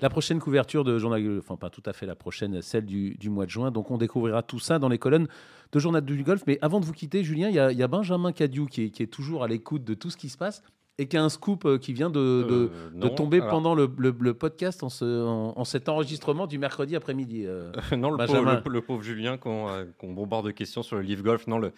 la 0.00 0.08
prochaine 0.08 0.40
couverture 0.40 0.84
de 0.84 0.98
Journal, 0.98 1.38
enfin 1.38 1.56
pas 1.56 1.70
tout 1.70 1.82
à 1.86 1.92
fait 1.92 2.06
la 2.06 2.14
prochaine, 2.14 2.62
celle 2.62 2.86
du, 2.86 3.16
mois 3.28 3.44
de 3.44 3.50
juin. 3.50 3.70
Donc 3.70 3.90
on 3.90 3.98
découvrira 3.98 4.42
tout 4.42 4.58
ça 4.58 4.78
dans 4.78 4.88
les 4.88 4.98
colonnes 4.98 5.28
de 5.72 5.78
Journal 5.78 6.04
du 6.04 6.22
Golf. 6.22 6.42
Mais 6.46 6.58
avant 6.62 6.80
de 6.80 6.84
vous 6.84 6.92
quitter, 6.92 7.22
Julien, 7.22 7.48
il 7.48 7.54
y 7.54 7.82
a, 7.82 7.88
Benjamin 7.88 8.32
Cadieu 8.32 8.66
qui 8.66 8.84
est, 8.84 9.10
toujours 9.10 9.44
à 9.44 9.48
l'écoute 9.48 9.84
de 9.84 9.94
tout 9.94 10.10
ce 10.10 10.16
qui 10.16 10.28
se 10.28 10.38
passe 10.38 10.62
et 11.00 11.06
qui 11.06 11.16
a 11.16 11.24
un 11.24 11.30
scoop 11.30 11.64
euh, 11.64 11.78
qui 11.78 11.94
vient 11.94 12.10
de, 12.10 12.20
euh, 12.20 13.08
tomber 13.16 13.40
pendant 13.40 13.74
le, 13.74 13.88
podcast 14.34 14.82
en, 14.82 15.64
cet 15.64 15.88
enregistrement 15.88 16.46
du 16.46 16.58
mercredi 16.58 16.94
après-midi. 16.94 17.44
Euh, 17.46 17.72
non, 17.96 18.10
le 18.10 18.80
pauvre, 18.80 19.02
Julien 19.02 19.38
qu'on 19.38 20.12
bombarde 20.12 20.46
de 20.46 20.50
questions 20.50 20.82
sur 20.82 20.96
le 20.96 21.02
Live 21.02 21.22
Golf. 21.22 21.46
Non, 21.46 21.58
le, 21.58 21.72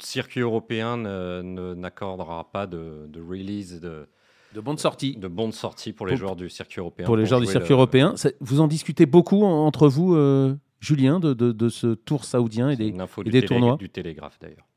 circuit 0.00 0.40
européen 0.40 0.96
n'accordera 0.96 2.50
pas 2.52 2.66
de, 2.66 3.06
de 3.08 3.20
release 3.20 3.80
de 3.80 4.08
de 4.54 4.60
bonnes 4.60 4.78
sorties. 4.78 5.14
De 5.16 5.28
bonnes 5.28 5.52
sorties 5.52 5.92
pour 5.92 6.06
les 6.06 6.16
joueurs 6.16 6.34
du 6.34 6.48
circuit 6.48 6.80
européen. 6.80 7.06
Pour 7.06 7.16
les 7.16 7.26
joueurs 7.26 7.40
du 7.40 7.46
circuit 7.46 7.72
européen. 7.72 8.14
Vous 8.40 8.60
en 8.60 8.66
discutez 8.66 9.06
beaucoup 9.06 9.44
entre 9.44 9.88
vous, 9.88 10.14
euh, 10.14 10.54
Julien, 10.80 11.20
de, 11.20 11.34
de, 11.34 11.68
ce 11.68 11.94
tour 11.94 12.24
saoudien 12.24 12.70
et 12.70 12.76
des, 12.76 12.94
et 13.26 13.30
des 13.30 13.42
tournois 13.42 13.76
Du 13.76 13.90
Télégraphe 13.90 14.38
d'ailleurs. 14.40 14.67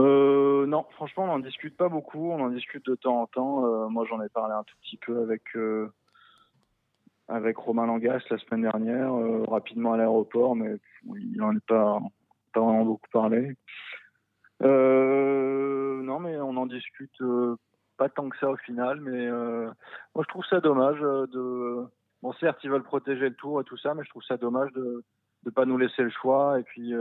Euh, 0.00 0.66
non, 0.66 0.86
franchement, 0.92 1.24
on 1.24 1.28
n'en 1.28 1.38
discute 1.40 1.76
pas 1.76 1.88
beaucoup. 1.88 2.30
On 2.30 2.40
en 2.40 2.50
discute 2.50 2.86
de 2.86 2.94
temps 2.94 3.22
en 3.22 3.26
temps. 3.26 3.66
Euh, 3.66 3.88
moi, 3.88 4.06
j'en 4.08 4.22
ai 4.22 4.28
parlé 4.28 4.54
un 4.54 4.64
tout 4.64 4.76
petit 4.82 4.96
peu 4.96 5.20
avec, 5.22 5.42
avec 7.28 7.56
Romain 7.58 7.86
Langas 7.86 8.22
la 8.30 8.38
semaine 8.38 8.62
dernière, 8.62 9.12
rapidement 9.48 9.92
à 9.92 9.96
l'aéroport, 9.96 10.56
mais 10.56 10.76
il 11.04 11.36
n'en 11.36 11.54
est 11.54 11.66
pas, 11.66 12.00
pas 12.52 12.60
vraiment 12.60 12.84
beaucoup 12.84 13.10
parlé. 13.12 13.56
Non, 14.60 16.18
mais 16.18 16.36
on 16.40 16.56
en 16.56 16.66
discute 16.66 17.22
pas 17.96 18.08
tant 18.08 18.28
que 18.28 18.38
ça 18.38 18.48
au 18.48 18.56
final. 18.56 19.00
Mais 19.00 19.30
moi, 19.30 20.24
je 20.24 20.28
trouve 20.28 20.44
ça 20.46 20.60
dommage 20.60 21.00
de. 21.00 21.84
Bon, 22.22 22.32
certes, 22.34 22.58
ils 22.64 22.70
veulent 22.70 22.82
protéger 22.82 23.30
le 23.30 23.34
tour 23.34 23.60
et 23.60 23.64
tout 23.64 23.78
ça, 23.78 23.94
mais 23.94 24.04
je 24.04 24.10
trouve 24.10 24.22
ça 24.24 24.36
dommage 24.36 24.70
de 24.72 25.02
ne 25.46 25.50
pas 25.50 25.64
nous 25.64 25.78
laisser 25.78 26.02
le 26.02 26.10
choix. 26.10 26.58
Et 26.58 26.62
puis 26.62 26.92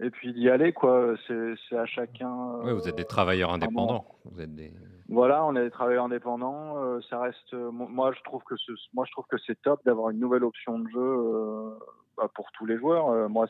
et 0.00 0.10
puis 0.10 0.32
d'y 0.32 0.48
aller 0.48 0.72
quoi 0.72 1.14
c'est 1.26 1.76
à 1.76 1.86
chacun 1.86 2.32
oui, 2.62 2.72
vous 2.72 2.88
êtes 2.88 2.96
des 2.96 3.04
travailleurs 3.04 3.52
indépendants. 3.52 4.06
Vous 4.24 4.40
êtes 4.40 4.54
des 4.54 4.72
voilà 5.08 5.44
on 5.44 5.54
est 5.54 5.64
des 5.64 5.70
travailleurs 5.70 6.04
indépendants 6.04 6.82
euh, 6.82 7.00
ça 7.10 7.20
reste 7.20 7.52
moi 7.52 8.12
je 8.16 8.22
trouve 8.22 8.42
que 8.44 8.56
ce, 8.56 8.72
moi 8.94 9.04
je 9.06 9.12
trouve 9.12 9.26
que 9.30 9.36
c'est 9.46 9.60
top 9.60 9.84
d'avoir 9.84 10.10
une 10.10 10.18
nouvelle 10.18 10.44
option 10.44 10.78
de 10.78 10.88
jeu 10.88 10.98
euh, 10.98 11.70
bah, 12.16 12.28
pour 12.34 12.50
tous 12.52 12.66
les 12.66 12.78
joueurs. 12.78 13.10
Euh, 13.10 13.28
moi 13.28 13.46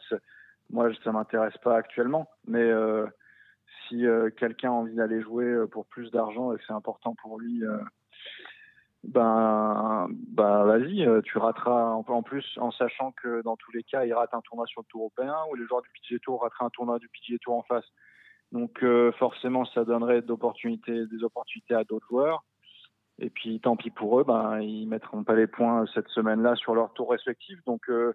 moi 0.71 0.89
ça 1.05 1.13
m'intéresse 1.13 1.57
pas 1.63 1.77
actuellement 1.77 2.29
mais 2.47 2.71
si 3.89 4.05
quelqu'un 4.39 4.71
a 4.71 4.75
envie 4.75 4.95
d'aller 4.95 5.21
jouer 5.21 5.67
pour 5.71 5.87
plus 5.87 6.11
d'argent 6.11 6.53
et 6.53 6.57
que 6.57 6.63
c'est 6.67 6.73
important 6.73 7.15
pour 7.15 7.39
lui 7.39 7.63
ben, 9.05 10.07
ben 10.11 10.65
vas-y, 10.65 11.05
euh, 11.05 11.21
tu 11.23 11.39
rateras 11.39 11.91
en 11.91 12.23
plus 12.23 12.47
en 12.59 12.71
sachant 12.71 13.11
que 13.13 13.43
dans 13.43 13.57
tous 13.57 13.73
les 13.73 13.83
cas, 13.83 14.05
il 14.05 14.15
rate 14.15 14.33
un 14.33 14.41
tournoi 14.43 14.67
sur 14.67 14.83
le 14.83 14.87
Tour 14.87 15.01
européen 15.03 15.35
ou 15.51 15.57
les 15.57 15.67
joueurs 15.67 15.83
du 15.83 15.89
PGA 15.89 16.21
Tour 16.21 16.43
rateraient 16.43 16.67
un 16.67 16.71
tournoi 16.71 16.99
du 17.01 17.09
PGA 17.09 17.39
Tour 17.41 17.57
en 17.57 17.63
face. 17.63 17.85
Donc 18.53 18.85
euh, 18.85 19.11
forcément, 19.13 19.65
ça 19.65 19.85
donnerait 19.85 20.23
des 20.23 20.31
opportunités 20.31 21.05
à 21.75 21.85
d'autres 21.85 22.07
joueurs. 22.09 22.45
Et 23.19 23.29
puis 23.29 23.61
tant 23.61 23.77
pis 23.77 23.91
pour 23.91 24.21
eux, 24.21 24.25
ben 24.25 24.61
ils 24.61 24.87
mettront 24.87 25.25
pas 25.25 25.35
les 25.35 25.49
points 25.49 25.85
cette 25.95 26.09
semaine-là 26.09 26.55
sur 26.55 26.75
leur 26.75 26.93
tour 26.93 27.11
respectif. 27.11 27.59
Donc 27.67 27.89
euh, 27.91 28.15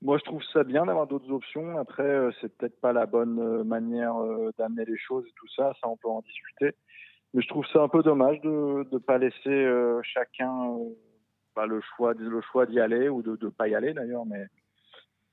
moi, 0.00 0.16
je 0.18 0.24
trouve 0.24 0.42
ça 0.52 0.64
bien 0.64 0.86
d'avoir 0.86 1.06
d'autres 1.06 1.30
options. 1.30 1.78
Après, 1.78 2.30
c'est 2.40 2.56
peut-être 2.56 2.80
pas 2.80 2.92
la 2.92 3.06
bonne 3.06 3.62
manière 3.62 4.14
d'amener 4.58 4.84
les 4.84 4.98
choses 4.98 5.24
et 5.28 5.32
tout 5.36 5.48
ça. 5.54 5.74
Ça, 5.80 5.88
on 5.88 5.96
peut 5.96 6.08
en 6.08 6.22
discuter. 6.22 6.74
Mais 7.34 7.42
je 7.42 7.48
trouve 7.48 7.66
ça 7.66 7.82
un 7.82 7.88
peu 7.88 8.02
dommage 8.02 8.40
de 8.42 8.86
ne 8.90 8.98
pas 8.98 9.18
laisser 9.18 9.48
euh, 9.48 10.00
chacun 10.02 10.76
euh, 10.76 10.90
bah, 11.56 11.66
le 11.66 11.80
choix, 11.80 12.12
le 12.14 12.40
choix 12.42 12.66
d'y 12.66 12.78
aller 12.78 13.08
ou 13.08 13.22
de 13.22 13.38
ne 13.42 13.50
pas 13.50 13.68
y 13.68 13.74
aller 13.74 13.94
d'ailleurs. 13.94 14.26
Mais 14.26 14.46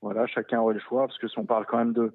voilà, 0.00 0.26
chacun 0.26 0.60
aurait 0.60 0.74
le 0.74 0.80
choix 0.80 1.06
parce 1.06 1.18
que 1.18 1.28
si 1.28 1.38
on 1.38 1.44
parle 1.44 1.66
quand 1.66 1.78
même 1.78 1.92
de, 1.92 2.14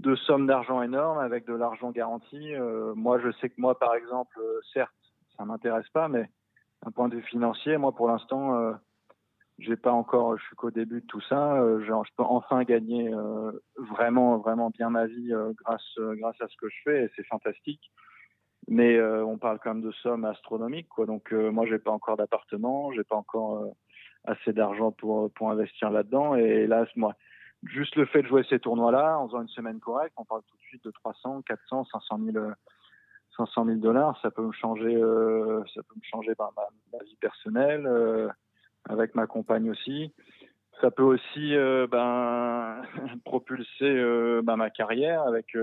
de 0.00 0.14
sommes 0.16 0.46
d'argent 0.46 0.82
énormes 0.82 1.18
avec 1.18 1.46
de 1.46 1.54
l'argent 1.54 1.90
garanti. 1.90 2.54
Euh, 2.54 2.94
moi, 2.94 3.18
je 3.18 3.32
sais 3.40 3.48
que 3.48 3.58
moi, 3.58 3.78
par 3.78 3.94
exemple, 3.94 4.38
certes, 4.74 4.92
ça 5.36 5.46
m'intéresse 5.46 5.88
pas, 5.88 6.08
mais 6.08 6.28
d'un 6.84 6.90
point 6.90 7.08
de 7.08 7.16
vue 7.16 7.22
financier, 7.22 7.78
moi, 7.78 7.92
pour 7.92 8.08
l'instant, 8.08 8.74
j'ai 9.58 9.76
pas 9.76 9.92
encore, 9.92 10.36
je 10.38 10.44
suis 10.44 10.56
qu'au 10.56 10.70
début 10.70 11.00
de 11.00 11.06
tout 11.06 11.22
ça. 11.22 11.56
je 11.80 12.14
peux 12.16 12.22
enfin 12.22 12.64
gagner 12.64 13.10
vraiment, 13.76 14.38
vraiment 14.38 14.70
bien 14.70 14.90
ma 14.90 15.06
vie 15.06 15.32
grâce, 15.64 15.98
grâce 15.98 16.40
à 16.40 16.48
ce 16.48 16.56
que 16.58 16.68
je 16.68 16.76
fais 16.84 17.04
et 17.04 17.10
c'est 17.16 17.26
fantastique 17.26 17.90
mais 18.68 18.96
euh, 18.96 19.24
on 19.24 19.38
parle 19.38 19.58
quand 19.62 19.74
même 19.74 19.82
de 19.82 19.92
sommes 19.92 20.24
astronomiques 20.24 20.88
quoi. 20.88 21.06
Donc 21.06 21.32
euh, 21.32 21.50
moi 21.50 21.66
j'ai 21.66 21.78
pas 21.78 21.92
encore 21.92 22.16
d'appartement 22.16 22.92
j'ai 22.92 23.04
pas 23.04 23.16
encore 23.16 23.58
euh, 23.58 23.70
assez 24.24 24.52
d'argent 24.52 24.92
pour 24.92 25.30
pour 25.32 25.50
investir 25.50 25.90
là-dedans. 25.90 26.34
Et 26.34 26.66
là 26.66 26.86
moi 26.96 27.14
juste 27.64 27.96
le 27.96 28.06
fait 28.06 28.22
de 28.22 28.28
jouer 28.28 28.44
ces 28.48 28.58
tournois 28.58 28.90
là 28.92 29.18
en 29.18 29.28
faisant 29.28 29.42
une 29.42 29.48
semaine 29.48 29.80
correcte 29.80 30.14
on 30.16 30.24
parle 30.24 30.42
tout 30.48 30.56
de 30.56 30.62
suite 30.62 30.84
de 30.84 30.90
300 30.90 31.42
400 31.42 31.84
500 31.92 32.20
000 32.32 32.44
500 33.36 33.64
000 33.66 33.76
dollars. 33.78 34.18
Ça 34.20 34.30
peut 34.30 34.42
me 34.44 34.52
changer 34.52 34.94
ça 34.94 35.82
peut 35.82 35.94
me 35.94 36.04
changer 36.10 36.32
ben, 36.36 36.48
ma, 36.92 37.04
vie 37.04 37.16
personnelle 37.20 37.88
avec 38.88 39.14
ma 39.14 39.26
compagne 39.26 39.70
aussi. 39.70 40.12
Ça 40.80 40.90
peut 40.90 41.02
aussi 41.02 41.54
ben 41.90 42.82
propulser 43.24 44.40
ben, 44.42 44.56
ma 44.56 44.70
carrière 44.70 45.22
avec 45.22 45.54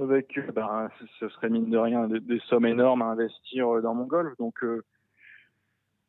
avec 0.00 0.38
ben, 0.54 0.88
ce 1.20 1.28
serait 1.28 1.50
mine 1.50 1.70
de 1.70 1.78
rien 1.78 2.08
des, 2.08 2.38
sommes 2.40 2.66
énormes 2.66 3.02
à 3.02 3.06
investir 3.06 3.80
dans 3.82 3.94
mon 3.94 4.06
golf. 4.06 4.36
Donc, 4.38 4.62
euh, 4.64 4.84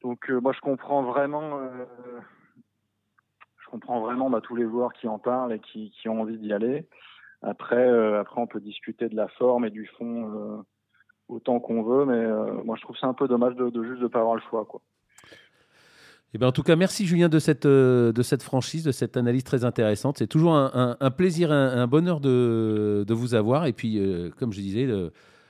donc 0.02 0.30
euh, 0.30 0.39
moi 0.39 0.54
je 0.54 0.62
comprends 0.62 1.04
vraiment, 1.04 1.60
euh, 1.60 1.86
je 3.58 3.69
comprends 3.69 4.02
vraiment 4.02 4.30
bah, 4.30 4.41
tous 4.41 4.56
les 4.56 4.65
joueurs 4.65 4.93
qui 4.93 5.08
en 5.08 5.19
parlent 5.19 5.54
et 5.54 5.60
qui, 5.60 5.91
qui 5.91 6.10
ont 6.10 6.21
envie 6.21 6.38
d'y 6.38 6.54
aller. 6.54 6.88
Après, 7.41 7.88
après 8.17 8.41
on 8.41 8.48
peut 8.48 8.62
discuter 8.62 9.08
de 9.08 9.15
la 9.15 9.28
forme 9.28 9.65
et 9.65 9.69
du 9.69 9.86
fond 9.98 10.65
autant 11.28 11.60
qu'on 11.60 11.84
veut, 11.84 12.06
mais 12.06 12.63
moi 12.63 12.76
je 12.76 12.82
trouve 12.82 12.98
ça 12.98 13.06
un 13.06 13.13
peu 13.13 13.28
dommage 13.28 13.56
de, 13.56 13.69
de 13.69 13.84
juste 13.84 14.02
de 14.02 14.08
pas 14.08 14.19
avoir 14.19 14.36
le 14.36 14.41
choix, 14.50 14.65
quoi. 14.65 14.82
Eh 16.33 16.38
ben, 16.38 16.47
en 16.47 16.51
tout 16.51 16.63
cas, 16.63 16.75
merci 16.75 17.05
Julien 17.05 17.29
de 17.29 17.39
cette, 17.39 17.65
euh, 17.65 18.11
de 18.11 18.21
cette 18.21 18.43
franchise, 18.43 18.83
de 18.83 18.91
cette 18.91 19.15
analyse 19.15 19.43
très 19.43 19.63
intéressante. 19.63 20.17
C'est 20.17 20.27
toujours 20.27 20.53
un, 20.53 20.97
un, 20.99 21.11
plaisir, 21.11 21.51
un, 21.51 21.77
un, 21.77 21.88
bonheur 21.88 22.19
de, 22.19 23.05
de, 23.07 23.13
vous 23.13 23.35
avoir. 23.35 23.67
Et 23.67 23.73
puis, 23.73 23.97
euh, 23.99 24.31
comme 24.38 24.51
je 24.51 24.59
disais, 24.59 24.85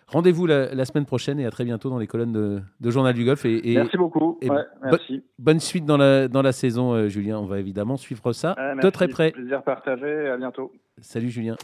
rendez-vous 0.08 0.46
la, 0.46 0.86
semaine 0.86 1.06
prochaine 1.06 1.40
et 1.40 1.46
à 1.46 1.52
très 1.52 1.66
bientôt 1.66 1.90
dans 1.90 1.98
les 1.98 2.08
colonnes 2.08 2.34
de, 2.34 2.62
de 2.80 2.90
Journal 2.92 3.14
du 3.14 3.26
Golf. 3.26 3.46
Et, 3.46 3.76
merci 3.76 3.98
beaucoup. 3.98 4.38
Et 4.42 4.50
merci. 4.84 5.24
bonne 5.40 5.60
suite 5.60 5.86
dans 5.86 5.98
la, 5.98 6.28
dans 6.28 6.42
la 6.42 6.52
saison, 6.52 6.94
euh, 6.94 7.08
Julien. 7.08 7.40
On 7.40 7.46
va 7.46 7.60
évidemment 7.60 7.98
suivre 7.98 8.34
ça 8.34 8.56
de 8.82 8.90
très 8.90 9.08
près. 9.08 9.32
Plaisir 9.32 9.64
partagé. 9.64 10.30
À 10.30 10.38
bientôt. 10.38 10.72
Salut 11.02 11.30
Julien. 11.30 11.56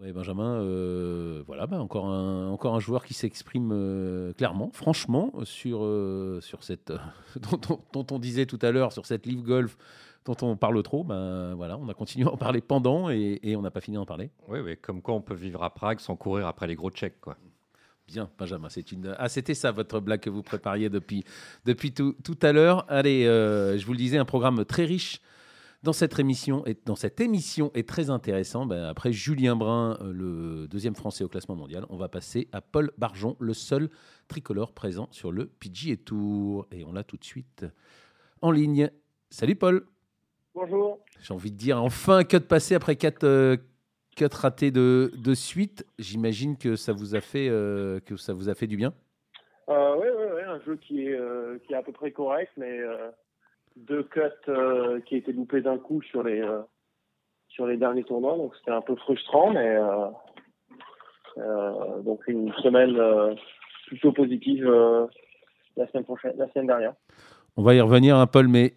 Oui, 0.00 0.12
Benjamin, 0.12 0.60
euh, 0.60 1.44
voilà, 1.46 1.68
bah, 1.68 1.80
encore, 1.80 2.06
un, 2.06 2.48
encore 2.48 2.74
un 2.74 2.80
joueur 2.80 3.04
qui 3.04 3.14
s'exprime 3.14 3.70
euh, 3.72 4.32
clairement, 4.32 4.70
franchement, 4.72 5.32
sur, 5.44 5.84
euh, 5.84 6.40
sur 6.40 6.64
cette, 6.64 6.92
dont, 7.92 8.06
on 8.10 8.18
disait 8.18 8.46
tout 8.46 8.58
à 8.62 8.72
l'heure, 8.72 8.92
sur 8.92 9.06
cette 9.06 9.24
Live 9.24 9.42
Golf 9.42 9.76
dont 10.24 10.36
on 10.42 10.56
parle 10.56 10.82
trop. 10.82 11.04
Ben, 11.04 11.54
voilà, 11.54 11.78
on 11.78 11.88
a 11.88 11.94
continué 11.94 12.26
à 12.28 12.32
en 12.32 12.36
parler 12.36 12.60
pendant 12.60 13.08
et, 13.08 13.54
on 13.56 13.62
n'a 13.62 13.70
pas 13.70 13.80
fini 13.80 13.96
d'en 13.96 14.06
parler. 14.06 14.30
Oui, 14.48 14.58
oui, 14.58 14.76
comme 14.78 15.00
quoi 15.00 15.14
on 15.14 15.20
peut 15.20 15.34
vivre 15.34 15.62
à 15.62 15.72
Prague 15.72 16.00
sans 16.00 16.16
courir 16.16 16.48
après 16.48 16.66
les 16.66 16.74
gros 16.74 16.90
checks. 16.90 17.20
Quoi. 17.20 17.36
Bien, 18.08 18.28
Benjamin, 18.36 18.68
c'est 18.70 18.90
une. 18.90 19.14
Ah, 19.18 19.28
c'était 19.28 19.54
ça 19.54 19.70
votre 19.70 20.00
blague 20.00 20.20
que 20.20 20.30
vous 20.30 20.42
prépariez 20.42 20.88
depuis, 20.88 21.24
depuis 21.66 21.92
tout, 21.92 22.16
tout 22.24 22.38
à 22.42 22.52
l'heure. 22.52 22.84
Allez, 22.88 23.24
je 23.24 23.86
vous 23.86 23.92
le 23.92 23.98
disais, 23.98 24.18
un 24.18 24.24
programme 24.24 24.64
très 24.64 24.86
riche 24.86 25.20
dans 25.84 25.92
cette 25.92 26.18
émission, 26.18 26.64
et 26.66 26.76
dans 26.86 26.96
cette 26.96 27.20
émission 27.20 27.70
est 27.74 27.86
très 27.86 28.08
intéressant. 28.08 28.64
Ben, 28.64 28.84
après 28.84 29.12
Julien 29.12 29.54
Brun, 29.54 29.98
euh, 30.00 30.12
le 30.12 30.66
deuxième 30.66 30.94
Français 30.94 31.24
au 31.24 31.28
classement 31.28 31.56
mondial, 31.56 31.84
on 31.90 31.96
va 31.96 32.08
passer 32.08 32.48
à 32.52 32.62
Paul 32.62 32.90
Barjon, 32.96 33.36
le 33.38 33.52
seul 33.52 33.90
tricolore 34.26 34.72
présent 34.72 35.08
sur 35.10 35.30
le 35.30 35.44
PGA 35.46 35.96
Tour. 35.96 36.66
Et 36.72 36.84
on 36.84 36.92
l'a 36.94 37.04
tout 37.04 37.18
de 37.18 37.24
suite 37.24 37.66
en 38.40 38.50
ligne. 38.50 38.90
Salut 39.28 39.56
Paul. 39.56 39.86
Bonjour. 40.54 41.00
J'ai 41.20 41.34
envie 41.34 41.52
de 41.52 41.58
dire 41.58 41.82
enfin 41.82 42.16
un 42.16 42.24
cut 42.24 42.40
passé 42.40 42.74
après 42.74 42.96
quatre 42.96 43.24
euh, 43.24 43.58
cuts 44.16 44.24
ratés 44.32 44.70
de, 44.70 45.12
de 45.22 45.34
suite. 45.34 45.86
J'imagine 45.98 46.56
que 46.56 46.76
ça 46.76 46.94
vous 46.94 47.14
a 47.14 47.20
fait 47.20 47.48
euh, 47.50 48.00
que 48.00 48.16
ça 48.16 48.32
vous 48.32 48.48
a 48.48 48.54
fait 48.54 48.66
du 48.66 48.78
bien. 48.78 48.94
oui, 49.68 49.74
oui, 49.76 50.24
oui, 50.34 50.42
un 50.46 50.60
jeu 50.60 50.76
qui 50.76 51.08
est 51.08 51.18
qui 51.66 51.74
est 51.74 51.76
à 51.76 51.82
peu 51.82 51.92
près 51.92 52.10
correct, 52.10 52.52
mais 52.56 52.80
deux 53.86 54.02
cuts 54.04 54.20
euh, 54.48 55.00
qui 55.00 55.16
étaient 55.16 55.32
loupés 55.32 55.60
d'un 55.60 55.78
coup 55.78 56.02
sur 56.02 56.22
les 56.22 56.40
euh, 56.40 56.60
sur 57.48 57.66
les 57.66 57.76
derniers 57.76 58.04
tournois, 58.04 58.36
donc 58.36 58.54
c'était 58.56 58.72
un 58.72 58.80
peu 58.80 58.96
frustrant, 58.96 59.52
mais 59.52 59.76
euh, 61.38 62.02
donc 62.02 62.26
une 62.26 62.52
semaine 62.54 62.98
plutôt 63.86 64.12
positive 64.12 64.64
la 65.76 65.86
semaine 65.86 66.04
la 66.36 66.48
semaine 66.48 66.66
dernière. 66.66 66.94
On 67.56 67.62
va 67.62 67.74
y 67.74 67.80
revenir 67.80 68.16
un 68.16 68.26
peu, 68.26 68.42
mais 68.42 68.74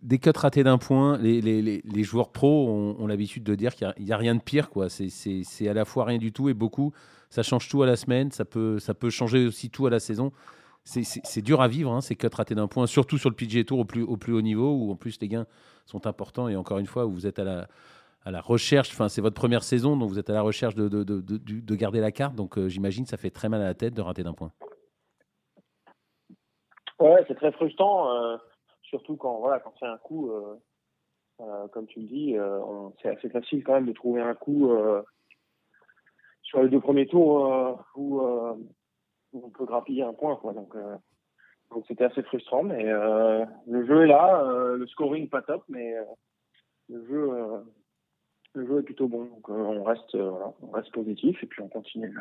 des 0.00 0.18
cuts 0.18 0.30
ratés 0.34 0.64
d'un 0.64 0.78
point, 0.78 1.18
les, 1.18 1.42
les, 1.42 1.60
les, 1.60 2.02
joueurs 2.02 2.32
pros 2.32 2.66
ont, 2.98 3.06
l'habitude 3.06 3.44
de 3.44 3.54
dire 3.54 3.74
qu'il 3.74 3.92
n'y 4.00 4.12
a, 4.12 4.16
rien 4.16 4.34
de 4.34 4.40
pire. 4.40 4.70
quoi. 4.70 4.88
C'est 4.88 5.68
à 5.68 5.74
la 5.74 5.84
fois 5.84 6.06
rien 6.06 6.16
du 6.16 6.32
tout 6.32 6.48
et 6.48 6.54
beaucoup. 6.54 6.92
Ça 7.28 7.42
change 7.42 7.68
tout 7.68 7.82
à 7.82 7.86
la 7.86 7.96
semaine, 7.96 8.30
ça 8.30 8.46
peut, 8.46 8.78
ça 8.78 8.94
peut 8.94 9.10
changer 9.10 9.46
aussi 9.46 9.68
tout 9.68 9.86
à 9.86 9.90
la 9.90 10.00
saison 10.00 10.32
c'est 10.84 11.42
dur 11.42 11.60
à 11.60 11.68
vivre, 11.68 11.92
hein, 11.92 12.00
ces 12.00 12.16
cuts 12.16 12.28
ratés 12.32 12.54
d'un 12.54 12.66
point, 12.66 12.86
surtout 12.86 13.18
sur 13.18 13.30
le 13.30 13.36
PGA 13.36 13.64
Tour 13.64 13.80
au 13.80 13.84
plus, 13.84 14.02
au 14.02 14.16
plus 14.16 14.32
haut 14.32 14.42
niveau, 14.42 14.72
où 14.72 14.90
en 14.90 14.96
plus 14.96 15.20
les 15.20 15.28
gains 15.28 15.46
sont 15.86 16.06
importants. 16.06 16.48
Et 16.48 16.56
encore 16.56 16.78
une 16.78 16.86
fois, 16.86 17.04
vous 17.04 17.26
êtes 17.26 17.38
à 17.38 17.68
la, 18.24 18.40
recherche, 18.40 18.90
enfin 18.92 19.08
c'est 19.08 19.20
votre 19.20 19.36
première 19.36 19.62
saison, 19.62 19.96
donc 19.96 20.08
vous 20.08 20.18
êtes 20.18 20.30
à 20.30 20.32
la 20.32 20.42
recherche 20.42 20.74
de, 20.74 20.88
de, 20.88 21.04
de, 21.04 21.20
de 21.20 21.74
garder 21.76 22.00
la 22.00 22.10
carte. 22.10 22.34
Donc 22.34 22.58
euh, 22.58 22.68
j'imagine 22.68 23.06
ça 23.06 23.16
fait 23.16 23.30
très 23.30 23.48
mal 23.48 23.60
à 23.60 23.64
la 23.64 23.74
tête 23.74 23.94
de 23.94 24.02
rater 24.02 24.22
d'un 24.22 24.34
point. 24.34 24.50
Ouais, 26.98 27.24
c'est 27.26 27.34
très 27.34 27.52
frustrant, 27.52 28.14
euh, 28.14 28.36
surtout 28.82 29.16
quand 29.16 29.38
voilà 29.38 29.60
quand 29.60 29.74
c'est 29.78 29.86
un 29.86 29.98
coup, 29.98 30.30
euh, 30.30 31.68
comme 31.72 31.86
tu 31.86 32.00
le 32.00 32.06
dis, 32.06 32.36
c'est 33.02 33.08
assez 33.08 33.28
facile 33.28 33.62
quand 33.64 33.74
même 33.74 33.86
de 33.86 33.92
trouver 33.92 34.20
un 34.20 34.34
coup 34.34 34.70
sur 36.42 36.62
les 36.62 36.68
deux 36.68 36.80
premiers 36.80 37.06
tours 37.06 37.84
où 37.96 38.20
on 39.32 39.50
peut 39.50 39.64
grappiller 39.64 40.02
un 40.02 40.12
point. 40.12 40.36
Quoi. 40.36 40.52
Donc, 40.52 40.74
euh, 40.74 40.96
donc 41.70 41.84
c'était 41.88 42.04
assez 42.04 42.22
frustrant, 42.22 42.62
mais 42.62 42.84
euh, 42.86 43.44
le 43.66 43.86
jeu 43.86 44.04
est 44.04 44.08
là, 44.08 44.42
euh, 44.44 44.76
le 44.76 44.86
scoring 44.88 45.28
pas 45.28 45.42
top, 45.42 45.64
mais 45.68 45.94
le 46.88 47.06
jeu, 47.06 47.30
le 48.54 48.66
jeu 48.66 48.78
est 48.80 48.82
plutôt 48.82 49.08
bon. 49.08 49.24
Donc 49.24 49.48
on 49.48 49.82
reste, 49.82 50.16
voilà, 50.16 50.52
on 50.62 50.70
reste 50.70 50.92
positif 50.92 51.42
et 51.42 51.46
puis 51.46 51.62
on 51.62 51.68
continue, 51.68 52.14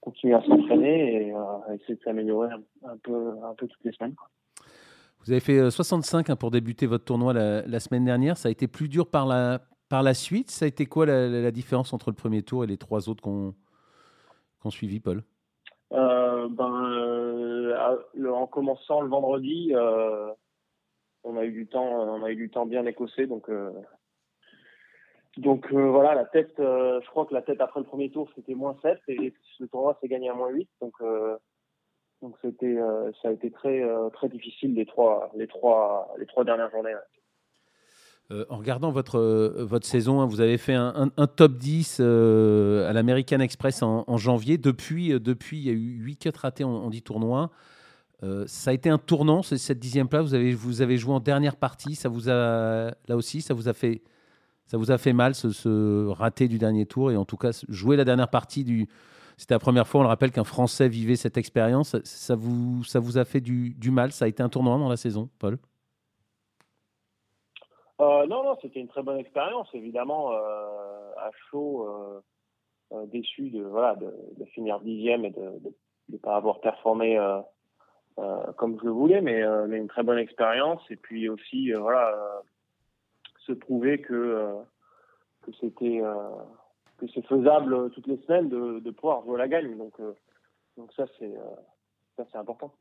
continue 0.00 0.34
à 0.34 0.42
s'entraîner 0.42 1.28
et 1.28 1.32
à 1.32 1.74
essayer 1.74 1.94
de 1.94 2.02
s'améliorer 2.02 2.50
un, 2.84 2.96
peu, 2.98 3.32
un 3.42 3.54
peu 3.54 3.66
toutes 3.66 3.84
les 3.84 3.92
semaines. 3.92 4.14
Vous 5.24 5.30
avez 5.30 5.40
fait 5.40 5.70
65 5.70 6.30
hein, 6.30 6.36
pour 6.36 6.50
débuter 6.50 6.86
votre 6.86 7.04
tournoi 7.04 7.32
la, 7.32 7.80
semaine 7.80 8.04
dernière. 8.04 8.36
Ça 8.36 8.48
a 8.48 8.52
été 8.52 8.66
plus 8.66 8.88
dur 8.88 9.08
par 9.08 9.24
la, 9.24 9.60
par 9.88 10.02
la 10.02 10.14
suite. 10.14 10.50
Ça 10.50 10.64
a 10.64 10.68
été 10.68 10.84
quoi 10.84 11.06
la, 11.06 11.50
différence 11.52 11.92
entre 11.92 12.10
le 12.10 12.16
premier 12.16 12.42
tour 12.42 12.64
et 12.64 12.66
les 12.66 12.76
trois 12.76 13.08
autres 13.08 13.22
qu'on 13.22 13.54
qu 14.62 14.70
suivi, 14.70 15.00
Paul? 15.00 15.22
Ben, 15.92 17.74
En 18.32 18.46
commençant 18.46 19.00
le 19.00 19.08
vendredi, 19.08 19.72
on 21.24 21.36
a 21.36 21.44
eu 21.44 21.52
du 21.52 21.66
temps, 21.66 21.84
on 21.84 22.22
a 22.22 22.30
eu 22.30 22.36
du 22.36 22.50
temps 22.50 22.66
bien 22.66 22.86
écossais, 22.86 23.26
donc 23.26 23.48
donc 25.38 25.72
euh, 25.72 25.90
voilà, 25.90 26.14
la 26.14 26.26
tête, 26.26 26.60
euh, 26.60 27.00
je 27.02 27.08
crois 27.08 27.24
que 27.24 27.32
la 27.32 27.40
tête 27.40 27.60
après 27.60 27.80
le 27.80 27.86
premier 27.86 28.10
tour 28.10 28.28
c'était 28.34 28.54
moins 28.54 28.76
7 28.82 29.00
et 29.08 29.32
le 29.60 29.68
tournoi 29.68 29.96
s'est 30.00 30.08
gagné 30.08 30.28
à 30.28 30.34
moins 30.34 30.50
8. 30.50 30.68
Donc 30.80 30.94
euh, 31.00 31.38
donc 32.20 32.36
c'était 32.42 32.76
ça 33.22 33.28
a 33.28 33.32
été 33.32 33.50
très 33.50 33.82
très 34.12 34.28
difficile 34.28 34.74
les 34.74 34.86
trois 34.86 35.30
les 35.34 35.48
trois 35.48 36.14
les 36.18 36.26
trois 36.26 36.44
dernières 36.44 36.70
journées. 36.70 36.94
En 38.48 38.56
regardant 38.56 38.90
votre, 38.90 39.18
votre 39.60 39.86
saison, 39.86 40.20
hein, 40.20 40.26
vous 40.26 40.40
avez 40.40 40.58
fait 40.58 40.74
un, 40.74 41.10
top 41.36 41.58
10 41.58 42.00
à 42.00 42.92
l'American 42.92 43.40
Express 43.40 43.82
en, 43.82 44.16
janvier. 44.16 44.58
Depuis, 44.58 45.08
depuis, 45.20 45.58
il 45.58 45.64
y 45.64 45.70
a 45.70 45.72
eu 45.72 45.98
8 46.00 46.16
cuts 46.16 46.30
ratés 46.36 46.64
en, 46.64 46.70
en 46.70 46.90
10 46.90 47.02
tournois. 47.02 47.50
ça 48.46 48.70
a 48.70 48.72
été 48.72 48.88
un 48.88 48.98
tournant, 48.98 49.42
cette 49.42 49.78
dixième 49.78 50.08
place. 50.08 50.22
Vous 50.22 50.34
avez, 50.34 50.52
vous 50.54 50.82
avez 50.82 50.98
joué 50.98 51.14
en 51.14 51.20
dernière 51.20 51.56
partie. 51.56 51.94
Ça 51.94 52.08
vous 52.08 52.30
a, 52.30 52.92
là 53.08 53.16
aussi, 53.16 53.42
ça 53.42 53.54
vous 53.54 53.68
a 53.68 53.72
fait 53.72 54.02
ça 54.72 54.78
vous 54.78 54.90
a 54.90 54.96
fait 54.96 55.12
mal, 55.12 55.34
ce, 55.34 56.06
raté 56.08 56.48
du 56.48 56.56
dernier 56.56 56.86
tour 56.86 57.10
et 57.10 57.16
en 57.18 57.26
tout 57.26 57.36
cas 57.36 57.50
jouer 57.68 57.94
la 57.94 58.06
dernière 58.06 58.28
partie 58.28 58.64
du. 58.64 58.88
C'était 59.36 59.52
la 59.52 59.58
première 59.58 59.86
fois, 59.86 60.00
on 60.00 60.04
le 60.04 60.08
rappelle, 60.08 60.30
qu'un 60.30 60.44
Français 60.44 60.88
vivait 60.88 61.16
cette 61.16 61.36
expérience. 61.36 61.94
Ça 62.04 62.36
vous, 62.36 62.82
ça 62.84 62.98
vous 62.98 63.18
a 63.18 63.26
fait 63.26 63.42
du, 63.42 63.76
mal 63.90 64.12
Ça 64.12 64.24
a 64.24 64.28
été 64.28 64.42
un 64.42 64.48
tournoi 64.48 64.78
dans 64.78 64.88
la 64.88 64.96
saison, 64.96 65.28
Paul? 65.38 65.58
Euh, 68.02 68.26
Non, 68.26 68.42
non, 68.44 68.56
c'était 68.60 68.80
une 68.80 68.88
très 68.88 69.02
bonne 69.02 69.18
expérience. 69.18 69.68
Évidemment, 69.74 70.32
euh, 70.32 71.12
à 71.16 71.30
chaud, 71.50 71.88
euh, 72.92 73.06
déçu 73.06 73.50
de, 73.50 73.62
voilà, 73.62 73.96
de, 73.96 74.44
finir 74.46 74.80
dixième 74.80 75.24
et 75.24 75.30
de 75.30 75.60
ne 76.10 76.18
pas 76.18 76.36
avoir 76.36 76.60
performé 76.60 77.18
comme 78.56 78.78
je 78.78 78.84
le 78.84 78.90
voulais, 78.90 79.20
mais, 79.20 79.42
une 79.42 79.88
très 79.88 80.02
bonne 80.02 80.18
expérience. 80.18 80.82
Et 80.90 80.96
puis 80.96 81.28
aussi, 81.28 81.72
voilà 81.72 82.14
se 83.46 83.52
prouver 83.52 84.00
que, 84.00 84.54
que 85.42 85.52
c'était 85.60 86.00
c'est 87.14 87.26
faisable 87.26 87.90
toutes 87.90 88.06
les 88.06 88.18
semaines 88.18 88.48
de, 88.48 88.78
de, 88.78 88.90
pouvoir 88.90 89.24
jouer 89.24 89.38
la 89.38 89.48
gagne. 89.48 89.76
Donc, 89.76 89.94
donc 90.76 90.92
ça, 90.92 91.06
c'est 91.18 92.36
important. 92.36 92.72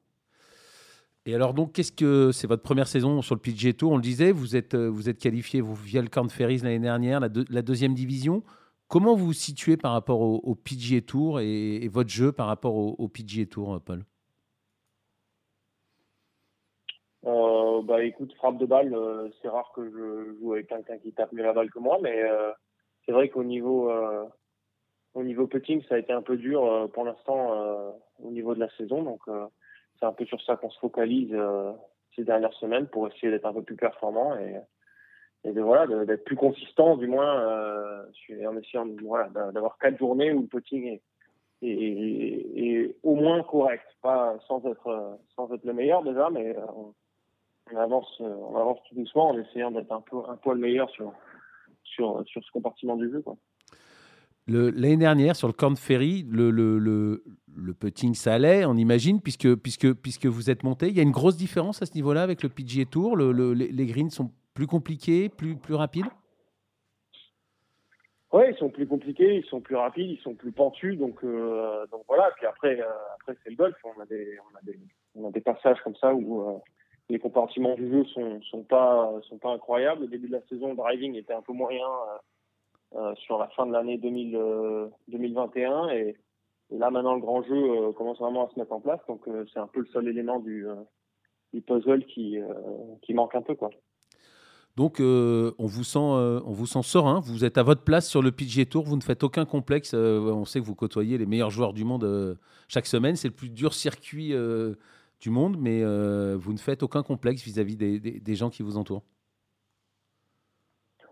Et 1.26 1.36
alors 1.36 1.54
donc, 1.54 1.74
qu'est-ce 1.74 1.92
que 1.92 2.32
c'est 2.32 2.48
votre 2.48 2.64
première 2.64 2.88
saison 2.88 3.22
sur 3.22 3.36
le 3.36 3.42
PGA 3.42 3.74
Tour? 3.74 3.92
On 3.92 3.96
le 3.96 4.02
disait, 4.02 4.32
vous 4.32 4.56
êtes 4.56 4.76
vous 4.76 5.08
êtes 5.08 5.20
qualifié 5.20 5.62
vous, 5.62 5.76
via 5.76 6.02
le 6.02 6.08
Corn 6.08 6.30
Ferries 6.30 6.60
l'année 6.60 6.80
dernière, 6.80 7.20
la, 7.20 7.30
deuxième 7.62 7.94
division. 7.94 8.44
Comment 8.88 9.16
vous 9.16 9.28
vous 9.28 9.34
situez 9.34 9.78
par 9.78 9.92
rapport 9.92 10.22
au, 10.22 10.38
au 10.44 10.56
PGA 10.56 11.02
Tour 11.02 11.40
et, 11.40 11.88
votre 11.90 12.10
jeu 12.10 12.32
par 12.32 12.48
rapport 12.48 12.76
au, 12.76 12.96
au 12.98 13.08
PGA 13.08 13.46
Tour, 13.46 13.80
Paul? 13.86 14.04
Euh, 17.26 17.82
bah 17.84 18.04
écoute, 18.04 18.34
frappe 18.34 18.58
de 18.58 18.66
balle, 18.66 18.94
euh, 18.96 19.30
c'est 19.42 19.48
rare 19.48 19.72
que 19.76 19.88
je 19.90 20.40
joue 20.40 20.54
avec 20.54 20.68
quelqu'un 20.68 20.98
qui 20.98 21.14
tape 21.14 21.32
mieux 21.34 21.44
la 21.44 21.54
balle 21.54 21.70
que 21.70 21.78
moi, 21.78 22.00
mais 22.02 22.24
euh, 22.24 22.52
c'est 23.06 23.12
vrai 23.12 23.30
qu'au 23.30 23.44
niveau 23.44 23.92
au 25.14 25.24
niveau 25.24 25.46
putting, 25.46 25.84
ça 25.88 25.96
a 25.96 25.98
été 26.00 26.14
un 26.14 26.22
peu 26.22 26.38
dur 26.38 26.90
pour 26.94 27.04
l'instant 27.04 27.94
au 28.20 28.32
niveau 28.32 28.56
de 28.56 28.60
la 28.60 28.70
saison, 28.78 29.04
donc 29.04 29.22
c'est 30.02 30.08
un 30.08 30.14
peu 30.14 30.26
sur 30.26 30.41
ça 30.41 30.58
qu'on 30.58 30.70
se 30.70 30.80
focalise 30.80 31.34
ces 32.16 32.24
dernières 32.24 32.54
semaines 32.54 32.88
pour 32.88 33.08
essayer 33.08 33.32
d'être 33.32 33.45
un 33.45 33.54
peu 33.54 33.62
plus 33.62 33.76
performant 33.76 34.36
et, 34.38 34.56
voilà 35.43 35.88
d'être 36.06 36.24
plus 36.24 36.36
consistant 36.36 36.97
du 36.97 37.08
moins 37.08 38.04
en 38.04 38.58
essayant 38.58 38.86
d'avoir 38.86 39.78
quatre 39.78 39.97
journées 39.97 40.34
où 40.34 40.41
le 40.41 40.47
putting 40.47 40.99
est, 41.62 42.95
au 43.04 43.16
moins 43.16 43.43
correct, 43.43 43.86
pas 44.02 44.38
sans 44.47 44.66
être 44.66 45.20
sans 45.36 45.52
être 45.54 45.64
le 45.64 45.74
meilleur 45.74 46.04
déjà, 46.04 46.30
mais 46.30 46.56
on 46.76 46.93
avance, 47.78 48.18
euh, 48.22 48.36
on 48.49 48.56
avance 48.58 48.80
tout 48.88 48.95
doucement 48.95 49.30
en 49.30 49.38
essayant 49.38 49.72
d'être 49.72 49.91
un 49.91 50.02
peu 50.02 50.18
un 50.28 50.36
poil 50.38 50.58
meilleur 50.58 50.89
sur, 50.89 51.14
sur, 51.84 52.24
sur 52.28 52.43
ce 52.43 52.52
compartiment 52.52 52.95
du 52.95 53.10
jeu. 53.12 53.24
L'année 54.52 54.97
dernière, 54.97 55.36
sur 55.36 55.47
le 55.47 55.54
Corn 55.54 55.76
Ferry, 55.76 56.26
le, 56.30 56.52
le, 56.52 56.78
le, 56.78 57.24
le, 57.56 57.74
putting, 57.74 58.14
ça 58.14 58.34
allait, 58.34 58.66
on 58.66 58.76
imagine, 58.76 59.22
puisque, 59.22 59.56
puisque, 59.56 59.93
puisque 59.93 60.26
vous 60.26 60.49
êtes 60.49 60.64
monté. 60.64 60.88
Il 60.89 60.97
y 60.97 60.99
a 60.99 61.04
une 61.04 61.12
grosse 61.12 61.38
différence 61.38 61.82
à 61.82 61.86
ce 61.86 61.93
niveau-là 61.93 62.24
avec 62.24 62.43
le 62.43 62.49
PGA 62.49 62.86
Tour 62.86 63.16
le, 63.16 63.54
Les 63.54 63.86
greens 63.86 64.10
sont 64.10 64.32
plus 64.54 64.68
compliqués, 64.68 65.30
plus, 65.30 65.56
plus 65.56 65.76
rapides? 65.76 66.06
Oui, 68.34 68.43
ils 68.49 68.58
sont 68.58 68.70
plus 68.70 68.88
compliqués, 68.88 69.38
ils 69.38 69.45
sont 69.45 69.60
plus 69.60 69.76
rapides, 69.76 70.10
ils 70.10 70.22
sont 70.22 70.36
plus 70.36 70.52
pentus. 70.52 70.97
Donc, 70.97 71.24
euh, 71.24 71.86
voilà. 72.08 72.32
Puis 72.38 72.45
après, 72.45 72.80
euh, 72.80 72.86
après 73.16 73.36
c'est 73.43 73.49
le 73.49 73.58
golf. 73.58 73.76
On 73.84 73.99
a, 74.02 74.06
des, 74.06 74.38
on, 75.16 75.28
a 75.28 75.32
des, 75.32 75.41
passages 75.41 75.82
comme 75.84 75.95
ça 75.95 76.14
où, 76.14 76.62
les 77.12 77.20
compartiments 77.20 77.76
du 77.76 77.91
jeu 77.91 78.06
sont, 78.06 78.41
sont 78.43 78.64
pas 78.64 79.12
sont 79.28 79.38
pas 79.38 79.52
incroyables. 79.52 80.04
Au 80.04 80.08
début 80.08 80.28
de 80.28 80.34
la 80.34 80.41
saison, 80.47 80.70
le 80.70 80.76
driving 80.76 81.16
était 81.16 81.34
un 81.34 81.41
peu 81.41 81.52
moyen 81.52 81.86
euh, 81.86 82.18
euh 82.18 82.20
sur 83.16 83.38
la 83.38 83.48
fin 83.50 83.66
de 83.66 83.72
l'année 83.72 83.98
2021 83.98 85.88
euh, 85.89 85.94
et, 85.94 86.18
là 86.70 86.89
maintenant 86.89 87.16
le 87.16 87.22
grand 87.22 87.44
jeu 87.44 87.56
euh, 87.56 87.92
commence 87.92 88.20
vraiment 88.20 88.48
à 88.48 88.50
se 88.54 88.60
mettre 88.60 88.72
en 88.72 88.80
place. 88.80 89.00
Donc 89.08 89.28
c'est 89.54 89.60
un 89.60 89.68
peu 89.68 89.82
le 89.82 89.88
seul 89.88 90.08
élément 90.08 90.39
du, 90.39 90.66
puzzle 91.66 92.06
qui 92.06 92.38
qui 93.02 93.14
manque 93.14 93.36
un 93.36 93.42
peu 93.42 93.56
quoi. 93.56 93.70
Donc, 94.78 95.02
on, 95.02 95.66
vous 95.66 95.84
sent, 95.84 96.00
on 96.00 96.52
vous 96.52 96.66
sent 96.66 96.84
serein. 96.84 97.20
Vous 97.20 97.44
êtes 97.44 97.58
à 97.58 97.64
votre 97.64 97.84
place 97.84 98.08
sur 98.08 98.22
le 98.22 98.32
PGA 98.32 98.64
Tour. 98.64 98.86
Vous 98.86 98.96
ne 98.96 99.02
faites 99.02 99.22
aucun 99.22 99.44
complexe. 99.44 99.94
on 99.94 100.46
sait 100.46 100.62
que 100.62 100.66
vous 100.66 100.76
côtoyez 100.76 101.18
les 101.18 101.26
meilleurs 101.26 101.50
joueurs 101.50 101.74
du 101.74 101.84
monde 101.84 102.39
chaque 102.70 102.86
semaine. 102.86 103.18
C'est 103.18 103.28
le 103.28 103.34
plus 103.34 103.50
dur 103.50 103.74
circuit 103.74 104.34
du 105.22 105.30
monde, 105.30 105.56
mais 105.58 105.82
euh, 105.84 106.36
vous 106.38 106.52
ne 106.52 106.58
faites 106.58 106.84
aucun 106.84 107.04
complexe 107.04 107.44
vis-à-vis 107.44 107.78
des, 107.78 108.00
des, 108.00 108.36
gens 108.36 108.50
qui 108.50 108.64
vous 108.64 108.76
entourent. 108.76 109.04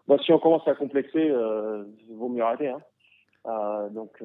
Bon, 0.09 0.15
bah, 0.15 0.21
si 0.25 0.33
on 0.33 0.39
commence 0.39 0.67
à 0.67 0.75
complexer, 0.75 1.29
euh, 1.29 1.85
il 2.09 2.15
vaut 2.17 2.27
mieux 2.27 2.43
arrêter. 2.43 2.67
Hein. 2.67 2.81
Euh, 3.45 3.89
donc, 3.89 4.21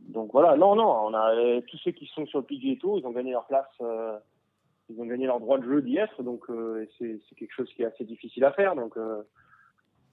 donc 0.00 0.32
voilà. 0.32 0.56
Non, 0.56 0.74
non, 0.74 0.88
on 0.88 1.14
a 1.14 1.60
tous 1.68 1.76
ceux 1.78 1.92
qui 1.92 2.06
sont 2.06 2.26
sur 2.26 2.40
le 2.40 2.44
PGA 2.44 2.74
Tour, 2.80 2.98
ils 2.98 3.06
ont 3.06 3.12
gagné 3.12 3.30
leur 3.30 3.46
place, 3.46 3.68
ils 4.88 5.00
ont 5.00 5.06
gagné 5.06 5.26
leur 5.26 5.38
droit 5.38 5.58
de 5.58 5.64
jeu 5.64 5.82
d'y 5.82 5.98
être. 5.98 6.22
Donc 6.24 6.46
c'est 6.98 7.20
quelque 7.36 7.54
chose 7.54 7.72
qui 7.74 7.82
est 7.82 7.86
assez 7.86 8.04
difficile 8.04 8.44
à 8.44 8.52
faire. 8.52 8.74
Donc 8.74 8.98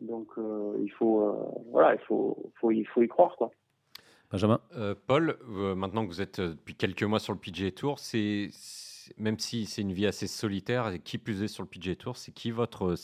donc 0.01 0.27
il 0.37 0.91
faut 0.91 1.63
voilà, 1.71 1.95
il 1.95 2.01
faut, 2.01 2.51
faut 2.59 2.69
il 2.69 2.85
faut 2.85 3.01
y 3.01 3.07
croire 3.07 3.35
quoi. 3.37 3.49
Benjamin? 4.31 4.59
Euh, 4.75 4.95
Paul, 5.07 5.37
euh, 5.49 5.75
maintenant 5.75 6.03
que 6.03 6.09
vous 6.09 6.21
êtes 6.21 6.39
euh, 6.39 6.49
depuis 6.49 6.75
quelques 6.75 7.03
mois 7.03 7.19
sur 7.19 7.33
le 7.33 7.39
PGA 7.39 7.71
Tour, 7.71 7.99
c'est 7.99 8.49
même 9.17 9.37
si 9.37 9.65
c'est 9.65 9.81
une 9.81 9.93
vie 9.93 10.07
assez 10.07 10.27
solitaire, 10.27 10.89
et 10.89 10.99
qui 10.99 11.17
plus 11.17 11.43
est 11.43 11.47
sur 11.47 11.63
le 11.63 11.69
PGA 11.69 11.95
Tour, 11.95 12.17
c'est 12.17 12.31
qui 12.31 12.51
votre 12.51 12.95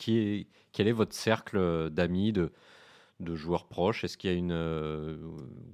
quel 0.00 0.88
est 0.88 0.92
votre 0.92 1.14
cercle 1.14 1.90
d'amis 1.90 2.32
de 2.32 3.34
joueurs 3.34 3.66
proches? 3.66 4.04
Est-ce 4.04 4.16
qu'il 4.16 4.30
y 4.30 4.34
a 4.34 4.36
une 4.36 5.16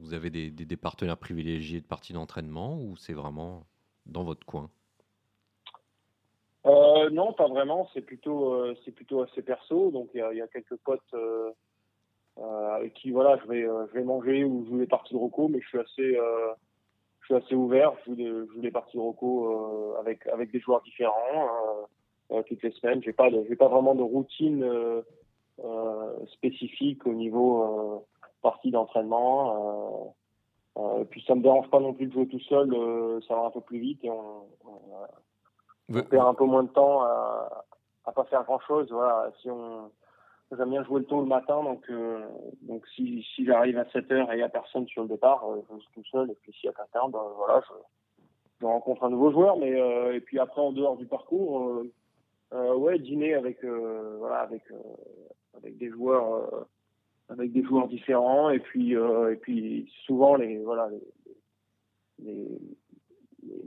vous 0.01 0.15
avez 0.15 0.31
des, 0.31 0.77
partenaires 0.77 1.19
privilégiés 1.19 1.81
de 1.81 1.87
parties 1.87 2.13
d'entraînement 2.13 2.79
ou 2.79 2.97
c'est 2.97 3.15
vraiment 3.15 3.67
dans 4.07 4.25
votre 4.25 4.45
coin? 4.47 4.71
Non, 7.13 7.33
pas 7.33 7.47
vraiment. 7.47 7.89
C'est 7.95 8.01
plutôt, 8.01 8.75
plutôt 8.95 9.23
assez 9.23 9.43
perso. 9.43 9.91
Donc 9.91 10.11
il 10.15 10.19
y, 10.19 10.41
a 10.41 10.49
quelques 10.49 10.77
potes 10.77 11.15
euh, 12.39 12.69
avec 12.75 12.93
qui 12.95 13.11
voilà, 13.11 13.39
je 13.43 13.49
vais, 13.49 13.65
euh, 13.65 13.87
je 13.89 13.95
vais 13.95 14.05
manger 14.05 14.45
ou 14.45 14.67
jouer 14.67 14.81
des 14.81 14.87
parties 14.87 15.15
de 15.15 15.19
roco, 15.19 15.49
mais 15.49 15.61
je 15.63 15.69
suis 15.69 15.79
assez, 15.79 16.17
euh, 16.19 16.53
je 17.21 17.27
suis 17.27 17.35
assez 17.35 17.55
ouvert. 17.55 17.93
Je 18.07 18.47
joue 18.53 18.61
des, 18.61 18.71
parties 18.71 18.97
de 18.97 19.03
roco 19.03 19.95
avec, 19.99 20.27
avec 20.27 20.51
des 20.51 20.61
joueurs 20.61 20.83
différents 20.83 21.89
toutes 22.47 22.63
les 22.63 22.73
semaines. 22.73 23.03
J'ai 23.03 23.13
pas, 23.13 23.29
j'ai 23.31 23.57
pas 23.57 23.69
vraiment 23.69 23.95
de 23.95 24.03
routine 24.03 24.65
spécifique 26.33 27.07
au 27.07 27.13
niveau 27.13 28.07
partie 28.43 28.71
d'entraînement. 28.71 30.15
Euh, 30.79 31.05
puis 31.05 31.25
ça 31.27 31.35
me 31.35 31.43
dérange 31.43 31.71
pas 31.71 31.81
non 31.81 31.95
plus 31.95 32.07
de 32.07 32.13
jouer 32.13 32.29
tout 32.29 32.41
seul, 32.41 32.71
ça 33.27 33.35
va 33.35 33.47
un 33.47 33.51
peu 33.51 33.63
plus 33.63 33.79
vite 33.79 34.05
et 34.05 34.11
on, 34.11 34.43
on, 35.89 36.03
perd 36.03 36.27
un 36.27 36.35
peu 36.35 36.45
moins 36.45 36.65
de 36.65 36.69
temps 36.69 37.01
à, 37.01 37.65
à 38.05 38.13
pas 38.13 38.25
faire 38.25 38.45
grand 38.45 38.61
chose. 38.61 38.89
Voilà, 38.91 39.31
si 39.41 39.51
on 39.51 39.91
J'aime 40.57 40.71
bien 40.71 40.85
jouer 40.85 41.01
le 41.01 41.07
tôt 41.07 41.21
le 41.21 41.27
matin, 41.27 41.61
donc, 41.65 41.83
euh, 41.91 42.25
donc 42.63 42.87
si, 42.95 43.27
si 43.35 43.45
j'arrive 43.45 43.79
à 43.79 43.91
7 43.91 44.13
heures 44.13 44.31
et 44.31 44.37
il 44.37 44.39
n'y 44.39 44.45
a 44.45 44.49
personne 44.49 44.87
sur 44.87 45.03
le 45.03 45.09
départ, 45.09 45.45
euh, 45.51 45.61
je 45.69 45.75
joue 45.75 45.81
tout 45.93 46.05
seul. 46.05 46.31
Et 46.31 46.37
puis 46.41 46.53
s'il 46.53 46.67
y 46.67 46.69
a 46.69 46.73
quelqu'un, 46.73 47.09
ben, 47.09 47.21
voilà, 47.37 47.61
je, 47.69 47.75
je, 48.61 48.67
rencontre 48.67 49.03
un 49.03 49.11
nouveau 49.11 49.33
joueur. 49.33 49.57
Mais, 49.57 49.75
euh, 49.75 50.15
et 50.15 50.21
puis 50.21 50.39
après, 50.39 50.61
en 50.61 50.71
dehors 50.71 50.97
du 50.97 51.07
parcours, 51.07 51.83
ouais, 52.53 52.99
dîner 52.99 53.35
avec, 53.35 53.65
voilà, 53.65 54.41
avec, 54.41 54.63
avec 55.57 55.77
des 55.79 55.91
joueurs, 55.91 56.67
avec 57.29 57.53
des 57.53 57.63
joueurs 57.63 57.89
différents. 57.89 58.51
Et 58.51 58.61
puis, 58.61 58.93
et 58.93 59.37
puis 59.41 59.91
souvent, 60.05 60.37
les, 60.37 60.59
voilà, 60.59 60.89
les, 60.91 61.01
les, 62.25 62.59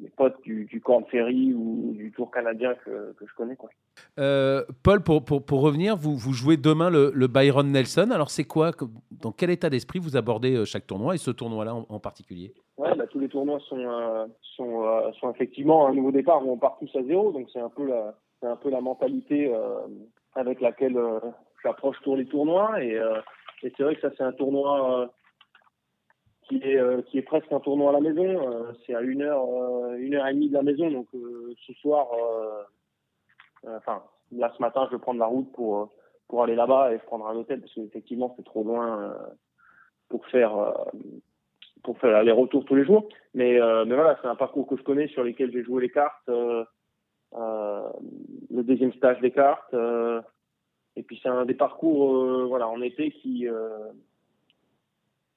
les 0.01 0.09
potes 0.09 0.41
du, 0.43 0.65
du 0.65 0.81
Corn 0.81 1.05
Ferry 1.05 1.53
ou 1.53 1.93
du 1.95 2.11
Tour 2.11 2.31
canadien 2.31 2.75
que, 2.85 3.13
que 3.13 3.25
je 3.25 3.33
connais. 3.35 3.55
Quoi. 3.55 3.69
Euh, 4.17 4.63
Paul, 4.83 5.01
pour, 5.01 5.23
pour, 5.23 5.45
pour, 5.45 5.61
revenir, 5.61 5.95
vous, 5.95 6.15
vous 6.15 6.33
jouez 6.33 6.57
demain 6.57 6.89
le, 6.89 7.11
le 7.13 7.27
Byron 7.27 7.71
Nelson. 7.71 8.09
Alors, 8.11 8.29
c'est 8.29 8.43
quoi 8.43 8.71
Dans 9.11 9.31
quel 9.31 9.49
état 9.49 9.69
d'esprit 9.69 9.99
vous 9.99 10.17
abordez 10.17 10.55
euh, 10.55 10.65
chaque 10.65 10.87
tournoi 10.87 11.15
et 11.15 11.17
ce 11.17 11.31
tournoi-là 11.31 11.75
en, 11.75 11.85
en, 11.89 11.99
particulier? 11.99 12.53
Ouais, 12.77 12.95
bah, 12.95 13.07
tous 13.07 13.19
les 13.19 13.29
tournois 13.29 13.59
sont, 13.61 13.77
euh, 13.77 14.25
sont, 14.41 14.85
euh, 14.85 15.11
sont 15.19 15.31
effectivement 15.31 15.87
un 15.87 15.93
nouveau 15.93 16.11
départ 16.11 16.45
où 16.45 16.51
on 16.51 16.57
part 16.57 16.77
tous 16.79 16.93
à 16.97 17.03
zéro. 17.03 17.31
Donc, 17.31 17.47
c'est 17.51 17.59
un 17.59 17.69
peu 17.69 17.87
la, 17.87 18.15
c'est 18.39 18.47
un 18.47 18.55
peu 18.55 18.69
la 18.69 18.81
mentalité 18.81 19.53
euh, 19.53 19.79
avec 20.35 20.61
laquelle 20.61 20.97
j'approche 21.63 21.97
tous 22.03 22.15
les 22.15 22.25
tournois. 22.25 22.81
Et, 22.83 22.93
et 23.63 23.73
c'est 23.75 23.83
vrai 23.83 23.95
que 23.95 24.01
ça, 24.01 24.11
c'est 24.17 24.23
un 24.23 24.31
tournoi 24.31 25.11
qui 26.49 26.57
est, 26.63 26.77
euh, 26.77 27.01
qui 27.03 27.19
est 27.19 27.21
presque 27.21 27.51
un 27.51 27.59
tournoi 27.59 27.89
à 27.89 27.93
la 27.93 28.01
maison. 28.01 28.23
Euh, 28.23 28.71
c'est 28.85 28.95
à 28.95 29.01
une 29.01 29.21
heure, 29.21 29.45
euh, 29.45 29.95
une 29.97 30.15
heure 30.15 30.27
et 30.27 30.33
demie 30.33 30.49
de 30.49 30.53
la 30.53 30.63
maison. 30.63 30.89
Donc 30.89 31.07
ce 31.65 31.73
soir, 31.73 32.07
enfin 33.63 34.01
là 34.31 34.51
ce 34.55 34.61
matin, 34.61 34.87
je 34.87 34.95
vais 34.95 35.01
prendre 35.01 35.19
la 35.19 35.27
route 35.27 35.51
pour 35.53 35.89
pour 36.27 36.43
aller 36.43 36.55
là-bas 36.55 36.93
et 36.93 36.97
prendre 36.99 37.27
un 37.27 37.35
hôtel 37.35 37.61
parce 37.61 37.73
qu'effectivement 37.73 38.33
c'est 38.35 38.45
trop 38.45 38.63
loin 38.63 39.15
pour 40.09 40.25
faire 40.27 40.73
pour 41.83 41.97
faire 41.99 42.15
aller-retour 42.15 42.65
tous 42.65 42.75
les 42.75 42.85
jours. 42.85 43.07
Mais 43.33 43.59
mais 43.85 43.95
voilà, 43.95 44.17
c'est 44.21 44.27
un 44.27 44.35
parcours 44.35 44.67
que 44.67 44.77
je 44.77 44.83
connais 44.83 45.07
sur 45.07 45.23
lesquels 45.23 45.51
j'ai 45.51 45.63
joué 45.63 45.83
les 45.83 45.91
cartes. 45.91 46.29
Le 47.33 48.63
deuxième 48.63 48.93
stage 48.93 49.19
des 49.21 49.31
cartes. 49.31 49.73
et 50.95 51.03
puis 51.03 51.19
c'est 51.21 51.29
un 51.29 51.45
des 51.45 51.53
parcours 51.53 52.47
voilà 52.47 52.67
en 52.67 52.81
été 52.81 53.11
qui 53.11 53.47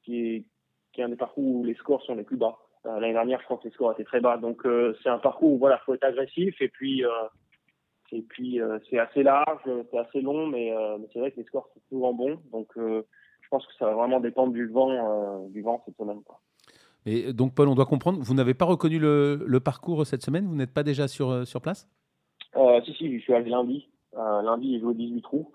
qui 0.03 0.19
est 0.19 0.45
qui 0.93 1.01
est 1.01 1.05
un 1.05 1.09
des 1.09 1.17
parcours 1.17 1.45
où 1.45 1.65
les 1.65 1.75
scores 1.75 2.03
sont 2.03 2.15
les 2.15 2.23
plus 2.23 2.37
bas. 2.37 2.59
Euh, 2.87 2.99
L'année 3.01 3.13
dernière, 3.13 3.41
je 3.41 3.45
crois 3.45 3.57
que 3.59 3.65
les 3.65 3.71
scores 3.71 3.93
étaient 3.93 4.05
très 4.05 4.21
bas. 4.21 4.37
Donc 4.37 4.67
euh, 4.67 4.97
c'est 5.03 5.09
un 5.09 5.19
parcours 5.19 5.53
où 5.53 5.59
voilà, 5.59 5.79
faut 5.79 5.95
être 5.95 6.05
agressif 6.05 6.61
et 6.61 6.69
puis 6.69 7.05
euh, 7.05 7.11
et 8.13 8.23
puis 8.23 8.61
euh, 8.61 8.79
c'est 8.91 8.99
assez 8.99 9.23
large, 9.23 9.63
c'est 9.91 9.99
assez 9.99 10.21
long, 10.21 10.47
mais, 10.47 10.71
euh, 10.71 10.99
mais 10.99 11.09
c'est 11.13 11.19
vrai 11.19 11.33
que 11.33 11.41
les 11.41 11.47
scores 11.47 11.69
sont 11.73 11.81
souvent 11.89 12.13
bons. 12.13 12.39
Donc 12.53 12.69
euh, 12.77 13.07
je 13.41 13.49
pense 13.49 13.67
que 13.67 13.73
ça 13.79 13.87
va 13.87 13.95
vraiment 13.95 14.21
dépendre 14.21 14.53
du 14.53 14.67
vent, 14.67 15.49
du 15.49 15.63
vent 15.63 15.83
cette 15.87 15.97
semaine. 15.97 16.23
Quoi. 16.23 16.41
Et 17.07 17.33
donc 17.33 17.55
Paul, 17.55 17.69
on 17.69 17.75
doit 17.75 17.87
comprendre, 17.87 18.19
vous 18.21 18.35
n'avez 18.35 18.55
pas 18.55 18.65
reconnu 18.65 18.99
le, 18.99 19.59
parcours 19.59 20.07
cette 20.07 20.23
semaine? 20.23 20.47
Vous 20.47 20.55
n'êtes 20.55 20.73
pas 20.73 20.83
déjà 20.83 21.09
sur, 21.09 21.47
sur 21.47 21.61
place? 21.61 21.89
Si, 22.85 22.95
si, 22.95 23.19
je 23.19 23.23
suis 23.23 23.35
allé 23.35 23.51
lundi. 23.51 23.89
lundi, 24.15 24.75
j'ai 24.75 24.81
joué 24.81 24.95
18 24.95 25.23
trous. 25.23 25.53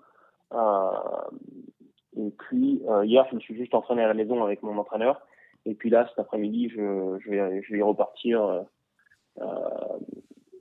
Et 2.18 2.30
puis 2.30 2.82
euh, 2.88 3.04
hier, 3.04 3.26
je 3.30 3.36
me 3.36 3.40
suis 3.40 3.56
juste 3.56 3.74
entraîné 3.74 4.02
à 4.02 4.08
la 4.08 4.14
maison 4.14 4.42
avec 4.42 4.62
mon 4.62 4.76
entraîneur. 4.76 5.20
Et 5.66 5.74
puis 5.74 5.90
là, 5.90 6.06
cet 6.08 6.18
après-midi, 6.18 6.70
je, 6.70 7.30
vais, 7.30 7.82
repartir 7.82 8.42
euh, 8.42 8.62
euh, 9.40 9.44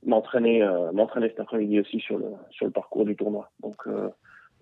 m'entraîner, 0.06 0.62
euh, 0.62 0.92
m'entraîner 0.92 1.30
cet 1.30 1.40
après-midi 1.40 1.80
aussi 1.80 2.00
sur 2.00 2.20
le 2.20 2.72
parcours 2.72 3.06
du 3.06 3.16
tournoi. 3.16 3.50
Donc 3.62 3.88
euh, 3.88 4.10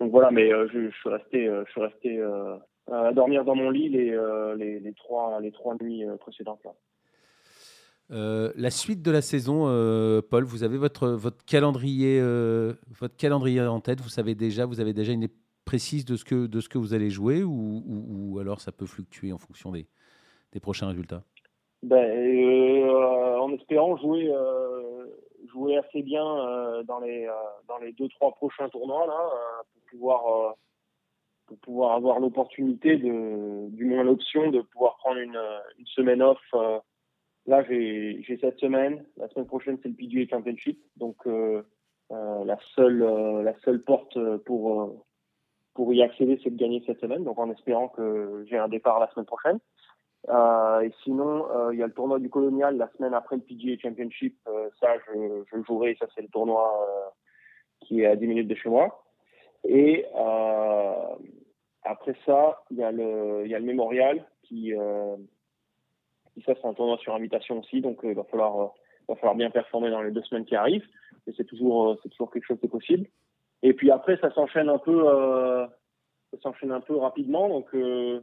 voilà, 0.00 0.30
mais 0.30 0.52
euh, 0.52 0.68
je 0.72 0.90
suis 0.90 1.10
resté 1.10 2.18
à 2.90 3.12
dormir 3.12 3.44
dans 3.44 3.54
mon 3.54 3.70
lit 3.70 3.88
les 3.88 4.16
les, 4.56 4.80
les 4.80 4.92
trois 4.92 5.40
les 5.40 5.52
trois 5.52 5.74
nuits 5.80 6.04
précédentes. 6.20 6.62
Là. 6.64 6.72
Euh, 8.12 8.52
la 8.56 8.70
suite 8.70 9.02
de 9.02 9.10
la 9.10 9.20
saison, 9.20 9.64
euh, 9.66 10.22
Paul, 10.22 10.44
vous 10.44 10.62
avez 10.62 10.78
votre, 10.78 11.08
votre, 11.08 11.44
calendrier, 11.44 12.20
euh, 12.20 12.74
votre 13.00 13.16
calendrier 13.16 13.60
en 13.62 13.80
tête. 13.80 14.00
Vous 14.00 14.08
savez 14.08 14.34
déjà, 14.34 14.64
vous 14.64 14.80
avez 14.80 14.92
déjà 14.92 15.12
une 15.12 15.28
précise 15.64 16.04
de 16.04 16.14
ce 16.14 16.24
que, 16.24 16.46
de 16.46 16.60
ce 16.60 16.68
que 16.68 16.78
vous 16.78 16.94
allez 16.94 17.10
jouer 17.10 17.42
ou, 17.42 17.82
ou, 17.84 18.04
ou 18.34 18.38
alors 18.38 18.60
ça 18.60 18.70
peut 18.70 18.86
fluctuer 18.86 19.32
en 19.32 19.38
fonction 19.38 19.72
des, 19.72 19.86
des 20.52 20.60
prochains 20.60 20.86
résultats? 20.86 21.24
Ben, 21.82 21.96
euh, 21.96 23.38
En 23.38 23.52
espérant 23.52 23.96
jouer, 23.96 24.30
euh, 24.32 25.06
jouer 25.48 25.76
assez 25.76 26.02
bien 26.02 26.24
euh, 26.24 26.84
dans 26.84 27.00
les, 27.00 27.28
dans 27.66 27.78
les 27.78 27.92
deux, 27.92 28.08
trois 28.08 28.32
prochains 28.32 28.68
tournois 28.68 29.06
là, 29.06 29.30
pour, 29.72 29.82
pouvoir, 29.90 30.54
pour 31.46 31.58
pouvoir 31.58 31.92
avoir 31.92 32.20
l'opportunité, 32.20 32.96
de, 32.96 33.68
du 33.70 33.84
moins 33.84 34.02
l'option 34.02 34.50
de 34.50 34.60
pouvoir 34.60 34.96
prendre 34.96 35.18
une, 35.18 35.40
une 35.78 35.86
semaine 35.86 36.22
off. 36.22 36.40
là, 37.46 37.62
j'ai 37.68 38.38
cette 38.40 38.58
semaine. 38.58 39.04
La 39.16 39.28
semaine 39.28 39.46
prochaine, 39.46 39.78
c'est 39.82 39.88
le 39.88 39.94
PGA 39.94 40.28
Championship. 40.28 40.78
Donc, 40.96 41.16
la, 42.10 42.58
seule, 42.74 42.98
la 43.44 43.54
seule 43.60 43.82
porte 43.82 44.18
pour 44.44 45.04
pour 45.76 45.92
y 45.92 46.02
accéder, 46.02 46.40
c'est 46.42 46.50
de 46.50 46.56
gagner 46.56 46.82
cette 46.86 47.00
semaine, 47.00 47.22
donc 47.22 47.38
en 47.38 47.50
espérant 47.50 47.88
que 47.88 48.44
j'ai 48.48 48.56
un 48.56 48.66
départ 48.66 48.98
la 48.98 49.10
semaine 49.10 49.26
prochaine. 49.26 49.58
Euh, 50.28 50.80
et 50.80 50.92
sinon, 51.04 51.46
euh, 51.50 51.72
il 51.72 51.78
y 51.78 51.82
a 51.82 51.86
le 51.86 51.92
tournoi 51.92 52.18
du 52.18 52.30
Colonial 52.30 52.76
la 52.76 52.90
semaine 52.96 53.14
après 53.14 53.36
le 53.36 53.42
PGA 53.42 53.78
Championship. 53.80 54.36
Euh, 54.48 54.70
ça, 54.80 54.88
je, 55.06 55.44
je 55.50 55.56
le 55.56 55.62
jouerai. 55.64 55.96
Ça, 56.00 56.06
c'est 56.14 56.22
le 56.22 56.28
tournoi 56.28 56.82
euh, 56.82 57.10
qui 57.80 58.00
est 58.00 58.06
à 58.06 58.16
10 58.16 58.26
minutes 58.26 58.48
de 58.48 58.54
chez 58.54 58.68
moi. 58.68 59.04
Et 59.68 60.06
euh, 60.16 61.14
après 61.86 62.14
ça, 62.26 62.62
il 62.70 62.78
y 62.78 62.82
a 62.82 62.92
le, 62.92 63.44
il 63.46 63.60
Mémorial 63.60 64.24
qui, 64.42 64.72
qui 66.34 66.42
ça, 66.42 66.54
c'est 66.54 66.66
un 66.66 66.74
tournoi 66.74 66.98
sur 66.98 67.14
invitation 67.14 67.60
aussi. 67.60 67.80
Donc, 67.80 68.00
il 68.02 68.14
va 68.14 68.24
falloir, 68.24 68.74
va 69.08 69.16
falloir 69.16 69.34
bien 69.34 69.50
performer 69.50 69.90
dans 69.90 70.02
les 70.02 70.10
deux 70.10 70.22
semaines 70.22 70.44
qui 70.44 70.56
arrivent. 70.56 70.86
Et 71.26 71.32
c'est 71.36 71.44
toujours, 71.44 71.98
toujours 72.00 72.30
quelque 72.30 72.46
chose 72.46 72.60
de 72.60 72.68
possible. 72.68 73.06
Et 73.62 73.72
puis 73.72 73.90
après, 73.90 74.16
ça 74.18 74.30
s'enchaîne 74.32 74.68
un 74.68 74.78
peu, 74.78 75.08
euh, 75.08 75.66
ça 76.32 76.38
s'enchaîne 76.42 76.72
un 76.72 76.80
peu 76.80 76.96
rapidement. 76.96 77.48
Donc, 77.48 77.66
euh, 77.74 78.20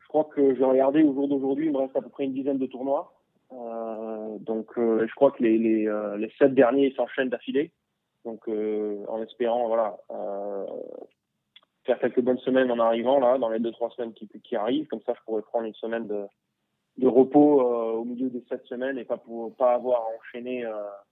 je 0.00 0.08
crois 0.08 0.24
que 0.24 0.54
je 0.54 0.58
vais 0.58 0.64
regarder 0.64 1.02
au 1.02 1.14
jour 1.14 1.28
d'aujourd'hui, 1.28 1.66
il 1.66 1.72
me 1.72 1.78
reste 1.78 1.96
à 1.96 2.02
peu 2.02 2.08
près 2.08 2.24
une 2.24 2.32
dizaine 2.32 2.58
de 2.58 2.66
tournois. 2.66 3.12
Euh, 3.52 4.38
donc, 4.38 4.66
euh, 4.78 5.06
je 5.06 5.14
crois 5.14 5.30
que 5.30 5.42
les, 5.42 5.58
les, 5.58 5.86
euh, 5.86 6.26
sept 6.38 6.54
derniers 6.54 6.92
s'enchaînent 6.94 7.28
d'affilée. 7.28 7.70
Donc, 8.24 8.48
euh, 8.48 9.04
en 9.08 9.22
espérant, 9.22 9.68
voilà, 9.68 9.96
faire 11.96 11.98
quelques 11.98 12.20
bonnes 12.20 12.38
semaines 12.38 12.70
en 12.70 12.78
arrivant 12.78 13.18
là, 13.18 13.38
dans 13.38 13.48
les 13.48 13.58
deux 13.58 13.72
trois 13.72 13.90
semaines 13.90 14.12
qui, 14.12 14.28
qui 14.28 14.56
arrivent. 14.56 14.86
Comme 14.86 15.02
ça, 15.06 15.12
je 15.16 15.24
pourrais 15.24 15.42
prendre 15.42 15.66
une 15.66 15.74
semaine 15.74 16.06
de, 16.06 16.26
repos 17.06 17.62
au 17.62 18.04
milieu 18.04 18.28
des 18.28 18.44
sept 18.48 18.64
semaines 18.66 18.98
et 18.98 19.04
pas 19.04 19.16
pour 19.16 19.54
pas 19.56 19.74
avoir 19.74 20.00
à 20.02 20.06
enchaîner 20.18 20.66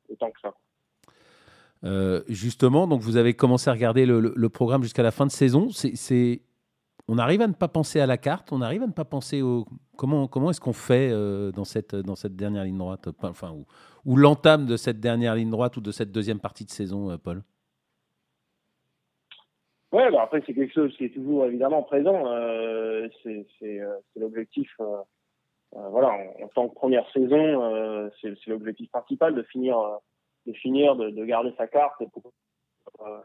autant 0.09 0.31
que 0.31 0.41
ça. 0.41 0.53
Euh, 1.85 2.23
justement, 2.29 2.87
donc 2.87 3.03
vous 3.03 3.17
avez 3.17 3.35
commencé 3.35 3.71
à 3.71 3.73
regarder 3.73 4.05
le, 4.05 4.21
le, 4.21 4.49
programme 4.49 4.83
jusqu'à 4.83 5.03
la 5.03 5.11
fin 5.11 5.27
de 5.27 5.31
saison. 5.31 5.69
C'est, 5.71 6.43
on 7.07 7.19
arrive 7.19 7.41
à 7.41 7.47
ne 7.47 7.53
pas 7.53 7.69
penser 7.69 8.01
à 8.01 8.07
la 8.07 8.19
carte, 8.19 8.53
on 8.53 8.61
arrive 8.61 8.83
à 8.83 8.87
ne 8.87 8.93
pas 8.93 9.05
penser 9.05 9.43
au 9.43 9.67
comment 9.97 10.27
comment 10.27 10.51
est-ce 10.51 10.61
qu'on 10.61 10.73
fait 10.73 11.11
euh, 11.11 11.53
dans 11.53 11.65
cette 11.65 11.95
dans 11.95 12.17
cette 12.17 12.37
dernière 12.37 12.65
ligne 12.65 12.79
droite, 12.79 13.09
enfin 13.23 13.53
ou, 13.53 13.65
ou 14.05 14.17
l'entame 14.17 14.67
de 14.67 14.77
cette 14.77 15.01
dernière 15.01 15.35
ligne 15.37 15.51
droite 15.51 15.77
ou 15.77 15.81
de 15.81 15.93
cette 15.93 16.11
deuxième 16.11 16.41
partie 16.41 16.65
de 16.65 16.71
saison, 16.71 17.11
euh, 17.11 17.17
Paul? 17.17 17.43
Ouais, 19.91 20.11
bah 20.11 20.23
après 20.23 20.43
c'est 20.47 20.55
quelque 20.55 20.75
chose 20.75 20.95
qui 20.97 21.07
est 21.07 21.15
toujours 21.15 21.47
évidemment 21.47 21.83
présent. 21.83 22.27
Euh, 22.27 23.09
c'est 23.23 23.81
l'objectif. 24.17 24.71
voilà, 25.73 26.13
en, 26.43 26.49
tant 26.49 26.69
que 26.69 26.75
première 26.75 27.11
saison, 27.13 28.11
c'est 28.21 28.47
l'objectif 28.47 28.91
principal 28.91 29.35
de 29.35 29.43
finir 29.45 30.01
de 30.49 30.53
finir, 30.55 30.97
de, 30.97 31.11
de, 31.11 31.25
garder 31.25 31.53
sa 31.57 31.67
carte 31.67 32.03
pour, 32.13 32.33
euh, 33.07 33.21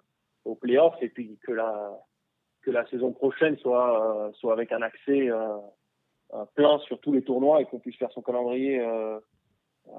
au 0.45 0.55
playoff 0.55 0.93
et 1.01 1.09
puis 1.09 1.39
que 1.43 1.51
la, 1.51 1.97
que 2.61 2.71
la 2.71 2.85
saison 2.87 3.11
prochaine 3.11 3.57
soit, 3.57 4.27
euh, 4.27 4.31
soit 4.33 4.53
avec 4.53 4.71
un 4.71 4.81
accès 4.81 5.29
euh, 5.29 5.57
plein 6.55 6.79
sur 6.79 6.99
tous 6.99 7.13
les 7.13 7.23
tournois 7.23 7.61
et 7.61 7.65
qu'on 7.65 7.79
puisse 7.79 7.97
faire 7.97 8.11
son 8.11 8.21
calendrier 8.21 8.79
euh, 8.79 9.19
euh, 9.87 9.91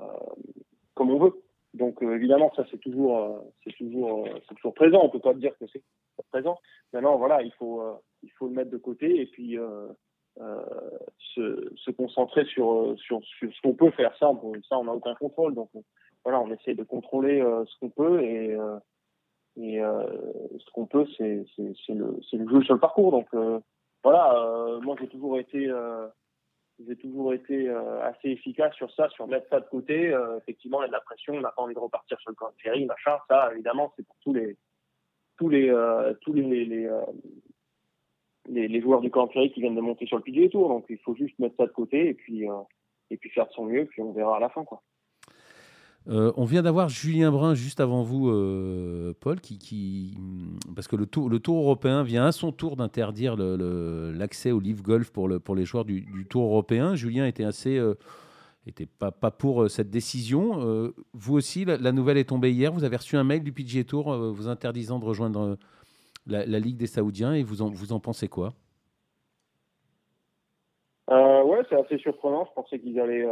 comme 0.94 1.10
on 1.10 1.18
veut. 1.18 1.42
Donc 1.72 2.02
évidemment 2.02 2.52
ça 2.54 2.64
c'est 2.70 2.78
toujours 2.78 3.52
c'est 3.64 3.74
toujours 3.76 4.28
toujours 4.56 4.74
présent. 4.74 5.00
On 5.02 5.08
peut 5.08 5.18
pas 5.18 5.34
dire 5.34 5.56
que 5.58 5.66
c'est 5.72 5.82
présent. 6.22 6.58
Maintenant 6.92 7.16
voilà 7.16 7.42
il 7.42 7.52
faut 7.52 7.82
il 8.22 8.30
faut 8.32 8.46
le 8.46 8.54
mettre 8.54 8.70
de 8.70 8.78
côté 8.78 9.20
et 9.20 9.26
puis 9.26 9.58
se, 10.38 11.72
se 11.76 11.90
concentrer 11.90 12.44
sur 12.46 12.94
sur, 12.98 13.20
sur 13.24 13.52
ce 13.52 13.60
qu'on 13.62 13.74
peut 13.74 13.90
faire. 13.92 14.16
Ça 14.18 14.30
on, 14.30 14.52
ça 14.68 14.82
n'a 14.82 14.92
aucun 14.92 15.14
contrôle 15.14 15.54
donc 15.54 15.70
voilà, 16.24 16.40
on 16.40 16.50
essaie 16.50 16.74
de 16.74 16.84
contrôler 16.84 17.42
euh, 17.42 17.64
ce 17.66 17.78
qu'on 17.78 17.90
peut 17.90 18.22
et, 18.22 18.54
euh, 18.54 18.78
et 19.56 19.82
euh, 19.82 20.06
ce 20.58 20.70
qu'on 20.72 20.86
peut, 20.86 21.06
c'est 21.18 21.44
le, 21.88 22.18
le 22.32 22.48
jeu 22.48 22.62
sur 22.62 22.74
le 22.74 22.80
parcours. 22.80 23.10
Donc 23.10 23.28
voilà, 24.02 24.78
moi 24.82 24.96
j'ai 24.98 25.08
toujours 25.08 25.38
été 25.38 25.70
j'ai 26.80 26.96
toujours 26.96 27.32
été 27.32 27.68
euh, 27.68 28.02
assez 28.02 28.30
efficace 28.30 28.74
sur 28.74 28.90
ça, 28.92 29.08
sur 29.10 29.26
mettre 29.28 29.48
ça 29.48 29.60
de 29.60 29.66
côté. 29.66 30.12
Euh, 30.12 30.38
effectivement, 30.38 30.80
il 30.80 30.82
y 30.82 30.84
a 30.86 30.88
de 30.88 30.92
la 30.92 31.00
pression, 31.00 31.34
on 31.34 31.40
n'a 31.40 31.52
pas 31.52 31.62
envie 31.62 31.74
de 31.74 31.78
repartir 31.78 32.18
sur 32.20 32.30
le 32.30 32.34
camp 32.34 32.48
de 32.48 32.62
série, 32.62 32.84
machin. 32.84 33.16
Ça, 33.28 33.50
évidemment, 33.52 33.92
c'est 33.96 34.04
pour 34.04 34.16
tous 34.20 34.32
les 34.32 34.56
tous 35.36 35.48
les 35.48 35.68
euh, 35.68 36.14
tous 36.20 36.32
les 36.32 36.42
les, 36.42 36.88
les, 38.48 38.68
les, 38.68 38.80
joueurs 38.80 39.00
du 39.00 39.10
camp 39.10 39.28
qui 39.28 39.60
viennent 39.60 39.74
de 39.74 39.80
monter 39.80 40.06
sur 40.06 40.16
le 40.16 40.22
PGA 40.22 40.48
Tour. 40.48 40.68
Donc, 40.68 40.84
il 40.88 40.98
faut 40.98 41.14
juste 41.14 41.38
mettre 41.38 41.56
ça 41.56 41.66
de 41.66 41.72
côté 41.72 42.08
et 42.08 42.14
puis 42.14 42.44
et 43.10 43.16
puis 43.16 43.30
faire 43.30 43.46
de 43.46 43.52
son 43.52 43.64
mieux, 43.64 43.86
puis 43.86 44.02
on 44.02 44.12
verra 44.12 44.36
à 44.36 44.40
la 44.40 44.48
fin, 44.48 44.64
quoi. 44.64 44.82
Euh, 46.06 46.32
on 46.36 46.44
vient 46.44 46.62
d'avoir 46.62 46.90
Julien 46.90 47.30
Brun 47.30 47.54
juste 47.54 47.80
avant 47.80 48.02
vous, 48.02 48.28
euh, 48.28 49.14
Paul, 49.20 49.40
qui, 49.40 49.58
qui, 49.58 50.18
parce 50.74 50.86
que 50.86 50.96
le 50.96 51.06
tour, 51.06 51.30
le 51.30 51.38
tour 51.38 51.56
européen 51.62 52.02
vient 52.02 52.26
à 52.26 52.32
son 52.32 52.52
tour 52.52 52.76
d'interdire 52.76 53.36
l'accès 53.38 54.50
au 54.50 54.60
Live 54.60 54.82
Golf 54.82 55.10
pour, 55.10 55.28
le, 55.28 55.40
pour 55.40 55.54
les 55.54 55.64
joueurs 55.64 55.86
du, 55.86 56.02
du, 56.02 56.26
Tour 56.26 56.44
européen. 56.44 56.94
Julien 56.94 57.26
était 57.26 57.44
assez, 57.44 57.78
euh, 57.78 57.94
n'était 58.66 58.86
pas, 58.86 59.10
pas 59.10 59.30
pour 59.30 59.70
cette 59.70 59.90
décision. 59.90 60.92
vous 61.12 61.34
aussi, 61.34 61.64
la, 61.64 61.92
nouvelle 61.92 62.18
est 62.18 62.28
tombée 62.28 62.52
hier. 62.52 62.72
Vous 62.72 62.84
avez 62.84 62.96
reçu 62.96 63.16
un 63.16 63.24
mail 63.24 63.42
du 63.42 63.52
PGA 63.52 63.84
Tour 63.84 64.16
vous 64.32 64.48
interdisant 64.48 64.98
de 64.98 65.04
rejoindre 65.04 65.58
la, 66.26 66.58
Ligue 66.58 66.76
des 66.76 66.86
Saoudiens 66.86 67.34
et 67.34 67.42
vous 67.42 67.62
en, 67.62 67.70
vous 67.70 67.92
en 67.92 68.00
pensez 68.00 68.28
quoi? 68.28 68.54
Ouais, 71.08 71.60
c'est 71.68 71.76
assez 71.76 71.98
surprenant. 71.98 72.46
Je 72.46 72.52
pensais 72.54 72.80
qu'ils 72.80 72.98
allaient, 72.98 73.26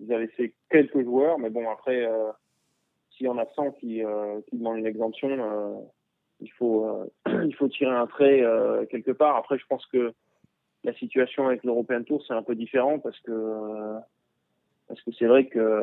ils 0.00 0.12
allaient 0.12 0.26
laisser 0.26 0.54
quelques 0.70 1.02
joueurs, 1.02 1.38
mais 1.38 1.50
bon, 1.50 1.68
après, 1.70 2.06
s'il 3.10 3.26
y 3.26 3.28
en 3.28 3.38
a 3.38 3.46
100 3.54 3.72
qui, 3.72 4.02
qui 4.48 4.56
demandent 4.58 4.78
une 4.78 4.86
exemption, 4.86 5.30
il 6.40 6.50
faut 6.52 6.86
euh, 6.86 7.06
il 7.46 7.54
faut 7.54 7.68
tirer 7.68 7.90
un 7.90 8.06
trait 8.06 8.42
euh, 8.42 8.86
quelque 8.86 9.12
part. 9.12 9.36
Après, 9.36 9.58
je 9.58 9.66
pense 9.66 9.84
que 9.86 10.12
la 10.84 10.94
situation 10.94 11.46
avec 11.46 11.64
l'European 11.64 12.02
Tour 12.02 12.22
c'est 12.26 12.34
un 12.34 12.42
peu 12.42 12.54
différent 12.54 12.98
parce 12.98 13.18
que 13.20 13.32
euh, 13.32 13.98
parce 14.88 15.00
que 15.02 15.12
c'est 15.12 15.26
vrai 15.26 15.46
que 15.46 15.82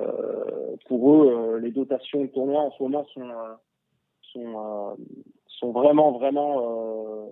pour 0.87 1.13
eux 1.13 1.57
les 1.57 1.71
dotations 1.71 2.21
de 2.21 2.27
tournois 2.27 2.61
en 2.61 2.71
ce 2.71 2.83
moment 2.83 3.05
sont 3.05 3.29
sont 4.33 4.97
sont 5.47 5.71
vraiment 5.71 6.11
vraiment 6.11 7.31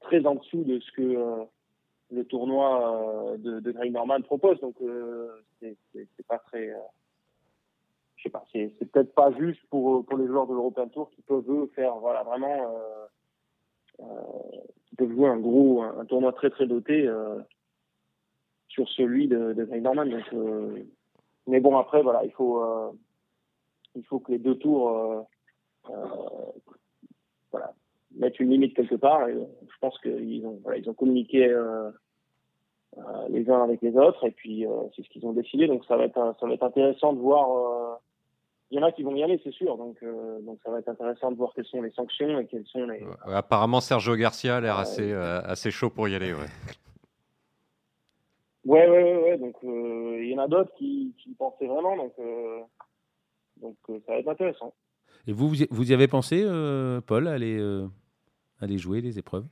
très 0.00 0.24
en 0.26 0.36
dessous 0.36 0.62
de 0.64 0.78
ce 0.80 0.92
que 0.92 1.46
le 2.10 2.24
tournoi 2.26 3.36
de, 3.38 3.60
de 3.60 3.72
Greg 3.72 3.92
Norman 3.92 4.20
propose. 4.22 4.60
Donc 4.60 4.76
c'est 5.60 6.26
pas 6.28 6.38
très 6.38 6.72
je 8.22 8.28
sais 8.28 8.30
pas, 8.30 8.44
c'est, 8.52 8.68
peut-être 8.92 9.14
pas 9.14 9.32
juste 9.32 9.60
pour, 9.68 10.06
pour 10.06 10.16
les 10.16 10.28
joueurs 10.28 10.46
de 10.46 10.52
l'European 10.52 10.88
Tour 10.88 11.10
qui 11.10 11.22
peuvent 11.22 11.48
eux 11.48 11.68
faire 11.74 11.96
voilà 11.96 12.22
vraiment 12.22 12.72
euh, 12.72 13.06
euh, 14.00 14.04
qui 14.86 14.94
peuvent 14.94 15.10
jouer 15.10 15.28
un 15.28 15.38
gros 15.38 15.82
un, 15.82 16.04
tournoi 16.04 16.32
très 16.32 16.50
très 16.50 16.68
doté 16.68 17.04
euh, 17.08 17.40
sur 18.72 18.88
celui 18.88 19.28
de, 19.28 19.52
de 19.52 19.64
Greg 19.64 19.82
Norman. 19.82 20.06
Donc, 20.06 20.24
euh, 20.32 20.82
mais 21.46 21.60
bon 21.60 21.76
après 21.76 22.02
voilà, 22.02 22.24
il 22.24 22.32
faut 22.32 22.62
euh, 22.62 22.90
il 23.94 24.04
faut 24.04 24.18
que 24.18 24.32
les 24.32 24.38
deux 24.38 24.56
tours 24.56 25.26
voilà 27.50 27.74
mettent 28.14 28.40
une 28.40 28.50
limite 28.50 28.74
quelque 28.74 28.94
part. 28.94 29.28
Et 29.28 29.34
je 29.34 29.78
pense 29.80 29.98
qu'ils 29.98 30.46
ont 30.46 30.58
voilà, 30.62 30.78
ils 30.78 30.88
ont 30.88 30.94
communiqué. 30.94 31.54
les 33.30 33.48
uns 33.48 33.62
avec 33.62 33.80
les 33.82 33.96
autres 33.96 34.26
et 34.26 34.30
puis 34.30 34.66
c'est 34.94 35.02
ce 35.02 35.08
qu'ils 35.08 35.26
ont 35.26 35.32
décidé 35.32 35.66
donc 35.66 35.82
ça 35.86 35.96
va 35.96 36.04
être 36.04 36.36
ça 36.38 36.46
va 36.46 36.52
être 36.52 36.62
intéressant 36.62 37.14
de 37.14 37.20
voir 37.20 37.98
il 38.72 38.76
y 38.76 38.78
en 38.78 38.86
a 38.86 38.90
qui 38.90 39.02
vont 39.02 39.14
y 39.14 39.22
aller, 39.22 39.38
c'est 39.44 39.52
sûr. 39.52 39.76
Donc, 39.76 39.98
euh, 40.02 40.40
donc 40.40 40.58
ça 40.64 40.70
va 40.70 40.78
être 40.78 40.88
intéressant 40.88 41.30
de 41.30 41.36
voir 41.36 41.52
quelles 41.54 41.66
sont 41.66 41.82
les 41.82 41.90
sanctions 41.90 42.38
et 42.38 42.46
quelles 42.46 42.64
sont 42.64 42.86
les. 42.86 43.04
apparemment, 43.26 43.82
Sergio 43.82 44.16
Garcia 44.16 44.56
a 44.56 44.60
l'air 44.62 44.78
assez, 44.78 45.12
euh, 45.12 45.42
assez 45.42 45.70
chaud 45.70 45.90
pour 45.90 46.08
y 46.08 46.14
aller. 46.14 46.32
Ouais, 46.32 46.48
ouais, 48.64 48.88
ouais. 48.88 49.22
ouais, 49.22 49.38
Donc, 49.38 49.56
euh, 49.64 50.18
il 50.22 50.30
y 50.30 50.34
en 50.34 50.42
a 50.42 50.48
d'autres 50.48 50.72
qui, 50.74 51.14
qui 51.18 51.34
pensaient 51.34 51.66
vraiment. 51.66 51.96
Donc, 51.96 52.14
donc 53.56 53.76
ça 54.06 54.12
va 54.12 54.18
être 54.18 54.28
intéressant. 54.28 54.74
Et 55.26 55.32
vous, 55.32 55.52
vous 55.70 55.90
y 55.90 55.94
avez 55.94 56.08
pensé, 56.08 56.42
Paul, 57.06 57.28
à 57.28 57.32
aller, 57.32 57.60
aller 58.60 58.78
jouer 58.78 59.00
les 59.00 59.18
épreuves? 59.18 59.46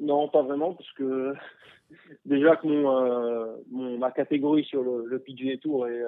Non, 0.00 0.28
pas 0.28 0.42
vraiment, 0.42 0.74
parce 0.74 0.92
que 0.92 1.34
déjà 2.24 2.56
que 2.56 2.66
mon, 2.66 3.58
mon, 3.70 3.98
ma 3.98 4.10
catégorie 4.10 4.64
sur 4.64 4.82
le, 4.82 5.06
le 5.06 5.18
PGA 5.18 5.56
Tour 5.58 5.86
est 5.88 6.04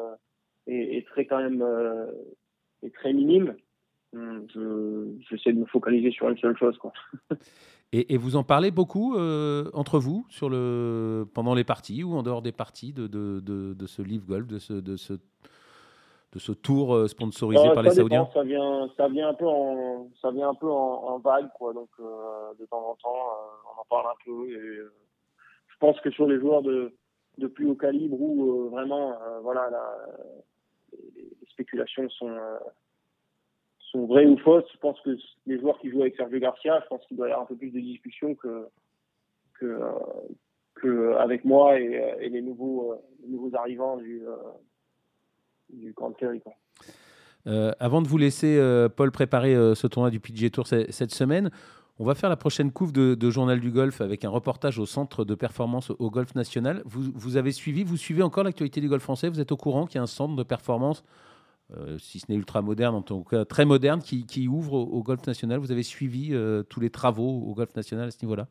est, 0.66 1.06
très 1.08 1.26
quand 1.26 1.38
même 1.38 1.62
euh, 1.62 2.06
est 2.82 2.94
très 2.94 3.12
minime. 3.12 3.56
Hum, 4.12 4.46
j'essaie 5.28 5.52
de 5.52 5.58
me 5.58 5.66
focaliser 5.66 6.10
sur 6.10 6.28
une 6.28 6.38
seule 6.38 6.56
chose. 6.56 6.76
Quoi. 6.78 6.92
Et, 7.92 8.16
vous 8.16 8.36
en 8.36 8.44
parlez 8.44 8.70
beaucoup 8.70 9.16
euh, 9.16 9.68
entre 9.74 9.98
vous 9.98 10.24
sur 10.28 10.48
le, 10.48 11.26
pendant 11.34 11.54
les 11.54 11.64
parties 11.64 12.04
ou 12.04 12.14
en 12.14 12.22
dehors 12.22 12.42
des 12.42 12.52
parties 12.52 12.92
de, 12.92 13.08
de, 13.08 13.40
de, 13.40 13.86
ce 13.86 14.00
Live 14.00 14.24
Golf, 14.24 14.46
de 14.46 14.60
ce, 14.60 14.74
de 14.74 14.96
ce, 14.96 15.14
de 15.14 16.38
ce 16.38 16.52
tour 16.52 16.94
euh, 16.94 17.08
sponsorisé 17.08 17.68
par 17.74 17.82
les 17.82 17.90
Saoudiens 17.90 18.28
ça 18.32 18.44
vient, 18.44 18.88
ça 18.96 19.08
vient 19.08 19.30
un 19.30 19.34
peu 19.34 19.48
en, 19.48 20.08
ça 20.22 20.30
vient 20.30 20.50
un 20.50 20.54
peu 20.54 20.70
en, 20.70 21.18
vague, 21.18 21.48
quoi. 21.54 21.72
Donc 21.72 21.88
de 21.98 22.64
temps 22.66 22.90
en 22.90 22.94
temps, 22.94 23.26
on 23.76 23.80
en 23.80 23.84
parle 23.88 24.06
un 24.06 24.24
peu. 24.24 24.48
Et, 24.50 24.78
je 25.66 25.76
pense 25.80 25.98
que 26.00 26.10
sur 26.10 26.26
les 26.26 26.38
joueurs 26.38 26.62
de, 26.62 26.94
de 27.38 27.46
plus 27.48 27.66
haut 27.66 27.74
calibre 27.74 28.20
où 28.20 28.68
vraiment, 28.70 29.16
voilà, 29.42 29.68
la, 29.70 29.82
les 31.14 31.46
spéculations 31.50 32.08
sont, 32.10 32.30
euh, 32.30 32.58
sont 33.90 34.06
vraies 34.06 34.26
ou 34.26 34.36
fausses. 34.38 34.64
Je 34.72 34.78
pense 34.78 35.00
que 35.00 35.16
les 35.46 35.58
joueurs 35.58 35.78
qui 35.78 35.90
jouent 35.90 36.02
avec 36.02 36.16
Sergio 36.16 36.38
Garcia, 36.38 36.80
je 36.82 36.88
pense 36.88 37.04
qu'il 37.06 37.16
doit 37.16 37.28
y 37.28 37.30
avoir 37.30 37.44
un 37.44 37.48
peu 37.48 37.56
plus 37.56 37.70
de 37.70 37.80
discussion 37.80 38.34
que, 38.34 38.66
que, 39.58 39.66
euh, 40.84 41.18
avec 41.18 41.44
moi 41.44 41.78
et, 41.78 42.02
euh, 42.02 42.14
et 42.20 42.28
les, 42.28 42.42
nouveaux, 42.42 42.94
arrivants 43.54 43.96
du, 43.96 44.22
du 45.70 45.92
Grand 45.92 46.12
Thierry. 46.12 46.40
avant 47.44 48.02
de 48.02 48.08
vous 48.08 48.18
laisser, 48.18 48.58
Paul, 48.96 49.10
préparer 49.10 49.54
ce 49.74 49.86
tournoi 49.86 50.10
du 50.10 50.20
PGA 50.20 50.50
Tour 50.50 50.66
cette 50.66 51.12
semaine, 51.12 51.50
on 52.00 52.04
va 52.04 52.14
faire 52.14 52.30
la 52.30 52.36
prochaine 52.36 52.72
couve 52.72 52.92
de, 52.94 53.30
Journal 53.30 53.60
du 53.60 53.70
Golf 53.70 54.00
avec 54.00 54.24
un 54.24 54.30
reportage 54.30 54.78
au 54.78 54.86
centre 54.86 55.26
de 55.26 55.34
performance 55.34 55.90
au 55.90 56.10
Golf 56.10 56.34
National. 56.34 56.82
Vous, 56.86 57.12
vous 57.14 57.36
avez 57.36 57.52
suivi, 57.52 57.84
vous 57.84 57.98
suivez 57.98 58.22
encore 58.22 58.42
l'actualité 58.42 58.80
du 58.80 58.88
golf 58.88 59.02
français 59.02 59.28
Vous 59.28 59.38
êtes 59.38 59.52
au 59.52 59.58
courant 59.58 59.84
qu'il 59.84 59.96
y 59.96 59.98
a 59.98 60.02
un 60.02 60.06
centre 60.06 60.34
de 60.34 60.42
performance, 60.42 61.04
euh, 61.76 61.98
si 61.98 62.18
ce 62.18 62.30
n'est 62.30 62.36
ultra 62.36 62.62
moderne, 62.62 62.94
en 62.94 63.02
tout 63.02 63.22
cas 63.22 63.44
très 63.44 63.64
moderne, 63.64 64.00
qui, 64.00 64.48
ouvre 64.48 64.74
au, 64.74 65.02
Golf 65.02 65.26
National 65.26 65.58
Vous 65.58 65.72
avez 65.72 65.82
suivi 65.82 66.30
euh, 66.32 66.62
tous 66.62 66.80
les 66.80 66.90
travaux 66.90 67.42
au 67.46 67.54
Golf 67.54 67.74
National 67.76 68.08
à 68.08 68.10
ce 68.10 68.24
niveau-là? 68.24 68.48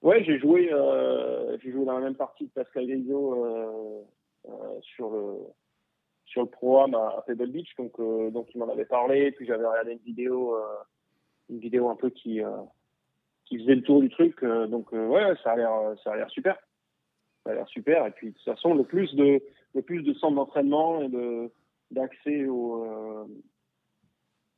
Oui, 0.00 0.24
j'ai 0.24 0.38
joué, 0.38 0.72
euh, 0.72 1.58
joué 1.58 1.84
dans 1.84 1.98
la 1.98 2.04
même 2.04 2.14
partie 2.14 2.46
de 2.46 2.50
Pascal 2.50 2.86
Grisot 2.86 4.06
sur 4.80 5.10
le 5.10 5.38
sur 6.24 6.42
le 6.42 6.48
programme 6.48 6.94
à, 6.94 7.24
Pebble 7.26 7.50
Beach, 7.50 7.74
donc 7.76 7.98
donc 8.32 8.48
il 8.54 8.58
m'en 8.58 8.68
avait 8.68 8.84
parlé, 8.84 9.32
puis 9.32 9.46
j'avais 9.46 9.66
regardé 9.66 9.92
une 9.92 9.98
vidéo 9.98 10.56
une 11.50 11.58
vidéo 11.58 11.90
un 11.90 11.96
peu 11.96 12.10
qui 12.10 12.40
qui 13.44 13.58
faisait 13.58 13.74
le 13.74 13.82
tour 13.82 14.00
du 14.00 14.08
truc. 14.08 14.42
Donc 14.44 14.92
ouais, 14.92 15.34
ça 15.42 15.52
a 15.52 16.16
l'air 16.16 16.30
super. 16.30 16.56
Ça 17.48 17.52
a 17.52 17.54
l'air 17.54 17.68
super. 17.68 18.06
Et 18.06 18.10
puis 18.10 18.28
de 18.28 18.34
toute 18.34 18.44
façon, 18.44 18.74
le 18.74 18.84
plus 18.84 19.14
de 19.14 19.40
le 19.74 19.80
plus 19.80 20.02
de 20.02 20.12
centres 20.12 20.34
d'entraînement 20.34 21.00
et 21.00 21.08
de 21.08 21.50
d'accès 21.90 22.44
aux, 22.46 23.26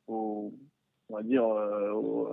on 0.09 0.51
va 1.09 1.23
dire 1.23 1.45
aux, 1.45 2.27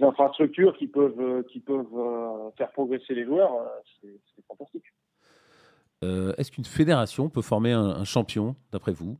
infrastructures 0.00 0.76
qui 0.76 0.86
peuvent 0.86 1.42
qui 1.46 1.58
peuvent 1.58 2.52
faire 2.56 2.70
progresser 2.70 3.14
les 3.14 3.24
joueurs, 3.24 3.52
c'est 4.00 4.46
fantastique. 4.46 4.86
Est-ce 6.02 6.52
qu'une 6.52 6.64
fédération 6.64 7.28
peut 7.28 7.42
former 7.42 7.72
un 7.72 8.04
champion, 8.04 8.54
d'après 8.70 8.92
vous? 8.92 9.16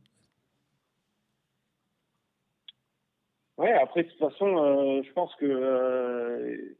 Ouais, 3.57 3.71
après, 3.71 4.03
de 4.03 4.09
toute 4.09 4.19
façon, 4.19 4.57
euh, 4.57 5.01
je 5.03 5.11
pense 5.13 5.33
que 5.35 6.75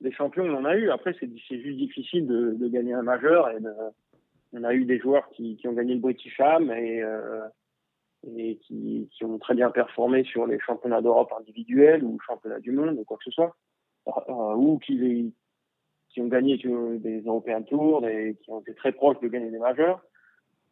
les 0.00 0.12
champions, 0.12 0.44
on 0.44 0.56
en 0.56 0.64
a 0.64 0.76
eu. 0.76 0.90
Après, 0.90 1.14
c'est 1.18 1.28
juste 1.28 1.78
difficile 1.78 2.26
de, 2.26 2.54
de, 2.54 2.68
gagner 2.68 2.92
un 2.92 3.02
majeur. 3.02 3.50
Et 3.50 3.60
de, 3.60 3.72
on 4.52 4.64
a 4.64 4.74
eu 4.74 4.84
des 4.84 4.98
joueurs 4.98 5.28
qui, 5.30 5.56
qui 5.56 5.68
ont 5.68 5.72
gagné 5.72 5.94
le 5.94 6.00
British 6.00 6.38
Am 6.40 6.70
et, 6.70 7.02
euh, 7.02 7.46
et 8.36 8.56
qui, 8.58 9.08
qui, 9.12 9.24
ont 9.24 9.38
très 9.38 9.54
bien 9.54 9.70
performé 9.70 10.24
sur 10.24 10.46
les 10.46 10.58
championnats 10.60 11.02
d'Europe 11.02 11.32
individuels 11.38 12.04
ou 12.04 12.18
championnats 12.26 12.60
du 12.60 12.72
monde 12.72 12.98
ou 12.98 13.04
quoi 13.04 13.16
que 13.16 13.24
ce 13.24 13.30
soit. 13.30 13.56
Euh, 14.08 14.54
ou 14.54 14.78
qui, 14.78 15.34
qui 16.10 16.20
ont 16.20 16.28
gagné 16.28 16.56
des 16.56 17.22
European 17.22 17.62
Tours 17.62 18.06
et 18.06 18.36
qui 18.42 18.50
ont 18.50 18.60
été 18.60 18.74
très 18.74 18.92
proches 18.92 19.20
de 19.20 19.28
gagner 19.28 19.50
des 19.50 19.58
majeurs. 19.58 20.00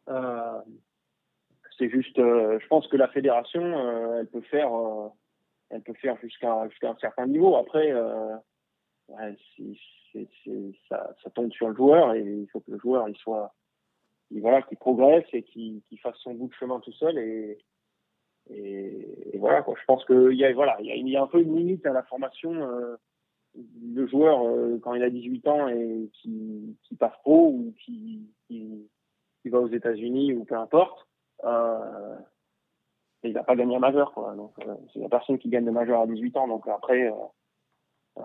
Euh, 0.08 0.60
c'est 1.78 1.90
juste, 1.90 2.18
euh, 2.18 2.58
je 2.60 2.66
pense 2.68 2.86
que 2.88 2.96
la 2.96 3.08
fédération, 3.08 3.62
euh, 3.62 4.20
elle 4.20 4.26
peut 4.26 4.42
faire, 4.42 4.74
euh, 4.74 5.08
elle 5.70 5.82
peut 5.82 5.94
faire 5.94 6.16
jusqu'à 6.22 6.68
jusqu'à 6.68 6.90
un 6.90 6.96
certain 7.00 7.26
niveau. 7.26 7.56
Après, 7.56 7.92
ouais, 9.08 9.36
ça, 10.88 11.14
ça, 11.22 11.30
tombe 11.30 11.52
sur 11.52 11.68
le 11.68 11.74
joueur 11.74 12.14
et 12.14 12.22
il 12.22 12.48
faut 12.50 12.60
que 12.60 12.70
le 12.70 12.78
joueur 12.78 13.08
il 13.08 13.16
soit, 13.16 13.54
il, 14.30 14.40
voilà, 14.40 14.62
qu'il 14.62 14.78
progresse 14.78 15.26
et 15.32 15.42
qu'il 15.42 15.82
fasse 16.02 16.16
son 16.18 16.34
bout 16.34 16.48
de 16.48 16.54
chemin 16.54 16.80
tout 16.80 16.92
seul 16.92 17.18
et 17.18 17.58
et, 18.50 19.38
voilà 19.38 19.62
quoi. 19.62 19.74
Je 19.80 19.84
pense 19.86 20.04
qu'il 20.04 20.34
y 20.34 20.44
a 20.44 20.52
voilà, 20.52 20.76
il 20.80 20.86
y 20.86 20.92
a, 20.92 20.96
y 20.96 21.16
a 21.16 21.22
un 21.22 21.26
peu 21.26 21.40
une 21.40 21.56
limite 21.56 21.86
à 21.86 21.92
la 21.92 22.02
formation. 22.02 22.52
le 23.54 24.06
joueur 24.06 24.40
quand 24.82 24.94
il 24.94 25.02
a 25.02 25.08
18 25.08 25.48
ans 25.48 25.68
et 25.68 26.10
qui, 26.12 26.76
qui 26.82 26.94
passe 26.94 27.16
pro 27.22 27.48
ou 27.48 27.74
qui, 27.84 28.28
qui, 28.48 28.88
va 29.46 29.60
aux 29.60 29.68
États-Unis 29.68 30.34
ou 30.34 30.44
peu 30.44 30.56
importe, 30.56 31.06
euh, 31.44 32.16
il 33.24 33.32
n'a 33.32 33.44
pas 33.44 33.56
gagné 33.56 33.76
un 33.76 33.80
majeur, 33.80 34.12
quoi. 34.12 34.34
Donc, 34.34 34.52
euh, 34.66 34.74
c'est 34.92 35.00
la 35.00 35.08
personne 35.08 35.38
qui 35.38 35.48
gagne 35.48 35.64
le 35.64 35.72
majeur 35.72 36.00
à 36.00 36.06
18 36.06 36.36
ans. 36.36 36.48
Donc 36.48 36.66
après, 36.68 37.10
euh, 37.10 38.22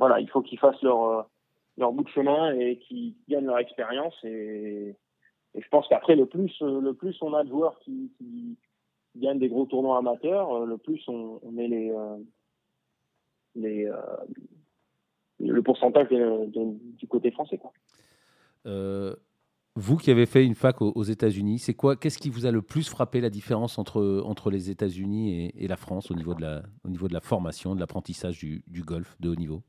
voilà, 0.00 0.18
il 0.18 0.28
faut 0.28 0.42
qu'ils 0.42 0.58
fassent 0.58 0.82
leur 0.82 1.28
leur 1.78 1.92
bout 1.92 2.02
de 2.02 2.08
chemin 2.08 2.52
et 2.54 2.78
qu'ils 2.78 3.14
gagnent 3.28 3.46
leur 3.46 3.58
expérience. 3.58 4.14
Et, 4.24 4.96
je 5.54 5.68
pense 5.70 5.86
qu'après, 5.88 6.14
le 6.14 6.26
plus, 6.26 6.52
le 6.60 6.92
plus 6.92 7.16
on 7.22 7.32
a 7.32 7.44
de 7.44 7.48
joueurs 7.48 7.78
qui, 7.80 8.10
gagnent 9.16 9.38
des 9.38 9.48
gros 9.48 9.66
tournois 9.66 9.98
amateurs, 9.98 10.64
le 10.66 10.78
plus 10.78 11.02
on, 11.08 11.40
met 11.50 11.68
les, 11.68 11.92
les, 13.56 13.90
le 15.40 15.62
pourcentage 15.62 16.08
du 16.08 17.06
côté 17.08 17.30
français. 17.30 17.60
Vous 19.76 19.96
qui 19.96 20.10
avez 20.10 20.26
fait 20.26 20.44
une 20.44 20.56
fac 20.56 20.82
aux, 20.82 21.02
États-Unis, 21.04 21.60
c'est 21.60 21.74
quoi 21.74 21.94
Qu'est-ce 21.94 22.18
qui 22.18 22.28
vous 22.28 22.44
a 22.44 22.50
le 22.50 22.60
plus 22.60 22.88
frappé 22.88 23.20
la 23.20 23.30
différence 23.30 23.78
entre, 23.78 24.22
entre 24.26 24.50
les 24.50 24.68
États-Unis 24.68 25.52
et, 25.54 25.68
la 25.68 25.76
France 25.76 26.10
au 26.10 26.14
niveau 26.14 26.34
de 26.34 26.42
la, 26.42 26.62
au 26.84 26.88
niveau 26.88 27.06
de 27.06 27.14
la 27.14 27.20
formation, 27.20 27.76
de 27.76 27.80
l'apprentissage 27.80 28.38
du, 28.38 28.82
golf 28.84 29.16
de 29.20 29.28
haut 29.28 29.36
niveau? 29.36 29.62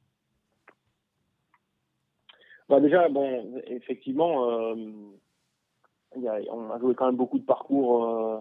Bah 2.72 2.80
Déjà, 2.80 3.09
bon, 3.09 3.61
effectivement, 3.67 4.49
euh, 4.49 4.76
on 6.15 6.72
a 6.72 6.80
joué 6.80 6.95
quand 6.95 7.07
même 7.07 7.17
beaucoup 7.17 7.38
de 7.38 7.43
parcours 7.43 8.05
euh, 8.05 8.39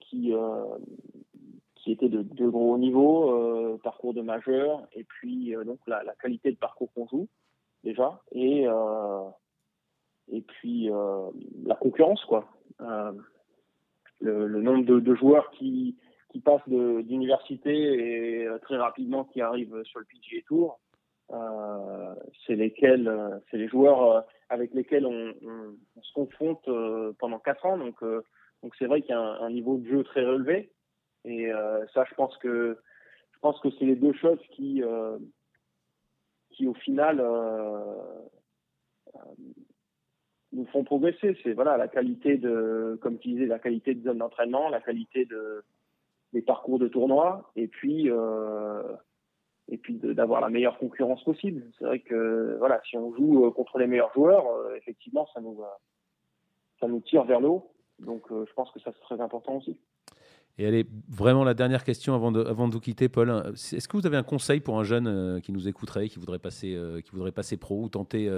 qui, 0.00 0.32
euh, 0.32 0.64
qui 1.74 1.92
étaient 1.92 2.08
de, 2.08 2.22
de 2.22 2.48
gros 2.48 2.78
niveau, 2.78 3.78
parcours 3.84 4.14
de 4.14 4.22
majeur, 4.22 4.88
et 4.94 5.04
puis 5.04 5.54
donc 5.66 5.78
la, 5.86 6.02
la, 6.04 6.14
qualité 6.14 6.52
de 6.52 6.56
parcours 6.56 6.90
qu'on 6.94 7.06
joue 7.06 7.28
déjà, 7.82 8.22
et 8.32 8.64
et 10.32 10.40
puis 10.40 10.88
la 11.66 11.74
concurrence 11.74 12.24
quoi. 12.24 12.48
Le, 14.20 14.62
nombre 14.62 14.84
de, 14.84 15.14
joueurs 15.14 15.50
qui, 15.50 15.98
qui 16.30 16.40
passent 16.40 16.66
d'université 16.66 17.74
et 17.74 18.48
très 18.62 18.78
rapidement 18.78 19.24
qui 19.24 19.42
arrivent 19.42 19.82
sur 19.84 20.00
le 20.00 20.06
PGA 20.06 20.40
Tour, 20.46 20.80
c'est 22.46 22.54
lesquels, 22.54 23.40
c'est 23.50 23.56
les 23.56 23.68
joueurs 23.68 24.24
avec 24.48 24.74
lesquels 24.74 25.06
on, 25.06 25.32
on, 25.42 26.02
se 26.02 26.12
confronte 26.12 26.68
pendant 27.18 27.38
quatre 27.38 27.64
ans. 27.66 27.78
Donc, 27.78 28.02
donc 28.62 28.74
c'est 28.78 28.86
vrai 28.86 29.00
qu'il 29.00 29.10
y 29.10 29.14
a 29.14 29.20
un, 29.20 29.40
un, 29.40 29.50
niveau 29.50 29.78
de 29.78 29.88
jeu 29.88 30.04
très 30.04 30.24
relevé. 30.24 30.70
Et 31.24 31.50
ça, 31.94 32.04
je 32.08 32.14
pense 32.14 32.36
que 32.38 32.78
je 33.32 33.38
pense 33.40 33.58
que 33.60 33.70
c'est 33.78 33.86
les 33.86 33.96
deux 33.96 34.12
choses 34.12 34.40
qui, 34.52 34.82
qui 36.50 36.66
au 36.66 36.74
final 36.74 37.20
nous 40.54 40.66
font 40.66 40.84
progresser. 40.84 41.36
C'est 41.42 41.52
voilà 41.52 41.76
la 41.76 41.88
qualité 41.88 42.36
de, 42.36 42.98
comme 43.02 43.18
tu 43.18 43.28
disais, 43.28 43.46
la 43.46 43.58
qualité 43.58 43.94
de 43.94 44.02
zone 44.02 44.18
d'entraînement, 44.18 44.68
la 44.68 44.80
qualité 44.80 45.24
de 45.24 45.64
des 46.32 46.42
parcours 46.42 46.80
de 46.80 46.88
tournoi, 46.88 47.52
et 47.54 47.68
puis 47.68 48.10
euh, 48.10 48.82
et 49.68 49.78
puis 49.78 49.94
d'avoir 49.94 50.40
la 50.40 50.48
meilleure 50.48 50.78
concurrence 50.78 51.22
possible. 51.24 51.64
C'est 51.78 51.84
vrai 51.84 52.00
que 52.00 52.56
voilà, 52.58 52.80
si 52.88 52.96
on 52.96 53.14
joue 53.14 53.46
euh, 53.46 53.50
contre 53.50 53.78
les 53.78 53.86
meilleurs 53.86 54.12
joueurs, 54.12 54.46
euh, 54.46 54.74
effectivement, 54.76 55.26
ça 55.32 55.40
nous 55.40 55.60
ça 56.80 56.88
nous 56.88 57.00
tire 57.00 57.24
vers 57.24 57.40
le 57.40 57.48
haut. 57.48 57.70
Donc 57.98 58.22
je 58.30 58.52
pense 58.54 58.70
que 58.72 58.80
ça 58.80 58.90
c'est 58.92 59.00
très 59.00 59.20
important 59.20 59.56
aussi. 59.56 59.78
Et 60.58 60.66
allez, 60.66 60.86
vraiment 61.08 61.42
la 61.42 61.54
dernière 61.54 61.82
question 61.82 62.14
avant 62.14 62.30
de, 62.30 62.44
avant 62.44 62.68
de 62.68 62.74
vous 62.74 62.80
quitter, 62.80 63.08
Paul. 63.08 63.30
Est-ce 63.54 63.88
que 63.88 63.96
vous 63.96 64.06
avez 64.06 64.16
un 64.16 64.22
conseil 64.22 64.60
pour 64.60 64.78
un 64.78 64.84
jeune 64.84 65.40
qui 65.40 65.52
nous 65.52 65.66
écouterait, 65.66 66.08
qui 66.08 66.18
voudrait 66.18 66.38
passer, 66.38 66.78
qui 67.04 67.10
voudrait 67.10 67.32
passer 67.32 67.56
pro 67.56 67.82
ou 67.82 67.88
tenter 67.88 68.30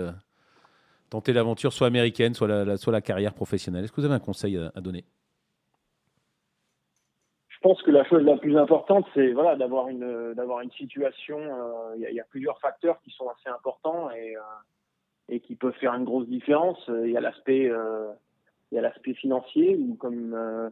tenter 1.10 1.32
l'aventure 1.32 1.72
soit 1.72 1.86
américaine, 1.86 2.34
soit 2.34 2.48
la, 2.48 2.76
soit 2.76 2.92
la 2.92 3.00
carrière 3.00 3.34
professionnelle? 3.34 3.84
Est-ce 3.84 3.92
que 3.92 4.00
vous 4.00 4.06
avez 4.06 4.14
un 4.14 4.20
conseil 4.20 4.58
à, 4.58 4.80
donner? 4.80 5.04
Je 7.56 7.60
pense 7.62 7.80
que 7.82 7.90
la 7.90 8.04
chose 8.04 8.22
la 8.22 8.36
plus 8.36 8.56
importante, 8.58 9.06
c'est 9.14 9.32
voilà, 9.32 9.56
d'avoir 9.56 9.88
une, 9.88 10.34
d'avoir 10.34 10.60
une 10.60 10.70
situation. 10.72 11.38
Euh, 11.38 11.96
il 11.96 12.14
y, 12.14 12.20
a 12.20 12.24
plusieurs 12.24 12.60
facteurs 12.60 13.00
qui 13.00 13.10
sont 13.10 13.28
assez 13.30 13.48
importants 13.48 14.10
et, 14.10 14.36
euh, 14.36 14.40
et 15.30 15.40
qui 15.40 15.56
peuvent 15.56 15.74
faire 15.80 15.94
une 15.94 16.04
grosse 16.04 16.28
différence. 16.28 16.78
Il 16.88 17.10
y 17.10 17.16
a 17.16 17.20
l'aspect, 17.20 17.66
euh, 17.70 18.12
il 18.72 18.78
l'aspect 18.78 19.14
financier 19.14 19.74
ou 19.76 19.94
comme 19.94 20.70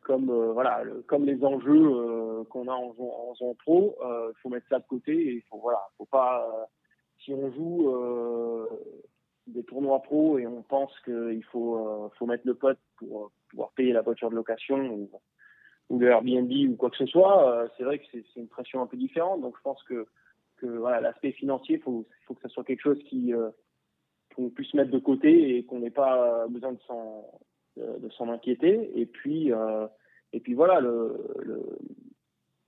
comme 0.00 0.32
voilà 0.52 0.82
comme 1.06 1.26
les 1.26 1.44
enjeux 1.44 2.44
qu'on 2.48 2.66
a 2.68 2.72
en, 2.72 2.94
en 3.38 3.54
pro, 3.54 3.94
il 4.02 4.40
faut 4.40 4.48
mettre 4.48 4.68
ça 4.68 4.78
de 4.78 4.86
côté 4.88 5.12
et 5.12 5.44
faut 5.50 5.58
voilà, 5.58 5.82
faut 5.98 6.06
pas 6.06 6.48
si 7.18 7.34
on 7.34 7.52
joue 7.52 8.66
des 9.48 9.64
tournois 9.64 10.00
pro 10.00 10.38
et 10.38 10.46
on 10.46 10.62
pense 10.62 10.98
qu'il 11.00 11.44
faut, 11.52 12.10
faut 12.18 12.26
mettre 12.26 12.46
le 12.46 12.54
pote 12.54 12.78
pour 12.96 13.32
pouvoir 13.50 13.70
payer 13.72 13.92
la 13.92 14.00
voiture 14.00 14.30
de 14.30 14.36
location 14.36 14.78
ou, 14.78 15.10
ou 15.90 15.98
le 15.98 16.08
Airbnb 16.08 16.50
ou 16.70 16.76
quoi 16.76 16.88
que 16.90 16.96
ce 16.96 17.06
soit, 17.06 17.50
euh, 17.50 17.68
c'est 17.76 17.84
vrai 17.84 17.98
que 17.98 18.04
c'est 18.12 18.40
une 18.40 18.48
pression 18.48 18.80
un 18.80 18.86
peu 18.86 18.96
différente. 18.96 19.42
Donc 19.42 19.56
je 19.56 19.62
pense 19.62 19.82
que, 19.82 20.06
voilà, 20.62 21.00
l'aspect 21.00 21.32
financier, 21.32 21.78
faut, 21.78 22.06
faut 22.26 22.34
que 22.34 22.42
ça 22.42 22.48
soit 22.48 22.64
quelque 22.64 22.82
chose 22.82 22.98
qui 23.08 23.32
qu'on 24.36 24.50
puisse 24.50 24.72
mettre 24.74 24.90
de 24.90 24.98
côté 24.98 25.56
et 25.56 25.64
qu'on 25.64 25.80
n'ait 25.80 25.90
pas 25.90 26.46
besoin 26.48 26.72
de 26.72 26.80
s'en 26.86 27.26
de, 27.76 28.30
inquiéter. 28.30 28.90
Et 28.94 29.06
puis 29.06 29.50
et 30.32 30.40
puis 30.40 30.54
voilà 30.54 30.80
le, 30.80 31.16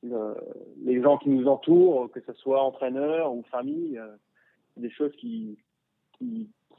le, 0.03 0.35
les 0.83 1.03
gens 1.03 1.19
qui 1.19 1.29
nous 1.29 1.47
entourent, 1.47 2.11
que 2.11 2.21
ce 2.21 2.33
soit 2.33 2.63
entraîneurs 2.63 3.33
ou 3.33 3.43
famille, 3.51 4.01
des 4.77 4.91
choses 4.91 5.13
qui, 5.17 5.59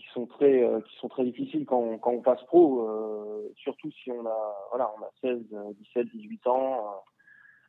qui 0.04 0.14
sont 0.14 0.26
très 0.26 0.64
euh, 0.64 0.82
qui 0.82 0.96
sont 0.98 1.08
très 1.08 1.24
difficiles 1.24 1.66
quand 1.66 1.80
on, 1.80 1.98
quand 1.98 2.12
on 2.12 2.22
passe 2.22 2.44
pro 2.44 2.88
euh, 2.88 3.52
surtout 3.56 3.92
si 3.92 4.12
on 4.12 4.26
a 4.26 4.56
voilà 4.70 4.92
on 5.00 5.04
a 5.04 5.10
16 5.22 5.42
17 5.80 6.08
18 6.14 6.48
ans 6.48 7.04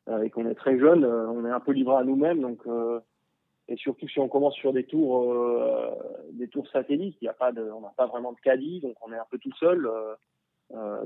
euh, 0.08 0.22
et 0.22 0.30
qu'on 0.30 0.46
est 0.48 0.54
très 0.54 0.78
jeune 0.78 1.04
on 1.04 1.44
est 1.44 1.50
un 1.50 1.60
peu 1.60 1.72
livré 1.72 1.96
à 1.96 2.04
nous-mêmes 2.04 2.40
donc 2.40 2.62
et 3.68 3.76
surtout 3.76 4.08
si 4.08 4.18
on 4.18 4.28
commence 4.28 4.54
sur 4.54 4.72
des 4.72 4.84
tours 4.84 5.32
des 6.32 6.48
tours 6.48 6.68
satellites 6.68 7.16
il 7.20 7.24
y 7.24 7.28
a 7.28 7.34
pas 7.34 7.52
de 7.52 7.62
on 7.62 7.80
n'a 7.80 7.92
pas 7.96 8.06
vraiment 8.06 8.32
de 8.32 8.40
caddie 8.40 8.80
donc 8.80 8.96
on 9.06 9.12
est 9.12 9.18
un 9.18 9.26
peu 9.30 9.38
tout 9.38 9.54
seul 9.58 9.88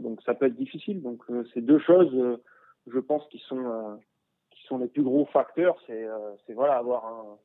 donc 0.00 0.22
ça 0.22 0.34
peut 0.34 0.46
être 0.46 0.56
difficile. 0.56 1.02
Donc 1.02 1.22
c'est 1.52 1.60
deux 1.60 1.78
choses 1.78 2.38
je 2.86 2.98
pense 2.98 3.26
qui 3.28 3.38
sont 3.40 3.98
qui 4.50 4.62
sont 4.64 4.78
les 4.78 4.88
plus 4.88 5.02
gros 5.02 5.26
facteurs 5.26 5.76
c'est 5.86 6.06
c'est 6.46 6.54
voilà 6.54 6.76
avoir 6.76 7.06
un, 7.06 7.38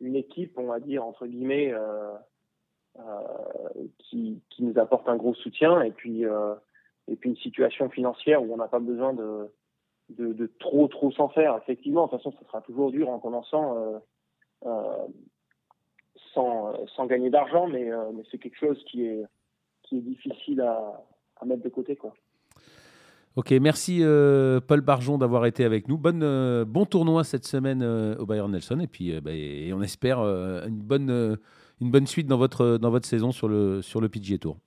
une 0.00 0.16
équipe 0.16 0.58
on 0.58 0.66
va 0.66 0.80
dire 0.80 1.04
entre 1.04 1.26
guillemets 1.26 1.72
euh, 1.72 2.12
qui, 3.98 4.40
qui, 4.50 4.62
nous 4.64 4.78
apporte 4.78 5.08
un 5.08 5.16
gros 5.16 5.34
soutien 5.34 5.80
et 5.82 5.90
puis, 5.90 6.24
euh, 6.24 6.54
et 7.08 7.16
puis 7.16 7.30
une 7.30 7.36
situation 7.36 7.88
financière 7.88 8.42
où 8.42 8.52
on 8.52 8.56
n'a 8.56 8.68
pas 8.68 8.78
besoin 8.78 9.14
de, 9.14 9.50
trop 10.58 10.88
trop 10.88 11.10
s'en 11.12 11.28
faire. 11.28 11.56
Effectivement, 11.62 12.06
de 12.06 12.10
toute 12.10 12.18
façon, 12.18 12.32
ça 12.38 12.46
sera 12.46 12.60
toujours 12.62 12.90
dur 12.90 13.08
en 13.08 13.18
commençant 13.18 13.76
euh, 13.76 13.98
euh, 14.66 15.06
sans, 16.34 16.74
sans 16.94 17.06
gagner 17.06 17.30
d'argent, 17.30 17.66
mais, 17.68 17.90
c'est 18.30 18.38
quelque 18.38 18.58
chose 18.58 18.82
qui 18.86 19.06
est, 19.06 19.24
difficile 19.92 20.60
à, 20.60 21.02
à 21.40 21.44
mettre 21.44 21.64
de 21.64 21.68
côté. 21.68 21.96
Quoi. 21.96 22.14
Ok, 23.34 23.50
merci 23.60 24.04
Paul 24.68 24.82
Barjon 24.82 25.18
d'avoir 25.18 25.46
été 25.46 25.64
avec 25.64 25.88
nous. 25.88 25.98
Bonne, 25.98 26.62
bon 26.62 26.86
tournoi 26.86 27.24
cette 27.24 27.44
semaine 27.44 27.82
au 27.82 28.24
Bayern 28.24 28.52
Nelson 28.52 28.78
et 28.78 28.86
puis 28.86 29.20
bah, 29.20 29.32
et 29.32 29.72
on 29.72 29.82
espère 29.82 30.20
une 30.20 30.78
bonne 30.78 31.38
une 31.80 31.90
bonne 31.90 32.06
suite 32.06 32.26
dans 32.26 32.38
votre, 32.38 32.78
dans 32.78 32.90
votre 32.90 33.06
saison 33.06 33.32
sur 33.32 33.48
le, 33.48 33.82
sur 33.82 34.00
le 34.00 34.08
PGA 34.08 34.38
Tour. 34.38 34.58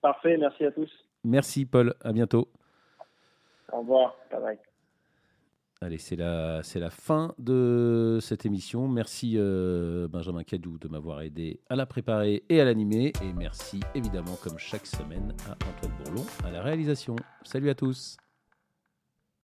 Parfait, 0.00 0.36
merci 0.38 0.64
à 0.64 0.72
tous. 0.72 0.90
Merci 1.24 1.66
Paul, 1.66 1.94
à 2.02 2.12
bientôt. 2.12 2.48
Au 3.72 3.80
revoir, 3.80 4.16
bye 4.30 4.40
bye. 4.40 4.58
Allez, 5.82 5.96
c'est 5.96 6.16
la, 6.16 6.62
c'est 6.62 6.78
la 6.78 6.90
fin 6.90 7.34
de 7.38 8.18
cette 8.20 8.44
émission. 8.44 8.86
Merci 8.86 9.36
euh, 9.38 10.08
Benjamin 10.08 10.42
Cadou 10.44 10.76
de 10.76 10.88
m'avoir 10.88 11.22
aidé 11.22 11.60
à 11.70 11.76
la 11.76 11.86
préparer 11.86 12.44
et 12.50 12.60
à 12.60 12.66
l'animer. 12.66 13.14
Et 13.22 13.32
merci 13.32 13.80
évidemment, 13.94 14.36
comme 14.42 14.58
chaque 14.58 14.86
semaine, 14.86 15.34
à 15.48 15.52
Antoine 15.52 15.92
Bourlon 16.04 16.26
à 16.44 16.50
la 16.50 16.60
réalisation. 16.60 17.16
Salut 17.44 17.70
à 17.70 17.74
tous. 17.74 18.18